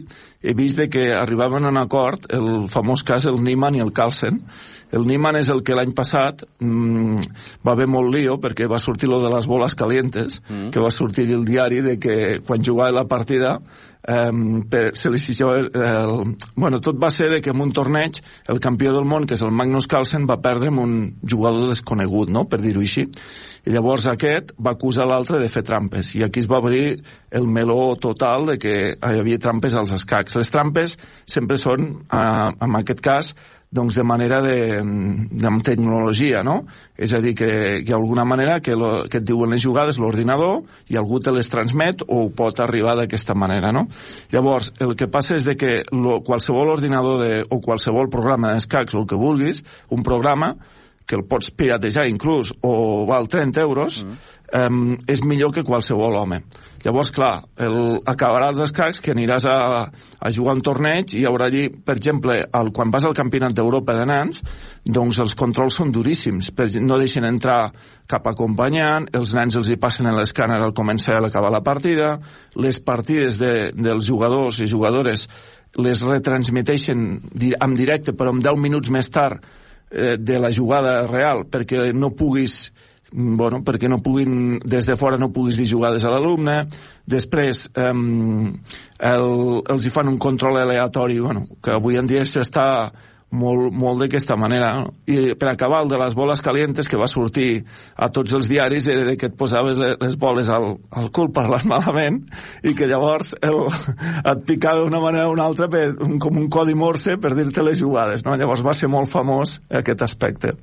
he 0.42 0.56
vist 0.58 0.80
de 0.82 0.88
que 0.90 1.12
arribaven 1.14 1.66
a 1.66 1.70
un 1.70 1.78
acord 1.78 2.26
el 2.34 2.66
famós 2.74 3.04
cas 3.06 3.28
el 3.30 3.38
Niemann 3.44 3.78
i 3.78 3.84
el 3.86 3.94
Carlsen, 3.94 4.42
el 4.92 5.06
Niman 5.06 5.38
és 5.40 5.50
el 5.54 5.62
que 5.66 5.76
l'any 5.78 5.92
passat 5.98 6.44
mmm, 6.60 7.28
va 7.66 7.76
haver 7.76 7.88
molt 7.92 8.12
lío 8.14 8.40
perquè 8.42 8.70
va 8.70 8.82
sortir 8.82 9.10
lo 9.10 9.22
de 9.24 9.30
les 9.34 9.48
boles 9.50 9.76
calientes, 9.78 10.42
mm. 10.48 10.70
que 10.74 10.82
va 10.84 10.92
sortir 10.94 11.30
el 11.36 11.46
diari 11.46 11.84
de 11.86 11.98
que 12.02 12.18
quan 12.46 12.66
jugava 12.66 12.96
la 13.02 13.08
partida 13.10 13.60
um, 14.08 14.62
per, 14.70 14.96
se 14.98 15.12
li 15.12 15.20
el, 15.20 15.70
el, 15.76 16.36
bueno, 16.56 16.80
tot 16.80 17.00
va 17.02 17.12
ser 17.12 17.30
de 17.34 17.42
que 17.42 17.52
en 17.52 17.62
un 17.62 17.74
torneig 17.76 18.22
el 18.48 18.60
campió 18.64 18.94
del 18.96 19.06
món, 19.06 19.28
que 19.28 19.36
és 19.36 19.44
el 19.44 19.52
Magnus 19.52 19.88
Carlsen, 19.88 20.28
va 20.30 20.40
perdre 20.42 20.72
amb 20.72 20.84
un 20.84 20.96
jugador 21.24 21.70
desconegut, 21.70 22.30
no? 22.30 22.46
per 22.50 22.62
dir-ho 22.62 22.82
així. 22.82 23.08
I 23.68 23.76
llavors 23.76 24.08
aquest 24.08 24.54
va 24.56 24.74
acusar 24.78 25.08
l'altre 25.10 25.40
de 25.42 25.50
fer 25.52 25.66
trampes. 25.68 26.16
I 26.16 26.24
aquí 26.26 26.40
es 26.40 26.50
va 26.50 26.62
obrir 26.64 26.96
el 27.36 27.48
meló 27.48 27.96
total 28.00 28.48
de 28.54 28.58
que 28.58 28.76
hi 28.96 29.20
havia 29.20 29.42
trampes 29.42 29.76
als 29.76 29.94
escacs. 29.98 30.40
Les 30.40 30.52
trampes 30.54 30.96
sempre 31.28 31.60
són, 31.60 31.90
eh, 32.08 32.52
en 32.66 32.78
aquest 32.80 33.04
cas, 33.04 33.34
doncs 33.72 33.96
de 33.96 34.04
manera 34.04 34.40
de, 34.42 34.82
de 34.82 35.50
tecnologia, 35.64 36.42
no? 36.44 36.64
És 36.98 37.14
a 37.14 37.20
dir, 37.22 37.36
que 37.38 37.50
hi 37.78 37.92
ha 37.92 37.98
alguna 38.00 38.26
manera 38.26 38.60
que, 38.66 38.74
lo, 38.76 39.06
que 39.10 39.22
et 39.22 39.28
diuen 39.28 39.54
les 39.54 39.62
jugades 39.62 40.00
l'ordinador 40.02 40.64
i 40.90 40.98
algú 40.98 41.20
te 41.22 41.32
les 41.36 41.50
transmet 41.52 42.02
o 42.08 42.30
pot 42.34 42.60
arribar 42.66 42.98
d'aquesta 42.98 43.38
manera, 43.38 43.72
no? 43.76 43.86
Llavors, 44.34 44.74
el 44.84 44.96
que 45.00 45.10
passa 45.12 45.38
és 45.38 45.46
de 45.48 45.56
que 45.60 45.80
lo, 45.92 46.20
qualsevol 46.26 46.74
ordinador 46.76 47.24
de, 47.24 47.32
o 47.50 47.62
qualsevol 47.64 48.12
programa 48.14 48.54
d'escacs 48.54 48.96
o 48.96 49.04
el 49.04 49.08
que 49.10 49.20
vulguis, 49.20 49.64
un 49.94 50.06
programa, 50.06 50.54
que 51.10 51.18
el 51.18 51.26
pots 51.26 51.50
piratejar 51.50 52.06
inclús 52.06 52.52
o 52.62 53.06
val 53.10 53.28
30 53.28 53.62
euros, 53.66 54.04
mm. 54.06 54.39
Um, 54.56 54.98
és 55.08 55.22
millor 55.26 55.54
que 55.54 55.66
qualsevol 55.68 56.18
home. 56.20 56.42
Llavors, 56.84 57.12
clar, 57.12 57.42
el, 57.60 58.00
acabarà 58.08 58.50
els 58.54 58.62
escacs 58.64 59.02
que 59.04 59.12
aniràs 59.12 59.46
a, 59.52 59.58
a 59.90 60.32
jugar 60.32 60.56
un 60.56 60.64
torneig 60.64 61.14
i 61.14 61.22
hi 61.22 61.28
haurà 61.28 61.50
allí, 61.50 61.66
per 61.70 61.98
exemple, 62.00 62.38
el, 62.40 62.72
quan 62.76 62.94
vas 62.94 63.06
al 63.06 63.18
Campionat 63.18 63.56
d'Europa 63.58 63.98
de 63.98 64.08
nans, 64.08 64.44
doncs 64.86 65.20
els 65.20 65.36
controls 65.40 65.82
són 65.82 65.92
duríssims, 65.96 66.54
per, 66.56 66.70
no 66.80 67.00
deixen 67.02 67.28
entrar 67.28 67.74
cap 68.10 68.32
acompanyant, 68.32 69.10
els 69.14 69.36
nens 69.36 69.60
els 69.60 69.70
hi 69.70 69.80
passen 69.82 70.08
en 70.10 70.18
l'escàner 70.18 70.62
al 70.64 70.76
començar 70.78 71.18
i 71.18 71.20
a 71.20 71.24
l'acabar 71.28 71.52
la 71.52 71.64
partida, 71.66 72.16
les 72.56 72.80
partides 72.80 73.38
de, 73.42 73.54
dels 73.76 74.08
jugadors 74.08 74.64
i 74.64 74.72
jugadores 74.72 75.28
les 75.78 76.02
retransmiteixen 76.02 77.10
en 77.38 77.74
directe 77.78 78.16
però 78.18 78.34
en 78.34 78.42
10 78.42 78.58
minuts 78.58 78.90
més 78.90 79.10
tard 79.14 79.44
eh, 79.92 80.18
de 80.18 80.40
la 80.42 80.50
jugada 80.50 81.04
real 81.06 81.46
perquè 81.52 81.92
no 81.94 82.16
puguis 82.18 82.72
bueno, 83.12 83.62
perquè 83.66 83.90
no 83.90 84.02
puguin, 84.06 84.60
des 84.66 84.88
de 84.88 84.98
fora 85.00 85.18
no 85.18 85.32
puguis 85.34 85.58
dir 85.60 85.68
jugades 85.70 86.06
a 86.06 86.14
l'alumne, 86.14 86.64
després 87.10 87.68
eh, 87.74 87.94
el, 89.12 89.30
els 89.70 89.86
hi 89.86 89.94
fan 89.94 90.12
un 90.12 90.20
control 90.22 90.62
aleatori, 90.62 91.20
bueno, 91.20 91.46
que 91.64 91.74
avui 91.78 91.98
en 92.00 92.10
dia 92.10 92.26
s'està 92.28 92.68
molt, 93.32 93.74
molt 93.74 94.02
d'aquesta 94.02 94.36
manera. 94.40 94.72
No? 94.80 94.94
I 95.10 95.36
per 95.40 95.52
acabar, 95.52 95.84
el 95.84 95.92
de 95.92 96.00
les 96.02 96.16
boles 96.18 96.42
calientes, 96.42 96.88
que 96.90 96.98
va 96.98 97.08
sortir 97.08 97.64
a 97.96 98.10
tots 98.14 98.34
els 98.38 98.50
diaris, 98.50 98.88
era 98.90 99.06
de 99.08 99.16
que 99.18 99.30
et 99.30 99.38
posaves 99.38 99.80
les 99.80 100.18
boles 100.20 100.50
al, 100.50 100.72
al 100.90 101.10
cul 101.16 101.32
per 101.36 101.48
les 101.50 101.66
malament 101.70 102.24
i 102.64 102.76
que 102.78 102.90
llavors 102.90 103.36
el, 103.42 103.66
et 104.34 104.46
picava 104.48 104.84
d'una 104.84 105.02
manera 105.04 105.30
o 105.30 105.34
una 105.36 105.46
altra 105.50 105.70
per, 105.72 105.88
un, 106.06 106.18
com 106.22 106.38
un 106.42 106.50
codi 106.50 106.78
morse 106.78 107.18
per 107.22 107.36
dir-te 107.38 107.66
les 107.66 107.82
jugades. 107.82 108.26
No? 108.26 108.38
Llavors 108.40 108.66
va 108.66 108.78
ser 108.78 108.90
molt 108.92 109.12
famós 109.12 109.60
aquest 109.70 110.06
aspecte. 110.06 110.56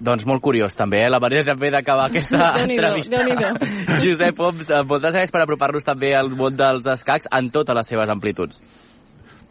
Doncs 0.00 0.26
molt 0.26 0.42
curiós, 0.42 0.74
també, 0.74 1.04
eh? 1.04 1.10
la 1.12 1.20
manera 1.22 1.44
també 1.46 1.70
d'acabar 1.70 2.08
aquesta 2.10 2.54
entrevista. 2.64 3.22
Josep 4.04 4.40
Oms, 4.40 4.66
moltes 4.88 5.14
gràcies 5.14 5.34
per 5.34 5.44
apropar-nos 5.44 5.86
també 5.86 6.14
al 6.18 6.32
món 6.34 6.58
dels 6.58 6.88
escacs 6.96 7.30
en 7.30 7.52
totes 7.54 7.78
les 7.78 7.94
seves 7.94 8.10
amplituds. 8.10 8.62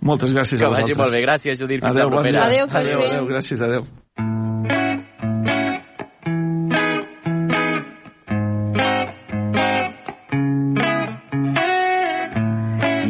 Moltes 0.03 0.35
gràcies 0.35 0.59
que 0.59 0.67
a 0.67 0.73
vosaltres. 0.73 0.91
Que 0.91 0.99
vagi 0.99 1.01
molt 1.01 1.15
bé. 1.15 1.23
Gràcies, 1.23 1.59
Judit. 1.59 1.83
Fins 1.83 1.95
adeu, 1.95 2.09
la 2.09 2.17
propera. 2.17 2.39
Bon 2.39 2.47
adéu, 2.49 2.65
adéu, 2.67 3.05
adéu, 3.07 3.29
gràcies, 3.31 3.61
adéu. 3.63 3.87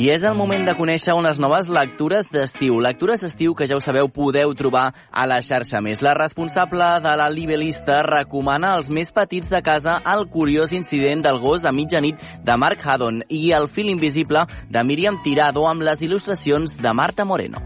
I 0.03 0.09
és 0.11 0.23
el 0.27 0.33
moment 0.35 0.65
de 0.67 0.73
conèixer 0.75 1.13
unes 1.15 1.37
noves 1.39 1.69
lectures 1.71 2.25
d'estiu. 2.27 2.75
Lectures 2.83 3.21
d'estiu 3.23 3.53
que 3.55 3.63
ja 3.69 3.77
ho 3.77 3.79
sabeu 3.79 4.09
podeu 4.11 4.51
trobar 4.51 4.89
a 4.91 5.23
la 5.31 5.37
xarxa 5.39 5.79
més. 5.79 6.01
La 6.03 6.11
responsable 6.17 6.89
de 7.05 7.13
la 7.21 7.29
Libelista 7.31 8.01
recomana 8.03 8.73
als 8.75 8.89
més 8.91 9.13
petits 9.15 9.47
de 9.47 9.61
casa 9.63 10.01
el 10.13 10.25
curiós 10.33 10.75
incident 10.75 11.23
del 11.23 11.39
gos 11.39 11.63
a 11.63 11.71
mitjanit 11.71 12.19
de 12.43 12.57
Mark 12.59 12.83
Haddon 12.83 13.21
i 13.29 13.53
el 13.55 13.69
fil 13.71 13.93
invisible 13.93 14.43
de 14.67 14.83
Míriam 14.83 15.21
Tirado 15.23 15.63
amb 15.71 15.87
les 15.87 16.03
il·lustracions 16.03 16.75
de 16.83 16.91
Marta 16.91 17.23
Moreno. 17.23 17.63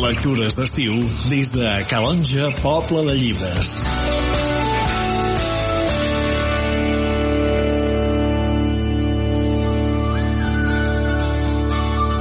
Lectures 0.00 0.56
d'estiu 0.56 0.96
des 1.28 1.52
de 1.52 1.76
Calonja, 1.92 2.54
Poble 2.64 3.04
de 3.10 3.20
Llibres. 3.20 4.29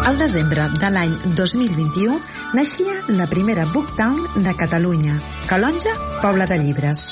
Al 0.07 0.17
desembre 0.17 0.63
de 0.79 0.89
l'any 0.93 1.11
2021 1.35 2.19
naixia 2.55 2.93
la 3.17 3.25
primera 3.27 3.65
Booktown 3.73 4.43
de 4.45 4.53
Catalunya, 4.55 5.17
Calonja, 5.49 5.91
Poble 6.21 6.47
de 6.47 6.57
Llibres. 6.61 7.03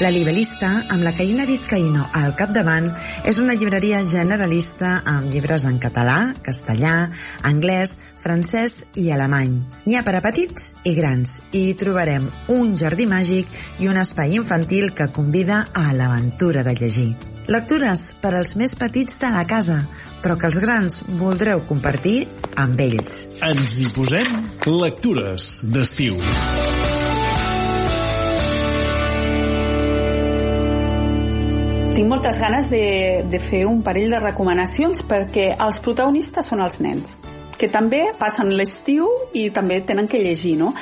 La 0.00 0.08
Libelista, 0.08 0.70
amb 0.88 1.04
la 1.04 1.12
Caïna 1.12 1.44
Vizcaíno 1.44 2.06
al 2.16 2.32
capdavant, 2.38 2.86
és 3.28 3.36
una 3.42 3.52
llibreria 3.52 4.00
generalista 4.08 4.94
amb 5.04 5.28
llibres 5.28 5.66
en 5.68 5.76
català, 5.82 6.16
castellà, 6.46 6.94
anglès, 7.44 7.92
francès 8.20 8.84
i 9.00 9.08
alemany. 9.12 9.56
N'hi 9.86 9.96
ha 9.98 10.04
per 10.06 10.16
a 10.18 10.22
petits 10.24 10.70
i 10.84 10.94
grans 10.96 11.38
i 11.50 11.66
hi 11.70 11.74
trobarem 11.80 12.28
un 12.54 12.76
jardí 12.76 13.08
màgic 13.10 13.50
i 13.80 13.88
un 13.90 13.98
espai 14.00 14.36
infantil 14.38 14.92
que 14.94 15.10
convida 15.14 15.64
a 15.74 15.90
l'aventura 15.96 16.64
de 16.66 16.76
llegir. 16.78 17.10
Lectures 17.50 18.02
per 18.22 18.30
als 18.38 18.52
més 18.54 18.76
petits 18.78 19.16
de 19.18 19.30
la 19.34 19.42
casa, 19.48 19.80
però 20.22 20.36
que 20.38 20.46
els 20.46 20.58
grans 20.62 21.00
voldreu 21.18 21.64
compartir 21.66 22.28
amb 22.54 22.78
ells. 22.84 23.24
Ens 23.42 23.72
hi 23.80 23.88
posem 23.96 24.36
lectures 24.68 25.48
d'estiu. 25.72 26.20
Tinc 31.96 32.06
moltes 32.06 32.38
ganes 32.38 32.70
de, 32.70 32.84
de 33.32 33.42
fer 33.50 33.64
un 33.66 33.82
parell 33.82 34.14
de 34.14 34.22
recomanacions 34.22 35.02
perquè 35.10 35.50
els 35.58 35.82
protagonistes 35.82 36.46
són 36.52 36.62
els 36.62 36.78
nens 36.84 37.10
que 37.60 37.68
també 37.68 38.00
passen 38.18 38.50
l'estiu 38.56 39.06
i 39.36 39.48
també 39.54 39.80
tenen 39.86 40.08
que 40.10 40.20
llegir, 40.22 40.56
no? 40.60 40.72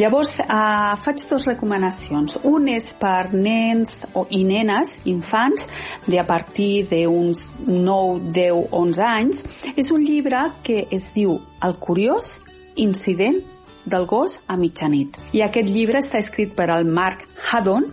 Llavors, 0.00 0.34
eh, 0.42 0.96
faig 1.04 1.22
dues 1.30 1.46
recomanacions. 1.50 2.38
Un 2.50 2.68
és 2.74 2.90
per 2.98 3.32
nens 3.32 3.94
o, 4.12 4.26
i 4.30 4.42
nenes, 4.44 4.90
infants, 5.04 5.66
de 6.06 6.18
a 6.18 6.26
partir 6.26 6.86
d'uns 6.90 7.46
9, 7.66 8.32
10, 8.34 8.68
11 8.72 9.08
anys. 9.08 9.44
És 9.76 9.90
un 9.94 10.02
llibre 10.04 10.48
que 10.66 10.84
es 10.90 11.06
diu 11.14 11.38
El 11.62 11.78
curiós 11.80 12.40
incident 12.76 13.42
del 13.84 14.06
gos 14.06 14.38
a 14.48 14.56
mitjanit. 14.56 15.18
I 15.36 15.44
aquest 15.44 15.68
llibre 15.68 16.00
està 16.00 16.18
escrit 16.18 16.54
per 16.56 16.70
el 16.72 16.88
Mark 16.88 17.26
Haddon 17.50 17.88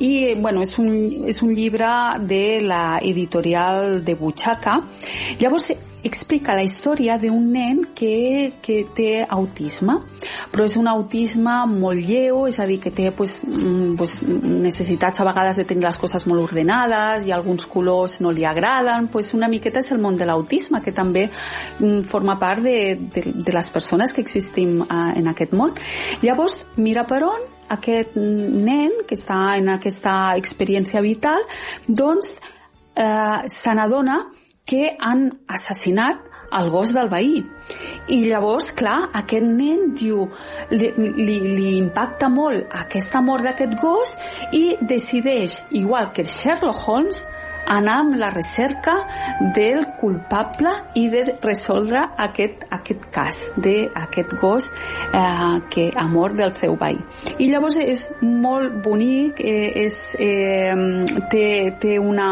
i 0.00 0.34
bueno, 0.34 0.62
és, 0.64 0.76
un, 0.80 0.90
és 1.28 1.42
un 1.44 1.52
llibre 1.54 1.90
de 2.24 2.60
la 2.64 2.98
editorial 3.04 4.00
de 4.04 4.16
Butxaca. 4.16 4.80
Llavors 5.40 5.70
explica 6.02 6.54
la 6.56 6.62
història 6.64 7.18
d'un 7.20 7.50
nen 7.52 7.82
que, 7.96 8.52
que 8.64 8.78
té 8.96 9.20
autisme, 9.28 9.98
però 10.52 10.64
és 10.64 10.76
un 10.80 10.88
autisme 10.88 11.56
molt 11.68 12.00
lleu, 12.06 12.46
és 12.48 12.56
a 12.60 12.66
dir, 12.68 12.78
que 12.80 12.92
té 12.94 13.10
pues, 13.16 13.36
mm, 13.44 13.98
pues, 14.00 14.16
necessitats 14.24 15.20
a 15.20 15.28
vegades 15.28 15.60
de 15.60 15.66
tenir 15.68 15.84
les 15.84 16.00
coses 16.00 16.24
molt 16.30 16.46
ordenades 16.46 17.28
i 17.28 17.34
alguns 17.36 17.68
colors 17.68 18.18
no 18.24 18.32
li 18.32 18.46
agraden, 18.48 19.10
pues 19.12 19.34
una 19.36 19.50
miqueta 19.52 19.84
és 19.84 19.92
el 19.92 20.00
món 20.00 20.16
de 20.16 20.28
l'autisme, 20.28 20.80
que 20.80 20.96
també 20.96 21.28
mm, 21.28 22.08
forma 22.10 22.38
part 22.40 22.64
de, 22.64 22.96
de, 22.96 23.26
de 23.34 23.56
les 23.56 23.70
persones 23.70 24.12
que 24.16 24.24
existim 24.24 24.80
uh, 24.86 25.10
en 25.16 25.28
aquest 25.28 25.52
món. 25.52 25.76
Llavors, 26.24 26.62
mira 26.80 27.04
per 27.04 27.24
on 27.28 27.59
aquest 27.76 28.16
nen 28.16 29.00
que 29.06 29.18
està 29.18 29.40
en 29.58 29.70
aquesta 29.76 30.36
experiència 30.40 31.02
vital, 31.04 31.46
doncs 31.86 32.32
eh, 32.96 33.38
se 33.50 33.76
n'adona 33.76 34.24
que 34.70 34.96
han 34.98 35.28
assassinat 35.48 36.26
el 36.58 36.70
gos 36.70 36.92
del 36.92 37.08
veí. 37.10 37.42
I 38.10 38.18
llavors, 38.26 38.70
clar, 38.74 38.98
aquest 39.20 39.46
nen 39.46 39.92
diu, 39.98 40.24
li, 40.72 40.90
li, 40.98 41.36
li 41.38 41.74
impacta 41.78 42.30
molt 42.32 42.72
aquesta 42.82 43.22
mort 43.22 43.46
d'aquest 43.46 43.76
gos 43.82 44.14
i 44.56 44.64
decideix, 44.80 45.60
igual 45.78 46.10
que 46.14 46.26
el 46.26 46.32
Sherlock 46.32 46.88
Holmes, 46.88 47.22
anar 47.66 47.96
amb 48.04 48.16
la 48.20 48.30
recerca 48.30 48.94
del 49.56 49.86
culpable 50.00 50.72
i 50.94 51.06
de 51.12 51.24
resoldre 51.42 52.02
aquest, 52.26 52.64
aquest 52.70 53.06
cas 53.14 53.40
d'aquest 53.56 54.36
gos 54.40 54.68
eh, 54.70 55.56
que 55.70 55.90
ha 55.94 56.06
mort 56.10 56.36
del 56.38 56.54
seu 56.58 56.76
veí. 56.80 56.98
I 57.38 57.50
llavors 57.50 57.78
és 57.82 58.06
molt 58.22 58.80
bonic, 58.84 59.40
eh, 59.40 59.84
és, 59.86 59.98
eh, 60.18 60.74
té, 61.30 61.46
té 61.80 61.98
una 61.98 62.30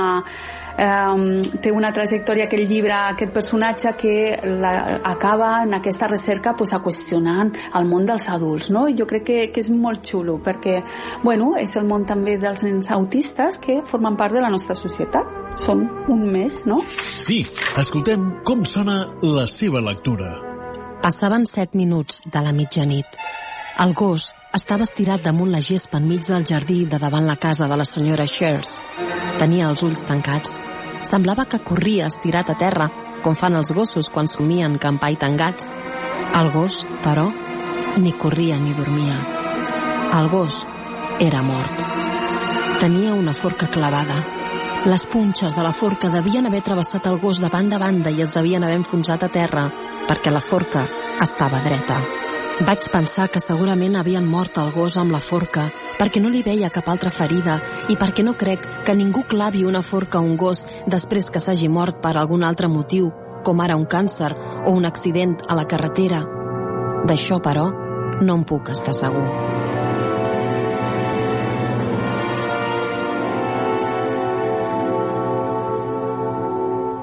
um, 0.79 1.43
té 1.63 1.73
una 1.75 1.91
trajectòria 1.95 2.47
aquest 2.47 2.71
llibre, 2.71 2.95
aquest 2.95 3.33
personatge 3.35 3.93
que 3.99 4.15
la, 4.63 5.01
acaba 5.11 5.65
en 5.65 5.75
aquesta 5.75 6.09
recerca 6.09 6.55
pues, 6.57 6.73
a 6.73 6.81
qüestionant 6.85 7.53
el 7.75 7.89
món 7.91 8.07
dels 8.09 8.29
adults, 8.31 8.71
no? 8.75 8.87
I 8.89 8.97
jo 8.99 9.09
crec 9.11 9.27
que, 9.29 9.39
que 9.53 9.65
és 9.65 9.71
molt 9.75 10.07
xulo 10.07 10.39
perquè, 10.45 10.79
bueno, 11.25 11.53
és 11.59 11.75
el 11.77 11.89
món 11.89 12.07
també 12.09 12.39
dels 12.41 12.65
nens 12.67 12.91
autistes 12.95 13.59
que 13.63 13.81
formen 13.91 14.17
part 14.17 14.37
de 14.37 14.45
la 14.45 14.53
nostra 14.55 14.79
societat. 14.79 15.37
Són 15.59 15.83
un 16.13 16.27
més, 16.31 16.61
no? 16.69 16.77
Sí, 16.93 17.41
escoltem 17.81 18.29
com 18.47 18.63
sona 18.69 19.01
la 19.25 19.49
seva 19.51 19.83
lectura. 19.83 20.37
Passaven 21.03 21.47
set 21.47 21.75
minuts 21.79 22.21
de 22.27 22.43
la 22.45 22.53
mitjanit. 22.55 23.19
El 23.83 23.95
gos 23.95 24.33
estava 24.55 24.87
estirat 24.87 25.23
damunt 25.23 25.53
la 25.55 25.63
gespa 25.63 26.01
enmig 26.03 26.27
del 26.27 26.47
jardí 26.47 26.85
de 26.91 26.99
davant 26.99 27.27
la 27.27 27.37
casa 27.37 27.69
de 27.71 27.79
la 27.79 27.87
senyora 27.87 28.27
Shears. 28.27 28.81
Tenia 29.39 29.71
els 29.71 29.87
ulls 29.87 30.03
tancats. 30.09 30.59
Semblava 31.09 31.47
que 31.49 31.63
corria 31.65 32.07
estirat 32.13 32.51
a 32.53 32.57
terra, 32.61 32.91
com 33.25 33.37
fan 33.37 33.57
els 33.57 33.71
gossos 33.73 34.11
quan 34.13 34.29
somien 34.29 34.77
campar 34.83 35.09
i 35.15 35.17
tangats. 35.17 35.71
El 36.37 36.51
gos, 36.53 36.83
però, 37.01 37.31
ni 37.97 38.13
corria 38.13 38.59
ni 38.61 38.75
dormia. 38.77 39.17
El 40.19 40.29
gos 40.29 40.61
era 41.19 41.41
mort. 41.43 41.81
Tenia 42.83 43.17
una 43.17 43.33
forca 43.33 43.71
clavada. 43.73 44.21
Les 44.85 45.09
punxes 45.09 45.57
de 45.57 45.65
la 45.65 45.73
forca 45.73 46.13
devien 46.13 46.47
haver 46.47 46.63
travessat 46.69 47.09
el 47.09 47.19
gos 47.25 47.41
de 47.41 47.49
banda 47.49 47.81
a 47.81 47.85
banda 47.87 48.13
i 48.13 48.23
es 48.23 48.37
devien 48.37 48.63
haver 48.63 48.79
enfonsat 48.83 49.25
a 49.25 49.33
terra 49.33 49.67
perquè 50.07 50.31
la 50.31 50.45
forca 50.45 50.87
estava 51.25 51.65
dreta. 51.65 52.18
Vaig 52.59 52.89
pensar 52.91 53.29
que 53.31 53.39
segurament 53.39 53.95
havien 53.95 54.25
mort 54.27 54.57
el 54.59 54.73
gos 54.75 54.97
amb 54.99 55.13
la 55.15 55.21
forca, 55.23 55.69
perquè 55.95 56.19
no 56.19 56.31
li 56.33 56.41
veia 56.43 56.73
cap 56.75 56.89
altra 56.91 57.13
ferida 57.15 57.61
i 57.87 57.95
perquè 58.01 58.25
no 58.27 58.35
crec 58.41 58.65
que 58.87 58.97
ningú 58.99 59.23
clavi 59.31 59.63
una 59.63 59.85
forca 59.87 60.19
a 60.19 60.25
un 60.27 60.35
gos 60.37 60.65
després 60.91 61.31
que 61.31 61.39
s'hagi 61.39 61.71
mort 61.71 62.03
per 62.03 62.17
algun 62.17 62.43
altre 62.43 62.67
motiu, 62.67 63.13
com 63.47 63.63
ara 63.63 63.79
un 63.79 63.87
càncer 63.87 64.33
o 64.67 64.75
un 64.75 64.91
accident 64.91 65.39
a 65.47 65.55
la 65.55 65.69
carretera. 65.71 66.25
D'això, 67.07 67.39
però, 67.39 67.71
no 68.27 68.41
em 68.41 68.43
puc 68.43 68.75
estar 68.75 68.97
segur. 69.05 69.58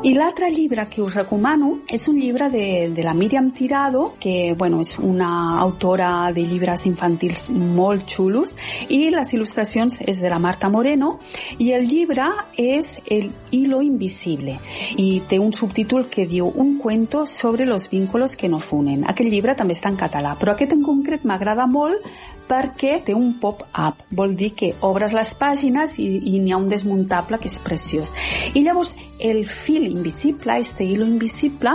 I 0.05 0.11
l'altre 0.13 0.51
llibre 0.53 0.83
que 0.85 1.01
us 1.01 1.15
recomano 1.15 1.79
és 1.89 2.03
un 2.07 2.19
llibre 2.21 2.45
de, 2.53 2.91
de 2.93 3.01
la 3.01 3.15
Míriam 3.17 3.47
Tirado, 3.57 4.11
que 4.21 4.53
bueno, 4.53 4.83
és 4.85 4.99
una 5.01 5.57
autora 5.57 6.29
de 6.31 6.43
llibres 6.45 6.83
infantils 6.85 7.47
molt 7.49 8.05
xulos, 8.13 8.51
i 8.85 9.09
les 9.09 9.33
il·lustracions 9.33 9.97
és 10.05 10.21
de 10.21 10.29
la 10.29 10.37
Marta 10.37 10.69
Moreno, 10.69 11.15
i 11.57 11.71
el 11.73 11.87
llibre 11.89 12.27
és 12.53 12.85
El 13.09 13.31
hilo 13.49 13.81
invisible, 13.81 14.59
i 15.01 15.23
té 15.25 15.41
un 15.41 15.49
subtítol 15.57 16.05
que 16.05 16.27
diu 16.29 16.53
Un 16.53 16.77
cuento 16.77 17.25
sobre 17.25 17.65
los 17.65 17.89
vínculos 17.89 18.37
que 18.37 18.47
nos 18.47 18.69
unen. 18.71 19.07
Aquest 19.09 19.31
llibre 19.33 19.57
també 19.57 19.73
està 19.73 19.89
en 19.89 19.97
català, 19.97 20.35
però 20.37 20.53
aquest 20.53 20.77
en 20.77 20.85
concret 20.85 21.25
m'agrada 21.25 21.65
molt 21.65 22.05
perquè 22.45 22.99
té 23.05 23.13
un 23.17 23.33
pop-up. 23.41 24.05
Vol 24.13 24.35
dir 24.37 24.51
que 24.53 24.71
obres 24.85 25.13
les 25.17 25.33
pàgines 25.33 25.97
i, 25.97 26.07
i 26.29 26.37
n'hi 26.39 26.53
ha 26.53 26.61
un 26.61 26.69
desmuntable 26.69 27.39
que 27.41 27.49
és 27.49 27.57
preciós. 27.63 28.11
I 28.53 28.61
llavors 28.61 28.93
el 29.19 29.45
fil 29.47 29.87
invisible, 29.95 30.59
este 30.59 30.83
hilo 30.83 31.05
invisible, 31.05 31.71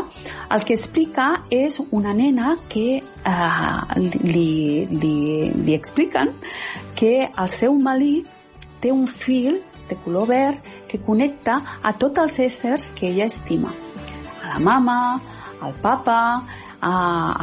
el 0.51 0.65
que 0.65 0.75
explica 0.75 1.45
és 1.51 1.81
una 1.91 2.13
nena 2.15 2.57
que 2.69 3.01
eh, 3.01 4.11
li, 4.23 4.87
li, 4.91 5.51
li 5.55 5.75
expliquen 5.75 6.35
que 6.95 7.15
el 7.27 7.51
seu 7.57 7.75
malit 7.81 8.29
té 8.81 8.93
un 8.93 9.09
fil 9.25 9.61
de 9.89 9.97
color 10.05 10.29
verd 10.29 10.71
que 10.89 11.01
connecta 11.03 11.59
a 11.83 11.93
tots 11.93 12.23
els 12.23 12.39
éssers 12.47 12.91
que 12.97 13.11
ella 13.11 13.27
estima. 13.27 13.73
A 14.43 14.55
la 14.55 14.59
mama, 14.59 14.99
al 15.61 15.75
papa, 15.83 16.21
a, 16.81 16.93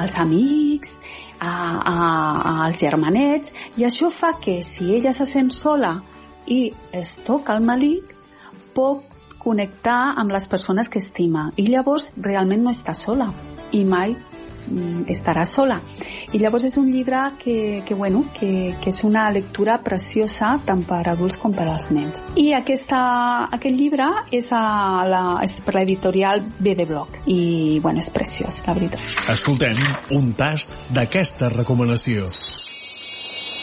als 0.01 0.17
amics, 0.17 0.95
a, 1.39 1.49
a, 1.49 1.95
als 2.65 2.81
germanets, 2.81 3.53
i 3.77 3.85
això 3.85 4.09
fa 4.13 4.33
que 4.41 4.61
si 4.65 4.93
ella 4.95 5.13
se 5.13 5.27
sent 5.29 5.51
sola 5.53 5.97
i 6.47 6.71
es 6.95 7.15
toca 7.27 7.55
el 7.57 7.65
malic, 7.65 8.15
connectar 9.47 10.17
amb 10.19 10.35
les 10.35 10.47
persones 10.51 10.91
que 10.91 10.99
estima 10.99 11.47
i 11.55 11.69
llavors 11.71 12.09
realment 12.19 12.67
no 12.67 12.75
està 12.75 12.95
sola 12.97 13.29
i 13.71 13.83
mai 13.87 14.11
mm, 14.13 15.05
estarà 15.11 15.45
sola. 15.47 15.79
I 16.35 16.41
llavors 16.41 16.65
és 16.67 16.75
un 16.79 16.89
llibre 16.91 17.19
que, 17.39 17.81
que, 17.87 17.95
bueno, 17.95 18.25
que, 18.35 18.73
que 18.81 18.91
és 18.91 18.99
una 19.07 19.29
lectura 19.31 19.77
preciosa 19.83 20.57
tant 20.67 20.83
per 20.87 20.99
adults 21.13 21.39
com 21.39 21.55
per 21.55 21.69
als 21.71 21.87
nens. 21.95 22.19
I 22.35 22.49
aquesta, 22.57 22.99
aquest 23.55 23.75
llibre 23.79 24.09
és, 24.35 24.51
a 24.51 25.05
la, 25.07 25.23
és 25.47 25.55
per 25.63 25.77
l'editorial 25.77 26.43
B 26.59 26.75
de 26.75 26.87
Bloc 26.89 27.21
i 27.31 27.79
bueno, 27.83 28.03
és 28.03 28.11
preciós, 28.11 28.59
la 28.67 28.75
veritat. 28.75 29.03
Escoltem 29.31 29.79
un 30.19 30.33
tast 30.35 30.75
d'aquesta 30.95 31.53
recomanació. 31.55 32.27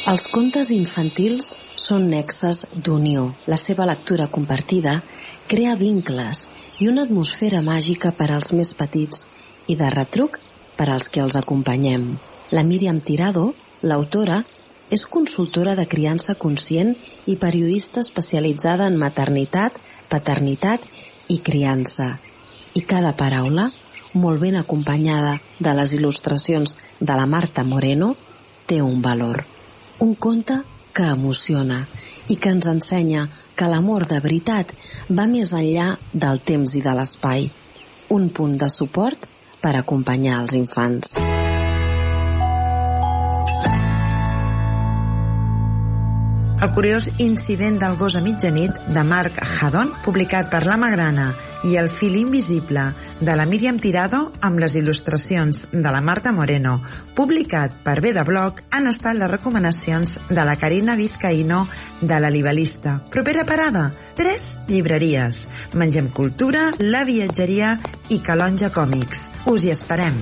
Els 0.04 0.26
contes 0.28 0.68
infantils 0.72 1.54
són 1.80 2.08
nexes 2.12 2.66
d'unió. 2.76 3.30
La 3.48 3.56
seva 3.60 3.86
lectura 3.88 4.28
compartida 4.32 4.98
crea 5.46 5.74
vincles 5.76 6.48
i 6.80 6.88
una 6.88 7.04
atmosfera 7.04 7.60
màgica 7.64 8.12
per 8.16 8.30
als 8.32 8.52
més 8.56 8.72
petits 8.74 9.24
i 9.68 9.76
de 9.76 9.90
retruc 9.92 10.38
per 10.78 10.88
als 10.90 11.10
que 11.12 11.20
els 11.20 11.36
acompanyem. 11.36 12.14
La 12.50 12.64
Míriam 12.64 13.00
Tirado, 13.04 13.52
l'autora, 13.82 14.42
és 14.90 15.04
consultora 15.04 15.74
de 15.76 15.86
criança 15.90 16.34
conscient 16.40 16.94
i 17.26 17.36
periodista 17.40 18.00
especialitzada 18.00 18.88
en 18.88 18.96
maternitat, 19.00 19.76
paternitat 20.08 20.84
i 21.28 21.40
criança. 21.44 22.18
I 22.74 22.82
cada 22.88 23.14
paraula, 23.16 23.68
molt 24.14 24.40
ben 24.40 24.56
acompanyada 24.56 25.38
de 25.58 25.72
les 25.76 25.94
il·lustracions 25.96 26.76
de 27.00 27.14
la 27.14 27.26
Marta 27.26 27.64
Moreno, 27.64 28.14
té 28.66 28.80
un 28.82 29.00
valor. 29.02 29.44
Un 30.00 30.14
conte 30.14 30.62
que 30.94 31.08
emociona 31.12 31.84
i 32.28 32.36
que 32.36 32.52
ens 32.54 32.68
ensenya 32.70 33.28
que 33.56 33.68
l'amor 33.70 34.08
de 34.10 34.20
veritat 34.24 34.74
va 35.08 35.28
més 35.30 35.54
enllà 35.54 35.94
del 36.12 36.42
temps 36.44 36.74
i 36.74 36.82
de 36.84 36.96
l'espai. 36.98 37.48
Un 38.14 38.28
punt 38.36 38.58
de 38.60 38.68
suport 38.72 39.28
per 39.62 39.76
acompanyar 39.78 40.42
els 40.42 40.58
infants. 40.58 41.43
El 46.64 46.70
curiós 46.72 47.10
incident 47.20 47.74
del 47.76 47.98
gos 48.00 48.14
a 48.16 48.22
mitjanit 48.24 48.72
de 48.88 49.02
Marc 49.04 49.34
Hadon, 49.44 49.90
publicat 50.00 50.46
per 50.48 50.62
La 50.64 50.78
Magrana, 50.80 51.26
i 51.68 51.76
El 51.76 51.90
fil 51.92 52.14
invisible 52.16 52.86
de 53.20 53.34
la 53.36 53.44
Míriam 53.44 53.76
Tirado 53.82 54.30
amb 54.40 54.62
les 54.62 54.78
il·lustracions 54.80 55.60
de 55.74 55.92
la 55.92 56.00
Marta 56.00 56.32
Moreno, 56.32 56.78
publicat 57.18 57.76
per 57.84 57.98
B 58.00 58.14
de 58.16 58.24
Bloc, 58.24 58.64
han 58.72 58.88
estat 58.88 59.20
les 59.20 59.28
recomanacions 59.34 60.16
de 60.30 60.48
la 60.48 60.56
Carina 60.56 60.96
Vizcaíno 60.96 61.66
de 62.00 62.22
la 62.24 62.32
Libalista. 62.32 62.96
Propera 63.12 63.44
parada, 63.44 63.90
tres 64.16 64.54
llibreries. 64.66 65.44
Mengem 65.74 66.08
Cultura, 66.16 66.70
La 66.80 67.04
Viatgeria 67.04 67.76
i 68.08 68.22
Calonja 68.24 68.72
Còmics. 68.72 69.28
Us 69.52 69.68
hi 69.68 69.76
esperem. 69.76 70.16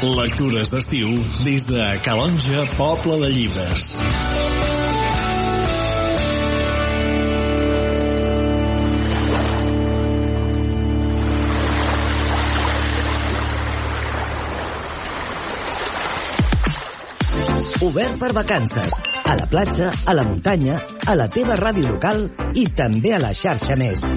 Lectures 0.00 0.70
d'estiu 0.72 1.10
des 1.44 1.66
de 1.68 1.82
Calonja, 2.00 2.62
Poble 2.78 3.18
de 3.20 3.28
Llibres. 3.28 4.00
Obert 17.84 18.16
per 18.16 18.32
vacances. 18.32 19.02
A 19.24 19.36
la 19.36 19.44
platja, 19.52 19.92
a 20.06 20.16
la 20.16 20.24
muntanya, 20.24 20.80
a 21.04 21.18
la 21.20 21.28
teva 21.28 21.60
ràdio 21.60 21.92
local 21.92 22.24
i 22.56 22.64
també 22.72 23.12
a 23.12 23.20
la 23.20 23.34
xarxa 23.36 23.76
més. 23.76 24.08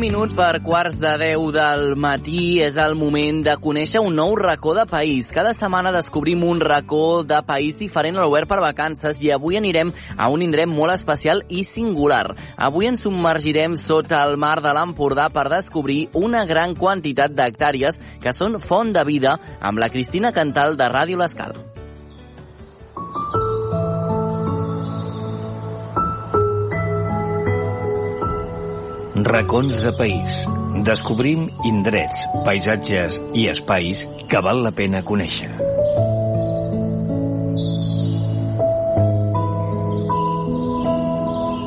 Minut 0.00 0.32
per 0.32 0.62
quarts 0.64 0.94
de 0.96 1.10
deu 1.20 1.42
del 1.52 1.90
matí 2.00 2.62
és 2.64 2.78
el 2.80 2.94
moment 2.96 3.42
de 3.44 3.52
conèixer 3.60 4.00
un 4.00 4.14
nou 4.16 4.32
racó 4.38 4.72
de 4.78 4.86
país. 4.88 5.28
Cada 5.28 5.52
setmana 5.52 5.92
descobrim 5.92 6.40
un 6.48 6.62
racó 6.64 7.20
de 7.22 7.42
país 7.44 7.76
diferent 7.76 8.16
a 8.16 8.24
l'Obert 8.24 8.48
per 8.48 8.62
Vacances 8.64 9.20
i 9.20 9.28
avui 9.34 9.58
anirem 9.60 9.92
a 10.16 10.30
un 10.32 10.40
indret 10.46 10.70
molt 10.72 10.94
especial 10.94 11.42
i 11.48 11.66
singular. 11.68 12.30
Avui 12.56 12.88
ens 12.88 13.04
submergirem 13.04 13.76
sota 13.76 14.22
el 14.24 14.38
mar 14.40 14.56
de 14.64 14.72
l'Empordà 14.72 15.28
per 15.34 15.50
descobrir 15.52 16.06
una 16.16 16.46
gran 16.48 16.72
quantitat 16.78 17.36
d'hectàrees 17.36 18.00
que 18.24 18.32
són 18.32 18.56
font 18.64 18.96
de 18.96 19.04
vida 19.04 19.36
amb 19.60 19.84
la 19.84 19.92
Cristina 19.92 20.32
Cantal 20.32 20.80
de 20.80 20.88
Ràdio 20.88 21.20
L'Escal. 21.20 21.60
Racons 29.24 29.80
de 29.82 29.92
país. 29.98 30.40
Descobrim 30.86 31.48
indrets, 31.68 32.22
paisatges 32.46 33.18
i 33.36 33.48
espais 33.52 34.06
que 34.30 34.42
val 34.44 34.64
la 34.64 34.72
pena 34.76 35.04
conèixer. 35.06 35.50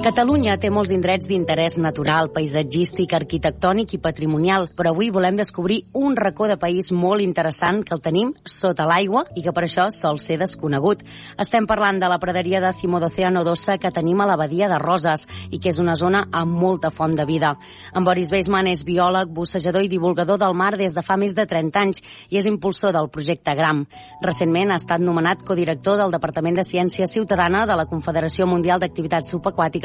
Catalunya 0.03 0.57
té 0.59 0.67
molts 0.67 0.91
indrets 0.91 1.29
d'interès 1.31 1.77
natural, 1.79 2.27
paisatgístic, 2.35 3.13
arquitectònic 3.15 3.93
i 3.95 3.99
patrimonial, 4.03 4.65
però 4.75 4.91
avui 4.91 5.07
volem 5.15 5.37
descobrir 5.39 5.77
un 5.95 6.17
racó 6.19 6.49
de 6.51 6.57
país 6.59 6.89
molt 6.91 7.23
interessant 7.23 7.79
que 7.87 7.95
el 7.95 8.01
tenim 8.03 8.33
sota 8.43 8.83
l'aigua 8.83 9.21
i 9.39 9.39
que 9.45 9.53
per 9.55 9.63
això 9.63 9.85
sol 9.95 10.19
ser 10.19 10.35
desconegut. 10.41 11.05
Estem 11.39 11.63
parlant 11.63 12.01
de 12.03 12.09
la 12.11 12.17
praderia 12.19 12.59
de 12.59 12.73
Cimo 12.75 12.99
d'Oceano 12.99 13.45
Dossa 13.47 13.77
que 13.79 13.93
tenim 13.95 14.19
a 14.19 14.27
la 14.27 14.35
badia 14.35 14.67
de 14.67 14.81
Roses 14.83 15.23
i 15.55 15.61
que 15.63 15.71
és 15.71 15.79
una 15.79 15.95
zona 15.95 16.25
amb 16.35 16.51
molta 16.51 16.91
font 16.91 17.15
de 17.15 17.23
vida. 17.23 17.53
En 17.95 18.03
Boris 18.03 18.33
Beisman 18.35 18.67
és 18.73 18.83
biòleg, 18.83 19.31
bussejador 19.31 19.87
i 19.87 19.93
divulgador 19.93 20.41
del 20.43 20.51
mar 20.53 20.73
des 20.75 20.91
de 20.91 21.05
fa 21.07 21.15
més 21.15 21.31
de 21.31 21.47
30 21.47 21.79
anys 21.79 22.03
i 22.27 22.41
és 22.41 22.51
impulsor 22.51 22.91
del 22.91 23.07
projecte 23.07 23.55
GRAM. 23.55 23.85
Recentment 24.19 24.75
ha 24.75 24.81
estat 24.83 24.99
nomenat 24.99 25.47
codirector 25.47 25.95
del 26.03 26.11
Departament 26.11 26.59
de 26.59 26.67
Ciència 26.67 27.07
Ciutadana 27.07 27.63
de 27.63 27.79
la 27.79 27.87
Confederació 27.87 28.51
Mundial 28.51 28.83
d'Activitats 28.83 29.31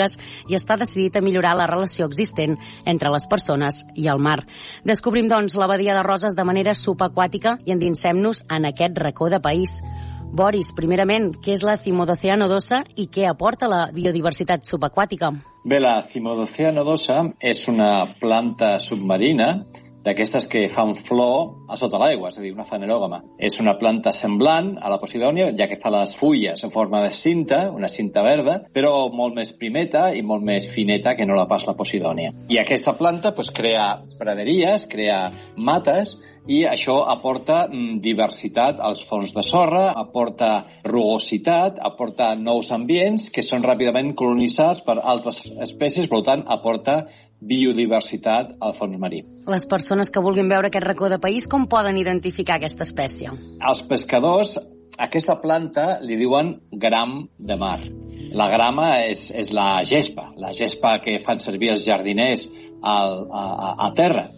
Subaqüàtiques 0.08 0.48
i 0.48 0.56
està 0.56 0.76
decidit 0.78 1.16
a 1.16 1.22
millorar 1.24 1.54
la 1.56 1.66
relació 1.66 2.06
existent 2.06 2.56
entre 2.86 3.10
les 3.12 3.26
persones 3.28 3.84
i 3.94 4.08
el 4.08 4.18
mar. 4.18 4.46
Descobrim, 4.84 5.28
doncs, 5.28 5.56
la 5.56 5.68
badia 5.68 5.94
de 5.94 6.02
Roses 6.02 6.36
de 6.36 6.44
manera 6.44 6.74
subaquàtica 6.74 7.58
i 7.66 7.72
endinsem-nos 7.72 8.44
en 8.48 8.64
aquest 8.64 8.98
racó 8.98 9.28
de 9.28 9.40
país. 9.40 9.82
Boris, 10.28 10.72
primerament, 10.76 11.32
què 11.40 11.54
és 11.56 11.62
la 11.64 11.78
Cimodocea 11.80 12.36
nodosa 12.36 12.82
i 12.96 13.08
què 13.08 13.26
aporta 13.28 13.68
la 13.68 13.88
biodiversitat 13.92 14.64
subaquàtica? 14.68 15.32
Bé, 15.64 15.80
la 15.80 16.00
Cimodocea 16.04 16.72
nodosa 16.72 17.22
és 17.40 17.66
una 17.68 18.14
planta 18.20 18.78
submarina 18.78 19.64
d'aquestes 20.08 20.48
que 20.48 20.66
fan 20.72 20.94
flor 21.06 21.68
a 21.68 21.76
sota 21.76 22.00
l'aigua, 22.00 22.32
és 22.32 22.38
a 22.38 22.44
dir, 22.44 22.54
una 22.56 22.66
fanerògama. 22.68 23.20
És 23.38 23.60
una 23.60 23.76
planta 23.80 24.14
semblant 24.16 24.74
a 24.80 24.90
la 24.92 25.00
posidònia, 25.02 25.50
ja 25.58 25.68
que 25.68 25.80
fa 25.82 25.92
les 25.92 26.16
fulles 26.18 26.64
en 26.64 26.72
forma 26.72 27.02
de 27.04 27.12
cinta, 27.12 27.66
una 27.74 27.90
cinta 27.92 28.24
verda, 28.24 28.58
però 28.74 28.94
molt 29.12 29.36
més 29.36 29.52
primeta 29.60 30.08
i 30.16 30.24
molt 30.24 30.46
més 30.48 30.70
fineta 30.72 31.14
que 31.18 31.28
no 31.28 31.36
la 31.36 31.48
pas 31.50 31.68
la 31.68 31.76
posidònia. 31.76 32.32
I 32.48 32.60
aquesta 32.62 32.96
planta 32.98 33.34
pues, 33.36 33.52
crea 33.54 33.98
praderies, 34.18 34.88
crea 34.88 35.20
mates, 35.56 36.16
i 36.48 36.62
això 36.64 37.02
aporta 37.12 37.66
mm, 37.68 37.98
diversitat 38.00 38.78
als 38.80 39.02
fons 39.04 39.34
de 39.36 39.44
sorra, 39.44 39.90
aporta 40.00 40.64
rugositat, 40.86 41.76
aporta 41.84 42.32
nous 42.40 42.72
ambients 42.72 43.28
que 43.34 43.44
són 43.44 43.66
ràpidament 43.66 44.14
colonitzats 44.16 44.80
per 44.86 44.96
altres 44.98 45.42
espècies, 45.68 46.08
per 46.08 46.22
tant, 46.24 46.46
aporta 46.48 47.02
biodiversitat 47.40 48.56
al 48.60 48.74
fons 48.78 48.98
marí. 48.98 49.22
Les 49.46 49.66
persones 49.66 50.10
que 50.10 50.22
vulguin 50.24 50.48
veure 50.50 50.70
aquest 50.70 50.86
racó 50.86 51.08
de 51.08 51.20
país, 51.22 51.46
com 51.46 51.68
poden 51.70 51.98
identificar 52.00 52.58
aquesta 52.58 52.86
espècie? 52.86 53.30
Els 53.58 53.82
pescadors, 53.88 54.56
aquesta 54.98 55.38
planta 55.42 55.98
li 56.02 56.18
diuen 56.18 56.56
gram 56.72 57.20
de 57.38 57.56
mar. 57.56 57.80
La 58.34 58.48
grama 58.52 58.90
és, 59.06 59.30
és 59.30 59.52
la 59.54 59.82
gespa, 59.88 60.32
la 60.36 60.52
gespa 60.52 60.98
que 61.04 61.20
fan 61.24 61.40
servir 61.40 61.70
els 61.72 61.86
jardiners 61.86 62.48
al, 62.82 63.24
a, 63.32 63.74
a 63.86 63.92
terra. 63.96 64.28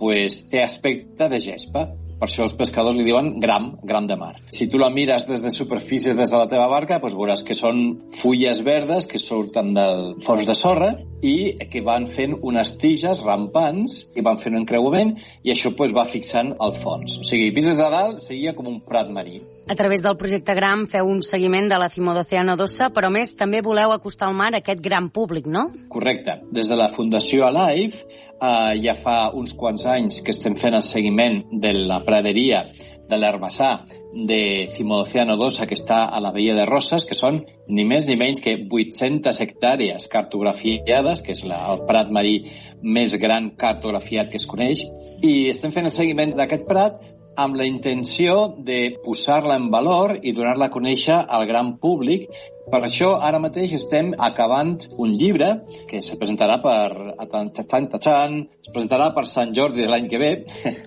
pues 0.00 0.46
té 0.48 0.62
aspecte 0.64 1.28
de 1.28 1.38
gespa. 1.44 1.84
Per 2.20 2.28
això 2.28 2.44
els 2.44 2.52
pescadors 2.52 2.98
li 2.98 3.06
diuen 3.06 3.30
gram, 3.40 3.70
gram 3.80 4.04
de 4.04 4.16
mar. 4.20 4.34
Si 4.52 4.66
tu 4.68 4.76
la 4.76 4.90
mires 4.92 5.24
des 5.24 5.40
de 5.40 5.50
superfície, 5.50 6.12
des 6.12 6.28
de 6.28 6.36
la 6.36 6.48
teva 6.50 6.66
barca, 6.68 6.98
doncs 7.00 7.16
veuràs 7.16 7.42
que 7.46 7.56
són 7.56 7.78
fulles 8.20 8.60
verdes 8.66 9.08
que 9.08 9.18
surten 9.18 9.72
del 9.72 10.18
fons 10.26 10.44
de 10.44 10.56
sorra 10.58 10.90
i 11.24 11.56
que 11.72 11.80
van 11.84 12.10
fent 12.12 12.36
unes 12.44 12.74
tiges 12.80 13.22
rampants 13.24 14.02
i 14.12 14.24
van 14.24 14.36
fent 14.42 14.58
un 14.60 14.68
creuament 14.68 15.14
i 15.40 15.54
això 15.54 15.72
doncs, 15.72 15.96
va 15.96 16.04
fixant 16.12 16.52
el 16.60 16.76
fons. 16.82 17.16
O 17.22 17.24
sigui, 17.24 17.54
vist 17.56 17.72
des 17.72 17.80
de 17.80 17.88
dalt, 17.88 18.20
seria 18.20 18.52
com 18.52 18.68
un 18.68 18.82
prat 18.84 19.08
marí. 19.08 19.40
A 19.70 19.76
través 19.78 20.02
del 20.04 20.16
projecte 20.20 20.52
GRAM 20.56 20.84
feu 20.90 21.08
un 21.08 21.22
seguiment 21.22 21.68
de 21.70 21.78
la 21.80 21.88
Cimodocea 21.88 22.42
Dossa, 22.58 22.90
però 22.92 23.08
a 23.08 23.14
més 23.14 23.32
també 23.38 23.62
voleu 23.64 23.94
acostar 23.94 24.28
al 24.28 24.36
mar 24.36 24.50
aquest 24.58 24.80
gran 24.82 25.08
públic, 25.08 25.46
no? 25.46 25.70
Correcte. 25.88 26.40
Des 26.52 26.68
de 26.68 26.76
la 26.76 26.90
Fundació 26.92 27.46
Alive 27.46 28.04
eh, 28.40 28.80
ja 28.84 28.96
fa 29.04 29.30
uns 29.36 29.54
quants 29.54 29.86
anys 29.86 30.20
que 30.24 30.34
estem 30.34 30.56
fent 30.56 30.76
el 30.76 30.86
seguiment 30.86 31.42
de 31.62 31.74
la 31.76 32.00
praderia 32.06 32.64
de 33.10 33.18
l'herbassar 33.18 33.86
de 34.12 34.66
Cimodocea 34.74 35.24
nodosa 35.24 35.66
que 35.66 35.76
està 35.78 36.04
a 36.10 36.20
la 36.22 36.32
Veia 36.34 36.54
de 36.54 36.64
Roses, 36.66 37.04
que 37.06 37.14
són 37.18 37.44
ni 37.70 37.84
més 37.86 38.08
ni 38.08 38.16
menys 38.18 38.42
que 38.42 38.56
800 38.66 39.38
hectàrees 39.44 40.08
cartografiades, 40.10 41.22
que 41.22 41.34
és 41.36 41.44
la, 41.46 41.60
el 41.70 41.84
prat 41.86 42.10
marí 42.10 42.36
més 42.82 43.14
gran 43.22 43.52
cartografiat 43.58 44.30
que 44.30 44.40
es 44.40 44.48
coneix, 44.50 44.82
i 45.22 45.50
estem 45.52 45.74
fent 45.74 45.90
el 45.90 45.94
seguiment 45.94 46.34
d'aquest 46.38 46.66
prat 46.66 46.98
amb 47.40 47.56
la 47.56 47.66
intenció 47.68 48.34
de 48.68 48.80
posar-la 49.04 49.56
en 49.60 49.70
valor 49.72 50.18
i 50.22 50.34
donar-la 50.36 50.68
a 50.68 50.74
conèixer 50.74 51.16
al 51.16 51.46
gran 51.48 51.76
públic. 51.82 52.28
Per 52.70 52.82
això, 52.86 53.14
ara 53.28 53.40
mateix 53.42 53.72
estem 53.78 54.12
acabant 54.28 54.76
un 55.00 55.16
llibre 55.20 55.48
que 55.88 56.02
se 56.04 56.18
presentarà 56.20 56.60
per 56.62 57.16
Tachan, 57.56 58.36
es 58.60 58.70
presentarà 58.70 59.10
per 59.16 59.26
Sant 59.26 59.56
Jordi 59.56 59.88
l'any 59.88 60.06
que 60.12 60.20
ve, 60.22 60.30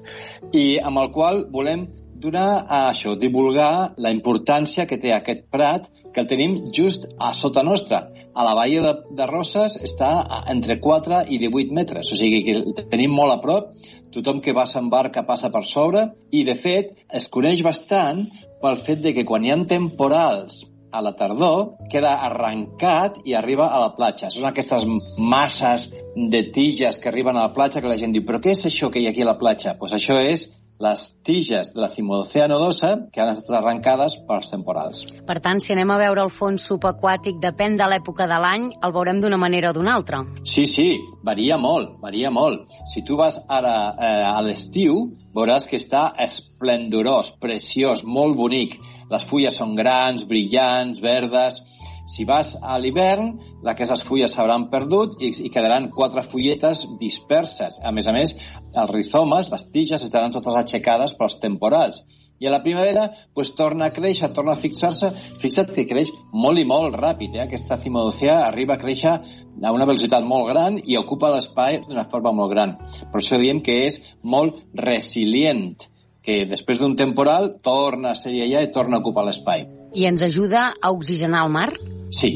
i 0.64 0.66
amb 0.80 1.02
el 1.02 1.12
qual 1.16 1.44
volem 1.52 1.88
donar 2.24 2.64
a 2.70 2.86
això, 2.92 3.18
divulgar 3.20 3.96
la 4.00 4.14
importància 4.14 4.86
que 4.88 5.00
té 5.02 5.12
aquest 5.12 5.44
prat 5.52 5.90
que 6.14 6.22
el 6.22 6.30
tenim 6.30 6.70
just 6.72 7.08
a 7.20 7.34
sota 7.34 7.64
nostra. 7.66 8.06
A 8.34 8.46
la 8.46 8.54
Baia 8.56 8.84
de, 8.86 8.94
de 9.18 9.28
Roses 9.28 9.76
està 9.82 10.12
entre 10.54 10.78
4 10.82 11.26
i 11.34 11.42
18 11.42 11.76
metres, 11.76 12.14
o 12.14 12.18
sigui 12.18 12.44
que 12.46 12.56
el 12.62 12.88
tenim 12.94 13.12
molt 13.18 13.36
a 13.36 13.42
prop, 13.44 13.74
tothom 14.14 14.42
que 14.42 14.54
va 14.56 14.66
en 14.80 14.90
barca 14.90 15.26
passa 15.28 15.50
per 15.54 15.64
sobre, 15.70 16.08
i 16.32 16.44
de 16.48 16.56
fet 16.56 16.94
es 17.10 17.30
coneix 17.30 17.64
bastant 17.66 18.28
pel 18.62 18.80
fet 18.86 19.02
de 19.04 19.14
que 19.14 19.26
quan 19.26 19.44
hi 19.44 19.52
ha 19.52 19.60
temporals 19.68 20.64
a 20.94 21.02
la 21.02 21.16
tardor 21.18 21.74
queda 21.90 22.14
arrencat 22.28 23.18
i 23.26 23.34
arriba 23.34 23.68
a 23.68 23.80
la 23.82 23.94
platja. 23.98 24.30
Són 24.30 24.46
aquestes 24.46 24.86
masses 25.18 25.88
de 26.16 26.44
tiges 26.54 27.00
que 27.02 27.10
arriben 27.10 27.38
a 27.38 27.48
la 27.48 27.54
platja 27.56 27.82
que 27.82 27.90
la 27.90 27.98
gent 27.98 28.14
diu 28.14 28.26
però 28.28 28.40
què 28.40 28.54
és 28.54 28.68
això 28.70 28.92
que 28.94 29.02
hi 29.02 29.08
ha 29.10 29.14
aquí 29.16 29.26
a 29.26 29.32
la 29.32 29.40
platja? 29.42 29.74
Doncs 29.74 29.82
pues 29.82 29.96
això 29.98 30.20
és 30.22 30.46
les 30.84 31.04
tiges 31.24 31.72
de 31.74 31.82
la 31.82 31.90
Cimodocea 31.90 32.48
nodosa 32.52 32.94
que 33.14 33.22
han 33.24 33.32
estat 33.34 33.56
arrencades 33.60 34.18
pels 34.28 34.52
temporals. 34.52 35.04
Per 35.28 35.38
tant, 35.44 35.62
si 35.64 35.74
anem 35.76 35.94
a 35.94 36.00
veure 36.02 36.26
el 36.26 36.32
fons 36.34 36.66
subaquàtic, 36.68 37.40
depèn 37.44 37.78
de 37.80 37.88
l'època 37.90 38.28
de 38.30 38.40
l'any, 38.44 38.70
el 38.84 38.96
veurem 38.96 39.22
d'una 39.24 39.40
manera 39.40 39.72
o 39.72 39.78
d'una 39.78 39.96
altra. 39.96 40.24
Sí, 40.44 40.66
sí, 40.70 40.90
varia 41.24 41.58
molt, 41.58 41.98
varia 42.04 42.32
molt. 42.34 42.68
Si 42.92 43.06
tu 43.08 43.18
vas 43.20 43.40
ara 43.48 43.76
eh, 43.94 44.24
a 44.34 44.40
l'estiu, 44.46 45.06
veuràs 45.36 45.68
que 45.70 45.80
està 45.80 46.10
esplendorós, 46.28 47.34
preciós, 47.42 48.04
molt 48.04 48.38
bonic. 48.38 48.76
Les 49.12 49.24
fulles 49.30 49.56
són 49.62 49.78
grans, 49.80 50.28
brillants, 50.28 51.00
verdes... 51.04 51.64
Si 52.06 52.26
vas 52.28 52.58
a 52.62 52.76
l'hivern, 52.78 53.30
aquestes 53.64 54.04
fulles 54.04 54.34
s'hauran 54.36 54.68
perdut 54.72 55.16
i, 55.24 55.32
i 55.48 55.52
quedaran 55.54 55.88
quatre 55.96 56.26
fulletes 56.28 56.84
disperses. 57.00 57.80
A 57.80 57.94
més 57.96 58.10
a 58.10 58.16
més, 58.16 58.36
els 58.74 58.92
rizomes, 58.92 59.52
les 59.54 59.70
tiges, 59.72 60.04
estaran 60.04 60.36
totes 60.36 60.58
aixecades 60.60 61.16
pels 61.20 61.40
temporals. 61.40 62.04
I 62.44 62.48
a 62.48 62.52
la 62.52 62.60
primavera 62.64 63.06
pues, 63.34 63.54
torna 63.56 63.88
a 63.88 63.94
créixer, 63.96 64.28
torna 64.36 64.58
a 64.58 64.60
fixar-se. 64.60 65.14
Fixa't 65.40 65.72
que 65.72 65.86
creix 65.88 66.12
molt 66.34 66.60
i 66.60 66.66
molt 66.68 66.98
ràpid. 67.00 67.38
Eh? 67.38 67.46
Aquesta 67.46 67.78
cimodocea 67.80 68.42
arriba 68.50 68.76
a 68.76 68.82
créixer 68.82 69.14
a 69.14 69.72
una 69.72 69.88
velocitat 69.88 70.26
molt 70.28 70.50
gran 70.50 70.82
i 70.84 70.98
ocupa 71.00 71.32
l'espai 71.32 71.80
d'una 71.86 72.10
forma 72.12 72.34
molt 72.36 72.52
gran. 72.52 72.76
Per 73.14 73.22
això 73.22 73.40
diem 73.40 73.62
que 73.64 73.78
és 73.86 74.02
molt 74.24 74.60
resilient, 74.76 75.88
que 76.24 76.44
després 76.50 76.82
d'un 76.82 76.98
temporal 77.00 77.54
torna 77.64 78.12
a 78.12 78.20
ser 78.20 78.36
allà 78.36 78.66
i 78.66 78.72
torna 78.76 79.00
a 79.00 79.04
ocupar 79.06 79.24
l'espai. 79.30 79.83
I 79.94 80.08
ens 80.10 80.24
ajuda 80.26 80.72
a 80.82 80.90
oxigenar 80.90 81.44
el 81.46 81.52
mar? 81.54 81.70
Sí, 82.10 82.32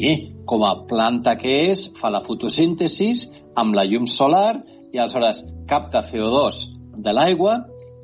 com 0.46 0.62
a 0.62 0.76
planta 0.90 1.34
que 1.42 1.56
és, 1.72 1.88
fa 1.98 2.12
la 2.14 2.22
fotosíntesis 2.26 3.24
amb 3.58 3.74
la 3.74 3.86
llum 3.90 4.06
solar 4.06 4.60
i 4.94 5.02
aleshores 5.02 5.42
capta 5.70 6.04
CO2 6.06 6.60
de 7.02 7.14
l'aigua 7.18 7.58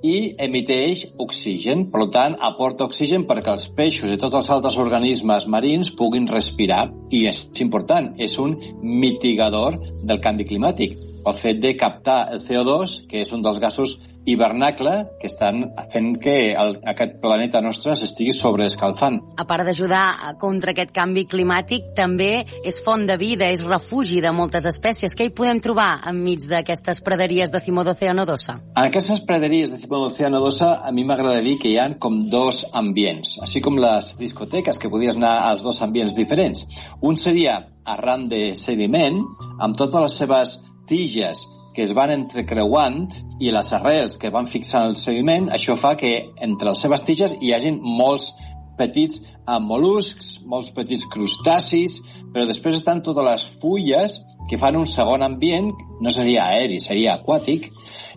i 0.03 0.33
emiteix 0.41 1.05
oxigen. 1.21 1.85
Per 1.93 2.07
tant, 2.15 2.33
aporta 2.49 2.87
oxigen 2.89 3.27
perquè 3.29 3.53
els 3.53 3.69
peixos 3.77 4.09
i 4.09 4.17
tots 4.19 4.39
els 4.41 4.49
altres 4.55 4.79
organismes 4.81 5.45
marins 5.45 5.93
puguin 6.01 6.25
respirar. 6.27 6.87
I 7.13 7.27
és 7.29 7.45
important, 7.61 8.09
és 8.17 8.39
un 8.41 8.57
mitigador 8.81 9.77
del 10.01 10.19
canvi 10.23 10.49
climàtic. 10.49 10.97
El 11.23 11.37
fet 11.39 11.61
de 11.61 11.77
captar 11.77 12.23
el 12.33 12.41
CO2, 12.43 13.03
que 13.07 13.21
és 13.21 13.31
un 13.31 13.45
dels 13.45 13.61
gasos 13.61 13.95
hivernacle 14.25 14.93
que 15.19 15.27
estan 15.27 15.73
fent 15.91 16.17
que 16.23 16.53
el, 16.53 16.77
aquest 16.87 17.17
planeta 17.21 17.61
nostre 17.61 17.95
s'estigui 17.99 18.33
sobreescalfant. 18.35 19.19
A 19.37 19.45
part 19.49 19.67
d'ajudar 19.67 20.35
contra 20.41 20.73
aquest 20.73 20.93
canvi 20.95 21.25
climàtic, 21.29 21.91
també 21.97 22.45
és 22.63 22.79
font 22.85 23.05
de 23.07 23.17
vida, 23.19 23.49
és 23.51 23.65
refugi 23.67 24.21
de 24.23 24.31
moltes 24.35 24.67
espècies. 24.69 25.15
Què 25.17 25.27
hi 25.27 25.33
podem 25.35 25.59
trobar 25.63 25.89
enmig 26.09 26.47
d'aquestes 26.49 27.03
praderies 27.03 27.51
de 27.51 27.61
Cimodocea 27.63 28.13
nodosa? 28.15 28.59
En 28.75 28.87
aquestes 28.87 29.23
praderies 29.27 29.73
de 29.73 29.81
Cimodocea 29.81 30.31
nodosa 30.33 30.73
a 30.83 30.91
mi 30.91 31.05
m'agrada 31.07 31.43
dir 31.43 31.57
que 31.61 31.71
hi 31.71 31.77
ha 31.77 31.89
com 31.99 32.23
dos 32.31 32.63
ambients, 32.71 33.37
així 33.43 33.61
com 33.61 33.79
les 33.81 34.13
discoteques, 34.19 34.79
que 34.79 34.91
podies 34.91 35.19
anar 35.19 35.35
als 35.49 35.63
dos 35.65 35.81
ambients 35.83 36.15
diferents. 36.15 36.65
Un 37.01 37.17
seria 37.19 37.59
arran 37.83 38.29
de 38.31 38.53
sediment, 38.55 39.19
amb 39.59 39.75
totes 39.77 40.07
les 40.07 40.21
seves 40.23 40.55
tiges 40.87 41.43
que 41.73 41.83
es 41.83 41.93
van 41.97 42.13
entrecreuant 42.13 43.07
i 43.41 43.51
les 43.51 43.71
arrels 43.73 44.17
que 44.21 44.31
van 44.33 44.47
fixant 44.47 44.91
el 44.91 44.97
sediment, 44.99 45.49
això 45.49 45.75
fa 45.79 45.95
que 45.99 46.13
entre 46.41 46.69
les 46.69 46.83
seves 46.85 47.03
tiges 47.05 47.35
hi 47.41 47.53
hagin 47.55 47.79
molts 47.81 48.31
petits 48.77 49.21
mol·luscs, 49.43 50.39
molts 50.49 50.71
petits 50.73 51.05
crustacis, 51.11 51.99
però 52.33 52.45
després 52.49 52.79
estan 52.79 53.03
totes 53.05 53.25
les 53.27 53.43
fulles 53.61 54.21
que 54.49 54.59
fan 54.59 54.75
un 54.75 54.87
segon 54.89 55.23
ambient, 55.23 55.71
no 56.01 56.11
seria 56.11 56.47
aeri, 56.51 56.79
seria 56.83 57.17
aquàtic, 57.17 57.69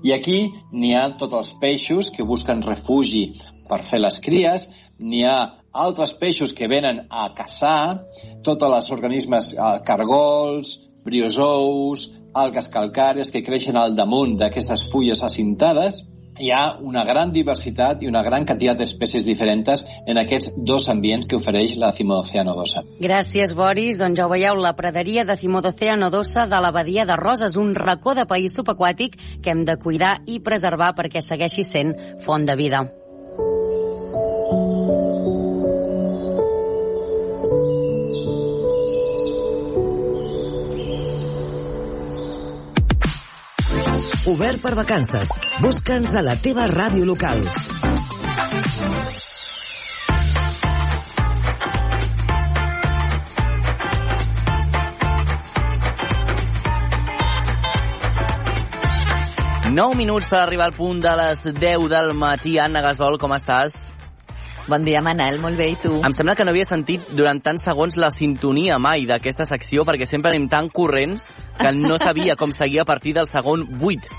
i 0.04 0.12
aquí 0.14 0.38
n'hi 0.72 0.94
ha 0.94 1.10
tots 1.20 1.36
els 1.38 1.52
peixos 1.60 2.10
que 2.14 2.26
busquen 2.26 2.64
refugi 2.66 3.28
per 3.68 3.84
fer 3.86 4.00
les 4.02 4.18
cries, 4.22 4.66
n'hi 4.98 5.22
ha 5.26 5.38
altres 5.76 6.14
peixos 6.16 6.54
que 6.56 6.68
venen 6.68 7.04
a 7.10 7.28
caçar, 7.36 8.00
tots 8.44 8.64
els 8.64 8.90
organismes, 8.90 9.52
eh, 9.54 9.78
cargols, 9.86 10.80
briozous, 11.04 12.08
algues 12.42 12.68
calcàries 12.72 13.32
que 13.32 13.44
creixen 13.46 13.78
al 13.80 13.96
damunt 13.96 14.36
d'aquestes 14.40 14.84
fulles 14.92 15.22
acintades, 15.24 16.02
hi 16.38 16.50
ha 16.52 16.76
una 16.84 17.04
gran 17.04 17.32
diversitat 17.32 18.02
i 18.02 18.10
una 18.10 18.22
gran 18.22 18.44
quantitat 18.48 18.76
d'espècies 18.80 19.24
diferents 19.24 19.84
en 20.06 20.20
aquests 20.20 20.52
dos 20.68 20.88
ambients 20.92 21.26
que 21.26 21.38
ofereix 21.38 21.78
la 21.80 21.92
Cimodocea 21.96 22.44
nodosa. 22.44 22.84
Gràcies, 23.00 23.54
Boris. 23.56 23.96
Doncs 23.98 24.20
ja 24.20 24.26
ho 24.26 24.32
veieu, 24.32 24.60
la 24.60 24.74
praderia 24.76 25.24
de 25.24 25.38
Cimodocea 25.40 25.96
nodosa 25.96 26.46
de 26.46 26.60
la 26.60 26.72
Badia 26.76 27.06
de 27.08 27.16
Roses, 27.16 27.56
un 27.56 27.74
racó 27.74 28.14
de 28.14 28.26
país 28.26 28.56
subaquàtic 28.56 29.16
que 29.42 29.50
hem 29.50 29.64
de 29.64 29.78
cuidar 29.80 30.18
i 30.26 30.40
preservar 30.40 30.92
perquè 30.98 31.24
segueixi 31.24 31.64
sent 31.64 31.96
font 32.26 32.44
de 32.44 32.56
vida. 32.56 32.84
Obert 44.26 44.58
per 44.58 44.74
vacances. 44.74 45.28
Busca'ns 45.62 46.16
a 46.18 46.22
la 46.26 46.32
teva 46.42 46.64
ràdio 46.66 47.04
local. 47.06 47.44
Nou 59.76 59.94
minuts 59.94 60.26
per 60.26 60.40
arribar 60.42 60.72
al 60.72 60.74
punt 60.74 61.04
de 61.04 61.12
les 61.22 61.46
10 61.46 61.86
del 61.92 62.10
matí. 62.18 62.58
Anna 62.58 62.82
Gasol, 62.82 63.20
com 63.22 63.38
estàs? 63.38 63.95
Bon 64.66 64.82
dia, 64.82 64.98
Manel, 64.98 65.36
molt 65.38 65.54
bé, 65.54 65.68
i 65.70 65.76
tu? 65.78 65.92
Em 66.02 66.14
sembla 66.16 66.34
que 66.34 66.42
no 66.42 66.50
havia 66.50 66.66
sentit 66.66 67.12
durant 67.14 67.38
tants 67.38 67.62
segons 67.68 67.94
la 68.02 68.08
sintonia 68.10 68.80
mai 68.82 69.04
d'aquesta 69.06 69.46
secció, 69.46 69.84
perquè 69.86 70.08
sempre 70.10 70.32
anem 70.32 70.48
tan 70.50 70.72
corrents 70.74 71.28
que 71.54 71.70
no 71.76 72.00
sabia 72.02 72.34
com 72.34 72.50
seguir 72.50 72.80
a 72.82 72.86
partir 72.88 73.14
del 73.14 73.30
segon 73.30 73.62
8. 73.78 74.10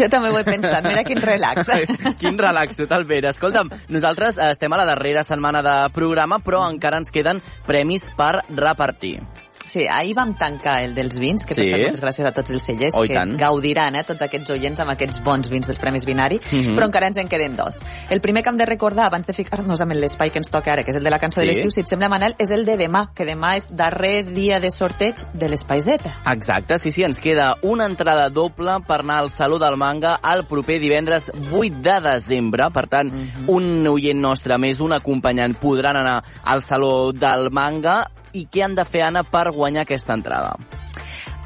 Jo 0.00 0.08
també 0.08 0.30
ho 0.32 0.38
he 0.40 0.46
pensat, 0.46 0.86
mira 0.88 1.04
quin 1.04 1.20
relax. 1.20 1.68
Quin 2.22 2.40
relax, 2.40 2.78
totalment. 2.80 3.28
Escolta'm, 3.28 3.72
nosaltres 3.92 4.40
estem 4.48 4.72
a 4.72 4.80
la 4.80 4.88
darrera 4.88 5.24
setmana 5.26 5.60
de 5.66 5.76
programa, 5.92 6.40
però 6.40 6.62
encara 6.70 7.02
ens 7.02 7.12
queden 7.12 7.42
premis 7.68 8.08
per 8.16 8.38
repartir. 8.48 9.18
Sí, 9.66 9.86
ahir 9.90 10.14
vam 10.14 10.34
tancar 10.34 10.82
el 10.82 10.94
dels 10.94 11.18
vins, 11.18 11.44
que 11.44 11.54
per 11.54 11.64
Sí. 11.64 11.70
cert, 11.70 11.82
moltes 11.82 12.02
gràcies 12.02 12.26
a 12.26 12.32
tots 12.32 12.50
els 12.50 12.62
cellers 12.62 12.92
Oh, 12.96 13.02
que 13.02 13.14
tant. 13.14 13.36
gaudiran, 13.40 13.96
eh, 13.96 14.04
tots 14.04 14.22
aquests 14.22 14.50
oients 14.50 14.78
amb 14.80 14.90
aquests 14.92 15.22
bons 15.22 15.48
vins 15.48 15.66
dels 15.66 15.78
Premis 15.78 16.04
Binari, 16.04 16.38
Mhm. 16.38 16.76
però 16.76 16.86
encara 16.86 17.06
ens 17.06 17.16
en 17.18 17.28
queden 17.28 17.56
dos. 17.56 17.76
El 18.10 18.20
primer 18.20 18.42
que 18.42 18.50
hem 18.50 18.56
de 18.56 18.66
recordar, 18.66 19.06
abans 19.06 19.26
de 19.26 19.32
ficar-nos 19.32 19.80
amb 19.80 19.92
l'espai 19.92 20.30
que 20.30 20.38
ens 20.38 20.50
toca 20.50 20.72
ara, 20.72 20.82
que 20.84 20.90
és 20.90 20.96
el 20.96 21.02
de 21.02 21.10
la 21.10 21.18
cançó 21.18 21.40
Sí. 21.40 21.40
de 21.40 21.46
l'estiu, 21.46 21.70
si 21.70 21.80
et 21.80 21.86
sembla, 21.88 22.08
Manel, 22.08 22.34
és 22.38 22.50
el 22.50 22.64
de 22.64 22.76
demà, 22.76 23.12
que 23.14 23.24
demà 23.24 23.56
és 23.56 23.68
darrer 23.74 24.24
dia 24.24 24.60
de 24.60 24.70
sorteig 24.70 25.16
de 25.32 25.48
l'Espai 25.48 25.80
Z. 25.80 26.12
Exacte, 26.30 26.78
sí, 26.78 26.90
sí, 26.90 27.02
ens 27.02 27.18
queda 27.18 27.56
una 27.62 27.86
entrada 27.86 28.28
doble 28.28 28.80
per 28.86 29.00
anar 29.00 29.18
al 29.18 29.30
Saló 29.30 29.58
del 29.58 29.76
Manga 29.76 30.20
el 30.22 30.46
proper 30.46 30.78
divendres 30.78 31.30
8 31.52 31.80
de 31.82 32.00
desembre. 32.00 32.70
Per 32.72 32.86
tant, 32.86 33.10
un 33.48 33.86
oient 33.86 34.20
nostre 34.20 34.58
més, 34.58 34.80
un 34.80 34.92
acompanyant, 34.92 35.54
podran 35.58 35.96
anar 35.96 36.22
al 36.44 36.64
Saló 36.64 37.12
del 37.12 37.50
Manga. 37.50 38.10
I 38.34 38.48
què 38.50 38.64
han 38.66 38.74
de 38.74 38.84
fer, 38.84 39.04
Anna, 39.06 39.22
per 39.22 39.46
guanyar 39.54 39.84
aquesta 39.84 40.16
entrada? 40.18 40.56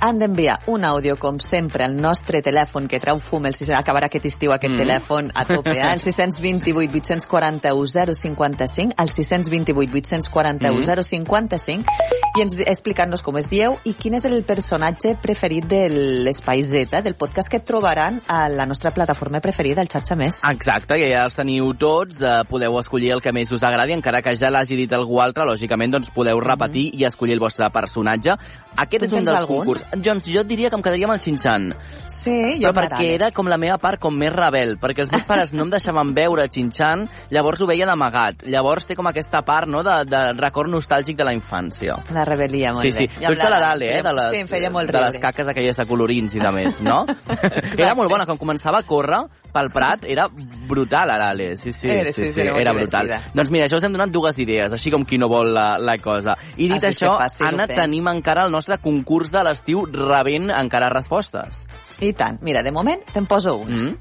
Han 0.00 0.18
d'enviar 0.20 0.60
un 0.70 0.84
àudio, 0.84 1.16
com 1.18 1.40
sempre, 1.42 1.82
al 1.84 1.96
nostre 1.98 2.38
telèfon 2.44 2.86
que 2.86 3.00
treu 3.02 3.18
fum, 3.18 3.46
el 3.48 3.54
6... 3.56 3.72
acabarà 3.74 4.06
aquest 4.06 4.28
estiu 4.30 4.52
aquest 4.54 4.74
Mm. 4.74 4.78
telèfon 4.78 5.30
a 5.34 5.44
tope, 5.44 5.74
eh? 5.74 5.92
el 5.92 6.00
628 6.00 6.76
841 7.26 8.14
055, 8.14 8.94
el 8.96 9.10
628 9.10 9.74
841 9.90 11.02
055, 11.02 11.84
i 12.38 12.44
ens 12.44 12.54
explicant-nos 12.60 13.24
com 13.26 13.38
es 13.40 13.48
dieu 13.50 13.74
i 13.88 13.94
quin 13.98 14.14
és 14.14 14.26
el 14.28 14.44
personatge 14.46 15.16
preferit 15.22 15.66
de 15.66 15.80
l'Espai 15.90 16.62
Z, 16.62 17.02
del 17.02 17.16
podcast 17.18 17.50
que 17.50 17.58
trobaran 17.58 18.20
a 18.28 18.46
la 18.48 18.66
nostra 18.66 18.92
plataforma 18.94 19.40
preferida, 19.40 19.82
el 19.82 19.90
Xarxa 19.90 20.14
Més. 20.14 20.42
Exacte, 20.46 21.00
que 21.00 21.10
ja 21.10 21.24
els 21.26 21.34
teniu 21.34 21.72
tots, 21.74 22.20
eh, 22.22 22.44
podeu 22.48 22.78
escollir 22.78 23.10
el 23.16 23.24
que 23.24 23.32
més 23.34 23.50
us 23.50 23.66
agradi, 23.66 23.96
encara 23.96 24.22
que 24.22 24.36
ja 24.38 24.52
l'hagi 24.54 24.78
dit 24.78 24.92
algú 24.94 25.18
altre, 25.24 25.48
lògicament 25.48 25.96
doncs 25.96 26.12
podeu 26.14 26.38
repetir 26.40 26.86
mm 26.86 26.94
-hmm. 26.94 27.00
i 27.00 27.04
escollir 27.04 27.34
el 27.34 27.40
vostre 27.40 27.68
personatge. 27.70 28.36
Aquest 28.76 29.02
és 29.04 29.12
un 29.12 29.24
dels 29.24 29.40
algun? 29.40 29.56
concurs. 29.58 29.84
Doncs 29.96 30.28
jo 30.28 30.42
et 30.42 30.46
diria 30.50 30.68
que 30.68 30.76
em 30.76 30.82
quedaria 30.84 31.06
amb 31.08 31.14
el 31.14 31.20
Xinxan. 31.20 31.70
Sí, 32.08 32.58
Però 32.60 32.72
perquè 32.76 33.06
era 33.14 33.30
com 33.32 33.48
la 33.48 33.56
meva 33.56 33.78
part 33.80 33.98
com 34.02 34.12
més 34.14 34.32
rebel, 34.34 34.76
perquè 34.80 35.00
els 35.06 35.12
meus 35.12 35.24
pares 35.24 35.52
no 35.56 35.64
em 35.64 35.70
deixaven 35.72 36.10
veure 36.16 36.44
Xinxan, 36.52 37.06
llavors 37.32 37.62
ho 37.64 37.66
veia 37.70 37.86
d'amagat. 37.88 38.42
Llavors 38.52 38.84
té 38.86 38.96
com 38.98 39.06
aquesta 39.08 39.40
part 39.48 39.68
no, 39.70 39.82
de, 39.86 39.96
de 40.04 40.22
record 40.36 40.68
nostàlgic 40.72 41.16
de 41.16 41.24
la 41.24 41.32
infància. 41.36 41.96
La 42.12 42.26
rebel·lia, 42.28 42.74
molt 42.76 42.84
Sí, 42.84 42.92
bé. 42.92 42.98
sí. 42.98 43.04
I 43.22 43.26
Tu 43.26 43.32
ets 43.32 43.40
de 43.42 43.48
la- 43.48 43.50
l'Arale, 43.58 43.88
eh? 43.98 44.02
De 44.02 44.12
les, 44.12 44.30
Sí, 44.30 44.42
em 44.44 44.48
feia 44.48 44.70
molt 44.70 44.90
de 44.90 44.98
riure. 44.98 45.06
les 45.10 45.20
caques 45.20 45.48
aquelles 45.48 45.76
de 45.76 45.86
colorins 45.86 46.34
i 46.34 46.38
de 46.38 46.50
més, 46.52 46.80
no? 46.84 47.04
era 47.78 47.94
molt 47.94 48.10
bona, 48.10 48.26
quan 48.26 48.36
començava 48.38 48.78
a 48.78 48.82
córrer 48.82 49.24
pel 49.52 49.70
Prat, 49.70 50.04
era 50.04 50.28
brutal, 50.68 51.08
l'Arale. 51.08 51.56
Sí, 51.56 51.72
sí, 51.72 51.88
Era- 51.88 52.12
sí, 52.12 52.20
sí, 52.20 52.26
sí, 52.26 52.32
sí, 52.32 52.40
era 52.42 52.56
era 52.60 52.72
brutal. 52.72 53.06
divertida. 53.06 53.32
Doncs 53.34 53.50
mira, 53.50 53.66
això 53.66 53.78
us 53.78 53.84
hem 53.84 53.92
donat 53.92 54.10
dues 54.10 54.38
idees, 54.38 54.72
així 54.72 54.90
com 54.90 55.04
qui 55.04 55.18
no 55.18 55.28
vol 55.28 55.52
la, 55.54 55.78
la 55.78 55.96
cosa. 55.98 56.36
I 56.56 56.68
dit 56.68 56.76
Has 56.78 56.84
això, 56.92 57.16
fàcil 57.18 57.46
Anna, 57.48 57.66
fem? 57.66 57.76
tenim 57.76 58.08
encara 58.08 58.44
el 58.46 58.52
nostre 58.52 58.78
concurs 58.78 59.30
de 59.30 59.42
l'estiu 59.44 59.84
rebent 59.86 60.50
encara 60.50 60.88
respostes. 60.92 61.64
I 62.00 62.12
tant. 62.12 62.38
Mira, 62.42 62.62
de 62.62 62.70
moment 62.72 63.00
te'n 63.12 63.26
poso 63.26 63.56
un. 63.58 63.72
Mm? 63.72 63.96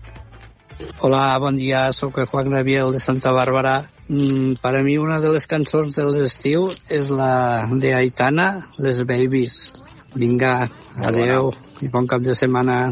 Hola, 1.02 1.38
bon 1.42 1.56
dia, 1.58 1.92
sóc 1.92 2.20
el 2.22 2.28
Juan 2.30 2.52
Gabriel 2.52 2.92
de 2.94 3.00
Santa 3.00 3.32
Bàrbara. 3.34 3.80
Mm, 4.10 4.54
per 4.62 4.76
a 4.78 4.84
mi 4.86 4.98
una 5.02 5.20
de 5.20 5.32
les 5.34 5.48
cançons 5.50 5.96
de 5.96 6.06
l'estiu 6.06 6.70
és 6.88 7.10
la 7.10 7.66
de 7.72 7.96
Aitana, 7.98 8.68
Les 8.78 9.02
Babies. 9.04 9.74
Vinga, 10.14 10.68
adeu 11.04 11.52
i 11.82 11.90
bon 11.90 12.06
cap 12.08 12.22
de 12.22 12.34
setmana. 12.38 12.92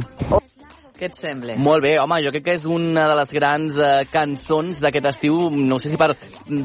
Què 1.05 1.11
et 1.11 1.17
sembla? 1.19 1.53
Molt 1.61 1.83
bé, 1.85 1.91
home, 2.01 2.17
jo 2.25 2.31
crec 2.33 2.43
que 2.47 2.53
és 2.57 2.63
una 2.65 3.03
de 3.11 3.17
les 3.19 3.33
grans 3.35 3.75
eh, 3.77 4.07
cançons 4.09 4.79
d'aquest 4.81 5.05
estiu, 5.11 5.35
no 5.53 5.77
sé 5.77 5.91
si 5.91 5.99
per, 6.01 6.15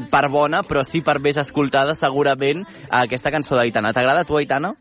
per 0.09 0.23
bona, 0.33 0.63
però 0.65 0.81
sí 0.87 1.03
per 1.05 1.19
més 1.21 1.37
escoltada, 1.37 1.93
segurament, 1.93 2.65
aquesta 3.03 3.29
cançó 3.29 3.59
d'Aitana. 3.59 3.93
T'agrada 3.93 4.25
tu, 4.25 4.39
Aitana? 4.41 4.73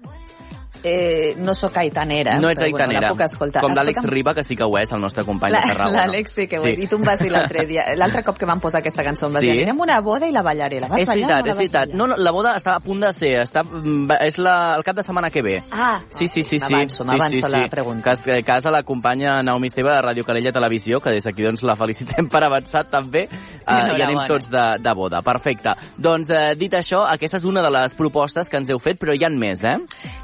Eh, 0.83 1.35
no 1.37 1.53
sóc 1.55 1.77
aitanera, 1.77 2.39
No 2.39 2.49
ets 2.49 2.59
però 2.61 2.71
bueno, 2.71 2.85
aitanera. 2.87 3.01
la 3.09 3.15
puc 3.15 3.21
escoltar. 3.23 3.63
Com 3.63 3.73
l'Àlex 3.73 3.99
Escolta'm, 3.99 4.11
Riba, 4.15 4.35
que 4.35 4.43
sí 4.45 4.57
que 4.57 4.65
ho 4.65 4.79
és, 4.79 4.91
el 4.93 5.01
nostre 5.01 5.25
company 5.25 5.53
la- 5.53 5.61
de 5.61 5.73
Tarragona. 5.75 6.07
L'Àlex 6.07 6.33
sí 6.35 6.47
que 6.49 6.59
ho 6.59 6.65
és. 6.65 6.79
I 6.79 6.87
tu 6.87 6.97
em 6.97 7.03
vas 7.05 7.19
dir 7.19 7.31
l'altre 7.31 7.67
dia, 7.71 7.85
l'altre 7.97 8.23
cop 8.23 8.39
que 8.39 8.47
vam 8.47 8.61
posar 8.61 8.81
aquesta 8.81 9.03
cançó, 9.05 9.27
em 9.27 9.33
vas 9.35 9.41
Sí? 9.41 9.47
dir, 9.51 9.59
anirem 9.63 9.81
una 9.81 10.01
boda 10.01 10.27
i 10.27 10.33
la 10.33 10.43
ballaré. 10.43 10.81
La 10.81 10.89
vas 10.89 11.01
És 11.03 11.07
ballar 11.07 11.27
veritat, 11.29 11.45
la 11.45 11.51
és 11.53 11.57
vas 11.57 11.59
veritat. 11.59 11.95
No, 11.95 12.07
no, 12.07 12.17
la 12.17 12.31
boda 12.31 12.55
està 12.57 12.75
a 12.77 12.81
punt 12.81 13.01
de 13.01 13.13
ser, 13.13 13.35
està, 13.43 13.63
mm, 13.65 14.11
és 14.21 14.39
la, 14.39 14.75
el 14.77 14.83
cap 14.83 14.97
de 14.97 15.03
setmana 15.03 15.31
que 15.31 15.43
ve. 15.43 15.63
Ah, 15.71 16.01
Sí, 16.11 16.29
sí, 16.29 16.43
sí, 16.43 16.59
sí. 16.59 16.73
M'avanço, 16.73 17.03
sí, 17.03 17.09
m'avanço 17.11 17.47
sí, 17.47 17.53
la 17.53 17.63
sí. 17.65 17.69
pregunta. 17.69 18.15
Que, 18.15 18.33
que 18.37 18.43
casa 18.45 18.71
l'acompanya 18.71 19.43
Naomi 19.43 19.67
Esteve 19.67 19.91
de 19.93 20.01
Ràdio 20.03 20.25
Calella 20.25 20.53
Televisió, 20.53 21.01
que 21.01 21.11
des 21.11 21.25
d'aquí 21.25 21.43
doncs, 21.43 21.63
la 21.63 21.77
felicitem 21.77 22.29
per 22.29 22.43
avançat 22.45 22.91
també, 22.91 23.27
uh, 23.29 23.97
i 23.99 24.03
anem 24.03 24.25
tots 24.27 24.49
de, 24.51 24.65
de 24.81 24.95
boda. 24.95 25.21
Perfecte. 25.23 25.75
Doncs, 25.99 26.31
eh, 26.31 26.55
dit 26.57 26.73
això, 26.73 27.05
aquesta 27.07 27.37
és 27.39 27.45
una 27.45 27.63
de 27.63 27.71
les 27.71 27.95
propostes 27.95 28.49
que 28.49 28.57
ens 28.57 28.71
heu 28.71 28.79
fet, 28.79 28.99
però 28.99 29.15
hi 29.15 29.25
han 29.25 29.37
més, 29.39 29.63
eh? 29.65 29.77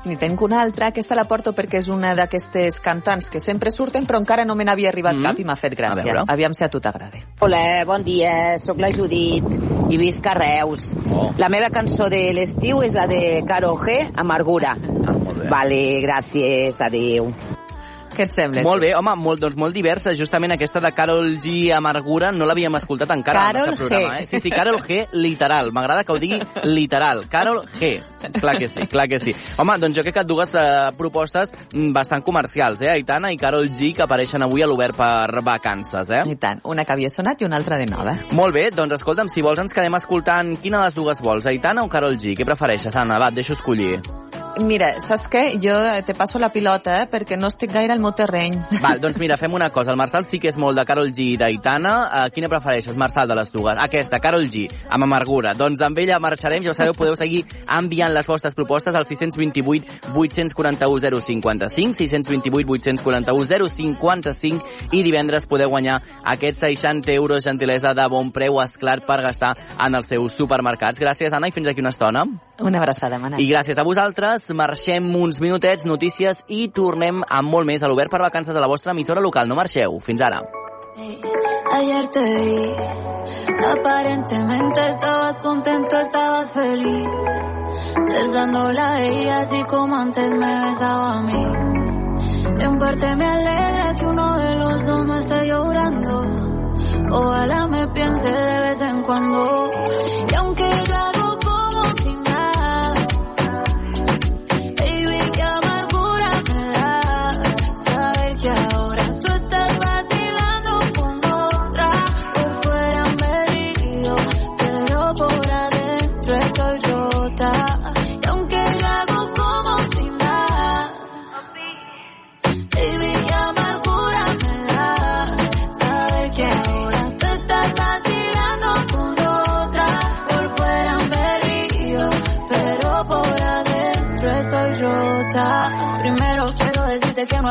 N'hi 0.06 0.16
tenc 0.16 0.40
una 0.46 0.60
altra, 0.62 0.88
aquesta 0.88 1.14
la 1.18 1.24
porto 1.28 1.52
perquè 1.52 1.78
és 1.82 1.88
una 1.92 2.14
d'aquestes 2.16 2.78
cantants 2.80 3.28
que 3.30 3.40
sempre 3.42 3.70
surten, 3.70 4.06
però 4.06 4.18
encara 4.22 4.44
no 4.46 4.54
me 4.56 4.64
n'havia 4.64 4.88
arribat 4.90 5.16
Mm. 5.16 5.22
cap 5.26 5.38
i 5.38 5.44
m'ha 5.44 5.56
fet 5.56 5.74
gràcia. 5.76 6.02
veure. 6.04 6.24
Aviam 6.28 6.54
si 6.54 6.64
a 6.64 6.68
tu 6.68 6.80
t'agrada. 6.80 7.18
Hola, 7.40 7.84
bon 7.84 8.02
dia, 8.04 8.58
sóc 8.58 8.78
la 8.80 8.90
Judit 8.90 9.44
i 9.90 9.96
visc 9.98 10.24
a 10.26 10.34
Reus. 10.34 10.88
Oh. 11.12 11.32
La 11.36 11.48
meva 11.48 11.68
cançó 11.70 12.08
de 12.08 12.32
l'estiu 12.32 12.82
és 12.82 12.94
la 12.94 13.06
de 13.06 13.42
Caro 13.46 13.76
G, 13.76 14.10
Amargura. 14.16 14.76
Ah, 14.78 15.12
molt 15.12 15.38
bé. 15.42 15.48
Vale, 15.48 16.00
gràcies, 16.02 16.80
adeu. 16.80 17.32
Què 18.16 18.24
et 18.24 18.32
sembla? 18.32 18.62
Molt 18.64 18.80
bé, 18.80 18.94
home, 18.96 19.12
molt, 19.20 19.42
doncs 19.42 19.56
molt 19.60 19.76
diversa. 19.76 20.14
Justament 20.16 20.54
aquesta 20.54 20.80
de 20.80 20.90
Carol 20.96 21.34
G. 21.42 21.70
Amargura 21.76 22.30
no 22.32 22.48
l'havíem 22.48 22.78
escoltat 22.78 23.12
encara 23.12 23.42
Carol 23.50 23.68
nostre 23.68 23.88
programa. 23.90 24.14
G. 24.16 24.22
Eh? 24.22 24.28
Sí, 24.30 24.40
sí, 24.46 24.52
Carol 24.54 24.80
G. 24.80 25.02
literal. 25.12 25.72
M'agrada 25.76 26.04
que 26.04 26.14
ho 26.14 26.18
digui 26.22 26.40
literal. 26.64 27.26
Carol 27.28 27.62
G. 27.76 27.98
Clar 28.40 28.56
que 28.58 28.70
sí, 28.72 28.86
clar 28.88 29.06
que 29.08 29.20
sí. 29.20 29.34
Home, 29.60 29.76
doncs 29.82 29.98
jo 29.98 30.04
crec 30.06 30.16
que 30.16 30.24
dues 30.24 30.54
eh, 30.56 30.64
propostes 30.96 31.52
mm, 31.74 31.92
bastant 31.96 32.24
comercials, 32.24 32.80
eh? 32.80 32.90
Aitana 32.94 33.32
i 33.34 33.36
Carol 33.40 33.68
G. 33.68 33.92
que 33.96 34.06
apareixen 34.06 34.42
avui 34.46 34.64
a 34.64 34.70
l'Obert 34.70 34.96
per 34.96 35.44
vacances, 35.44 36.08
eh? 36.08 36.24
I 36.24 36.38
tant, 36.40 36.64
una 36.64 36.86
que 36.88 36.96
havia 36.96 37.12
sonat 37.12 37.44
i 37.44 37.48
una 37.48 37.60
altra 37.60 37.76
de 37.76 37.90
nova. 37.90 38.16
Molt 38.32 38.56
bé, 38.56 38.70
doncs 38.72 38.96
escolta'm, 38.98 39.28
si 39.32 39.44
vols 39.44 39.60
ens 39.60 39.76
quedem 39.76 40.00
escoltant 40.00 40.56
quina 40.62 40.80
de 40.80 40.88
les 40.88 40.96
dues 40.96 41.20
vols, 41.20 41.46
Aitana 41.52 41.84
o 41.84 41.92
Carol 41.92 42.16
G? 42.16 42.32
Què 42.38 42.48
prefereixes, 42.48 42.96
Anna? 42.96 43.20
Va, 43.20 43.28
et 43.28 43.42
deixo 43.42 43.58
escollir. 43.58 44.00
Mira, 44.64 44.94
saps 45.04 45.26
què? 45.28 45.42
Jo 45.60 45.74
te 46.06 46.14
passo 46.16 46.38
la 46.40 46.48
pilota, 46.48 46.94
eh? 47.02 47.06
perquè 47.12 47.36
no 47.36 47.50
estic 47.50 47.74
gaire 47.74 47.92
al 47.92 48.00
meu 48.00 48.14
terreny. 48.16 48.54
Val, 48.84 49.02
doncs 49.02 49.18
mira, 49.20 49.36
fem 49.36 49.52
una 49.52 49.68
cosa. 49.68 49.92
El 49.92 49.98
Marçal 50.00 50.24
sí 50.24 50.40
que 50.40 50.48
és 50.48 50.56
molt 50.56 50.78
de 50.78 50.84
Carol 50.88 51.10
G 51.12 51.26
i 51.34 51.36
d'Aitana. 51.36 51.92
Uh, 52.06 52.22
quina 52.32 52.48
prefereixes, 52.48 52.96
Marçal, 52.96 53.28
de 53.28 53.36
les 53.36 53.50
dues? 53.52 53.76
Aquesta, 53.76 54.20
Carol 54.24 54.48
G, 54.48 54.64
amb 54.88 55.04
amargura. 55.04 55.52
Doncs 55.58 55.82
amb 55.84 56.00
ella 56.00 56.16
marxarem. 56.24 56.64
Ja 56.64 56.72
ho 56.72 56.76
sabeu, 56.78 56.96
podeu 56.96 57.18
seguir 57.20 57.42
enviant 57.76 58.14
les 58.16 58.24
vostres 58.26 58.56
propostes 58.56 58.96
al 58.96 59.04
628 59.04 60.14
841 60.16 61.20
055, 61.28 61.98
628 62.00 62.72
841 62.96 63.68
055 63.76 64.96
i 64.96 65.04
divendres 65.04 65.44
podeu 65.50 65.68
guanyar 65.74 65.98
aquests 66.24 66.64
60 66.64 67.12
euros 67.12 67.44
gentilesa 67.44 67.92
de 67.94 68.08
bon 68.08 68.32
preu 68.32 68.56
esclar 68.64 69.02
per 69.04 69.20
gastar 69.26 69.52
en 69.76 70.00
els 70.00 70.08
seus 70.08 70.32
supermercats. 70.40 71.00
Gràcies, 71.02 71.36
Anna, 71.36 71.52
i 71.52 71.54
fins 71.54 71.68
aquí 71.68 71.84
una 71.84 71.92
estona. 71.92 72.24
Una 72.64 72.80
abraçada, 72.80 73.20
Manel. 73.20 73.42
I 73.44 73.50
gràcies 73.52 73.76
a 73.76 73.84
vosaltres, 73.84 74.45
marxem 74.54 75.08
uns 75.16 75.40
minutets, 75.40 75.86
notícies 75.86 76.44
i 76.48 76.68
tornem 76.68 77.24
amb 77.26 77.50
molt 77.50 77.66
més 77.66 77.82
a 77.82 77.88
l'Obert 77.88 78.10
per 78.12 78.22
Vacances 78.22 78.56
a 78.56 78.60
la 78.62 78.70
vostra 78.70 78.92
emissora 78.92 79.20
local. 79.20 79.48
No 79.48 79.58
marxeu. 79.58 79.98
Fins 80.00 80.22
ara. 80.22 80.42
Ayer 80.96 82.06
te 82.06 82.24
vi, 82.24 82.72
aparentemente 83.70 84.88
estabas 84.88 85.38
contento, 85.40 85.98
estabas 85.98 86.54
feliz, 86.54 87.06
besándola 88.08 88.94
a 88.94 89.02
ella 89.02 89.40
así 89.40 89.62
como 89.64 89.94
antes 89.94 90.30
me 90.30 90.66
besaba 90.66 91.18
a 91.18 91.22
mí. 91.22 91.44
En 92.60 92.78
parte 92.78 93.14
me 93.14 93.26
alegra 93.26 93.94
que 93.94 94.06
uno 94.06 94.38
de 94.38 94.56
los 94.56 94.84
dos 94.86 95.06
no 95.06 95.16
esté 95.18 95.46
llorando, 95.46 96.22
ojalá 97.10 97.66
me 97.66 97.88
piense 97.88 98.30
de 98.30 98.60
vez 98.60 98.80
en 98.80 99.02
cuando, 99.02 99.70
y 100.30 100.34
aunque 100.34 100.70
yo 100.88 101.15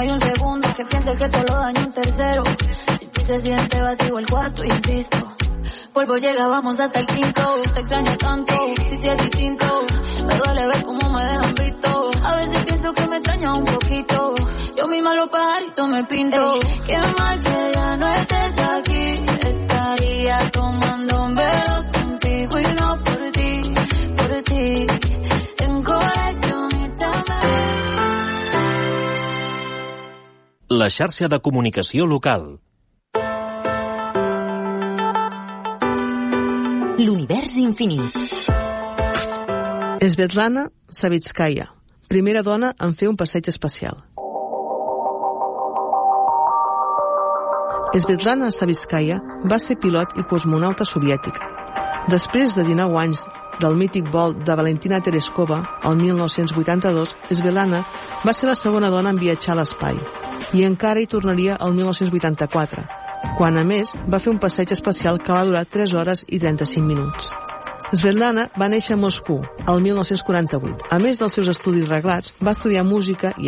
hay 0.06 0.12
un 0.12 0.20
segundo 0.20 0.74
que 0.76 0.86
piense 0.86 1.16
que 1.18 1.30
todo 1.30 1.44
lo 1.44 1.54
daño 1.54 1.82
un 1.82 1.92
tercero. 1.92 2.44
Si 3.00 3.06
ti 3.08 3.22
se 3.22 3.40
siente 3.40 3.82
vacío 3.82 4.20
el 4.20 4.26
cuarto, 4.28 4.64
insisto. 4.64 5.18
Polvo 5.94 6.18
llega, 6.18 6.48
vamos 6.48 6.80
hasta 6.80 7.00
el 7.00 7.08
quinto. 7.08 7.62
Te 7.74 7.80
extraño 7.80 8.18
tanto, 8.18 8.56
si 8.88 8.98
te 8.98 9.08
es 9.12 9.18
distinto. 9.18 9.86
Me 10.28 10.38
duele 10.38 10.68
ver 10.68 10.84
cómo 10.84 11.10
me 11.10 11.24
dejan 11.24 11.56
visto. 11.56 12.12
A 12.24 12.36
veces 12.36 12.66
pienso 12.66 12.94
que 12.94 13.08
me 13.08 13.16
extraña 13.18 13.54
un 13.56 13.66
poquito. 13.66 14.36
Yo 14.78 14.88
misma 14.88 15.16
los 15.16 15.30
pajaritos 15.30 15.88
me 15.88 16.04
pinto. 16.04 16.60
Qué 16.86 16.98
mal 17.18 17.40
que 17.42 17.72
ya 17.74 17.98
no 17.98 18.14
estés 18.14 18.58
aquí. 18.58 19.14
Estaría 19.42 20.52
tomando 20.52 21.24
un 21.24 21.36
velo 21.36 21.95
La 30.68 30.88
xarxa 30.90 31.28
de 31.30 31.38
comunicació 31.46 32.08
local. 32.10 32.56
L'univers 36.98 37.52
infinit. 37.62 38.18
Svetlana 40.02 40.64
Savitskaya, 40.90 41.68
primera 42.10 42.42
dona 42.42 42.74
en 42.82 42.98
fer 42.98 43.12
un 43.12 43.16
passeig 43.16 43.46
espacial. 43.54 44.02
Svetlana 47.94 48.50
Savitskaya 48.50 49.20
va 49.46 49.62
ser 49.62 49.78
pilot 49.78 50.18
i 50.18 50.26
cosmonauta 50.26 50.90
soviètica. 50.90 51.46
Després 52.10 52.58
de 52.58 52.66
19 52.66 52.98
anys 53.04 53.22
del 53.62 53.76
mític 53.80 54.12
vol 54.12 54.36
de 54.44 54.56
Valentina 54.56 55.02
Tereskova 55.02 55.62
el 55.84 55.98
1982, 56.02 57.16
Svetlana 57.32 57.82
va 58.26 58.34
ser 58.34 58.50
la 58.50 58.56
segona 58.56 58.92
dona 58.94 59.14
en 59.14 59.22
viatjar 59.22 59.56
a 59.56 59.60
l'espai 59.62 60.00
i 60.54 60.64
encara 60.68 61.02
hi 61.02 61.10
tornaria 61.12 61.58
el 61.62 61.74
1984, 61.78 62.86
quan 63.38 63.58
a 63.58 63.66
més 63.68 63.96
va 64.12 64.20
fer 64.20 64.32
un 64.34 64.40
passeig 64.40 64.72
espacial 64.72 65.20
que 65.20 65.34
va 65.34 65.46
durar 65.48 65.66
3 65.66 65.94
hores 66.00 66.26
i 66.28 66.40
35 66.40 66.88
minuts. 66.88 67.34
Svetlana 67.94 68.48
va 68.58 68.68
néixer 68.68 68.96
a 68.96 68.98
Moscou 68.98 69.44
el 69.70 69.82
1948. 69.82 70.88
A 70.90 70.98
més 71.00 71.20
dels 71.22 71.36
seus 71.38 71.48
estudis 71.52 71.88
reglats, 71.88 72.34
va 72.42 72.56
estudiar 72.56 72.84
música 72.84 73.32
i 73.38 73.44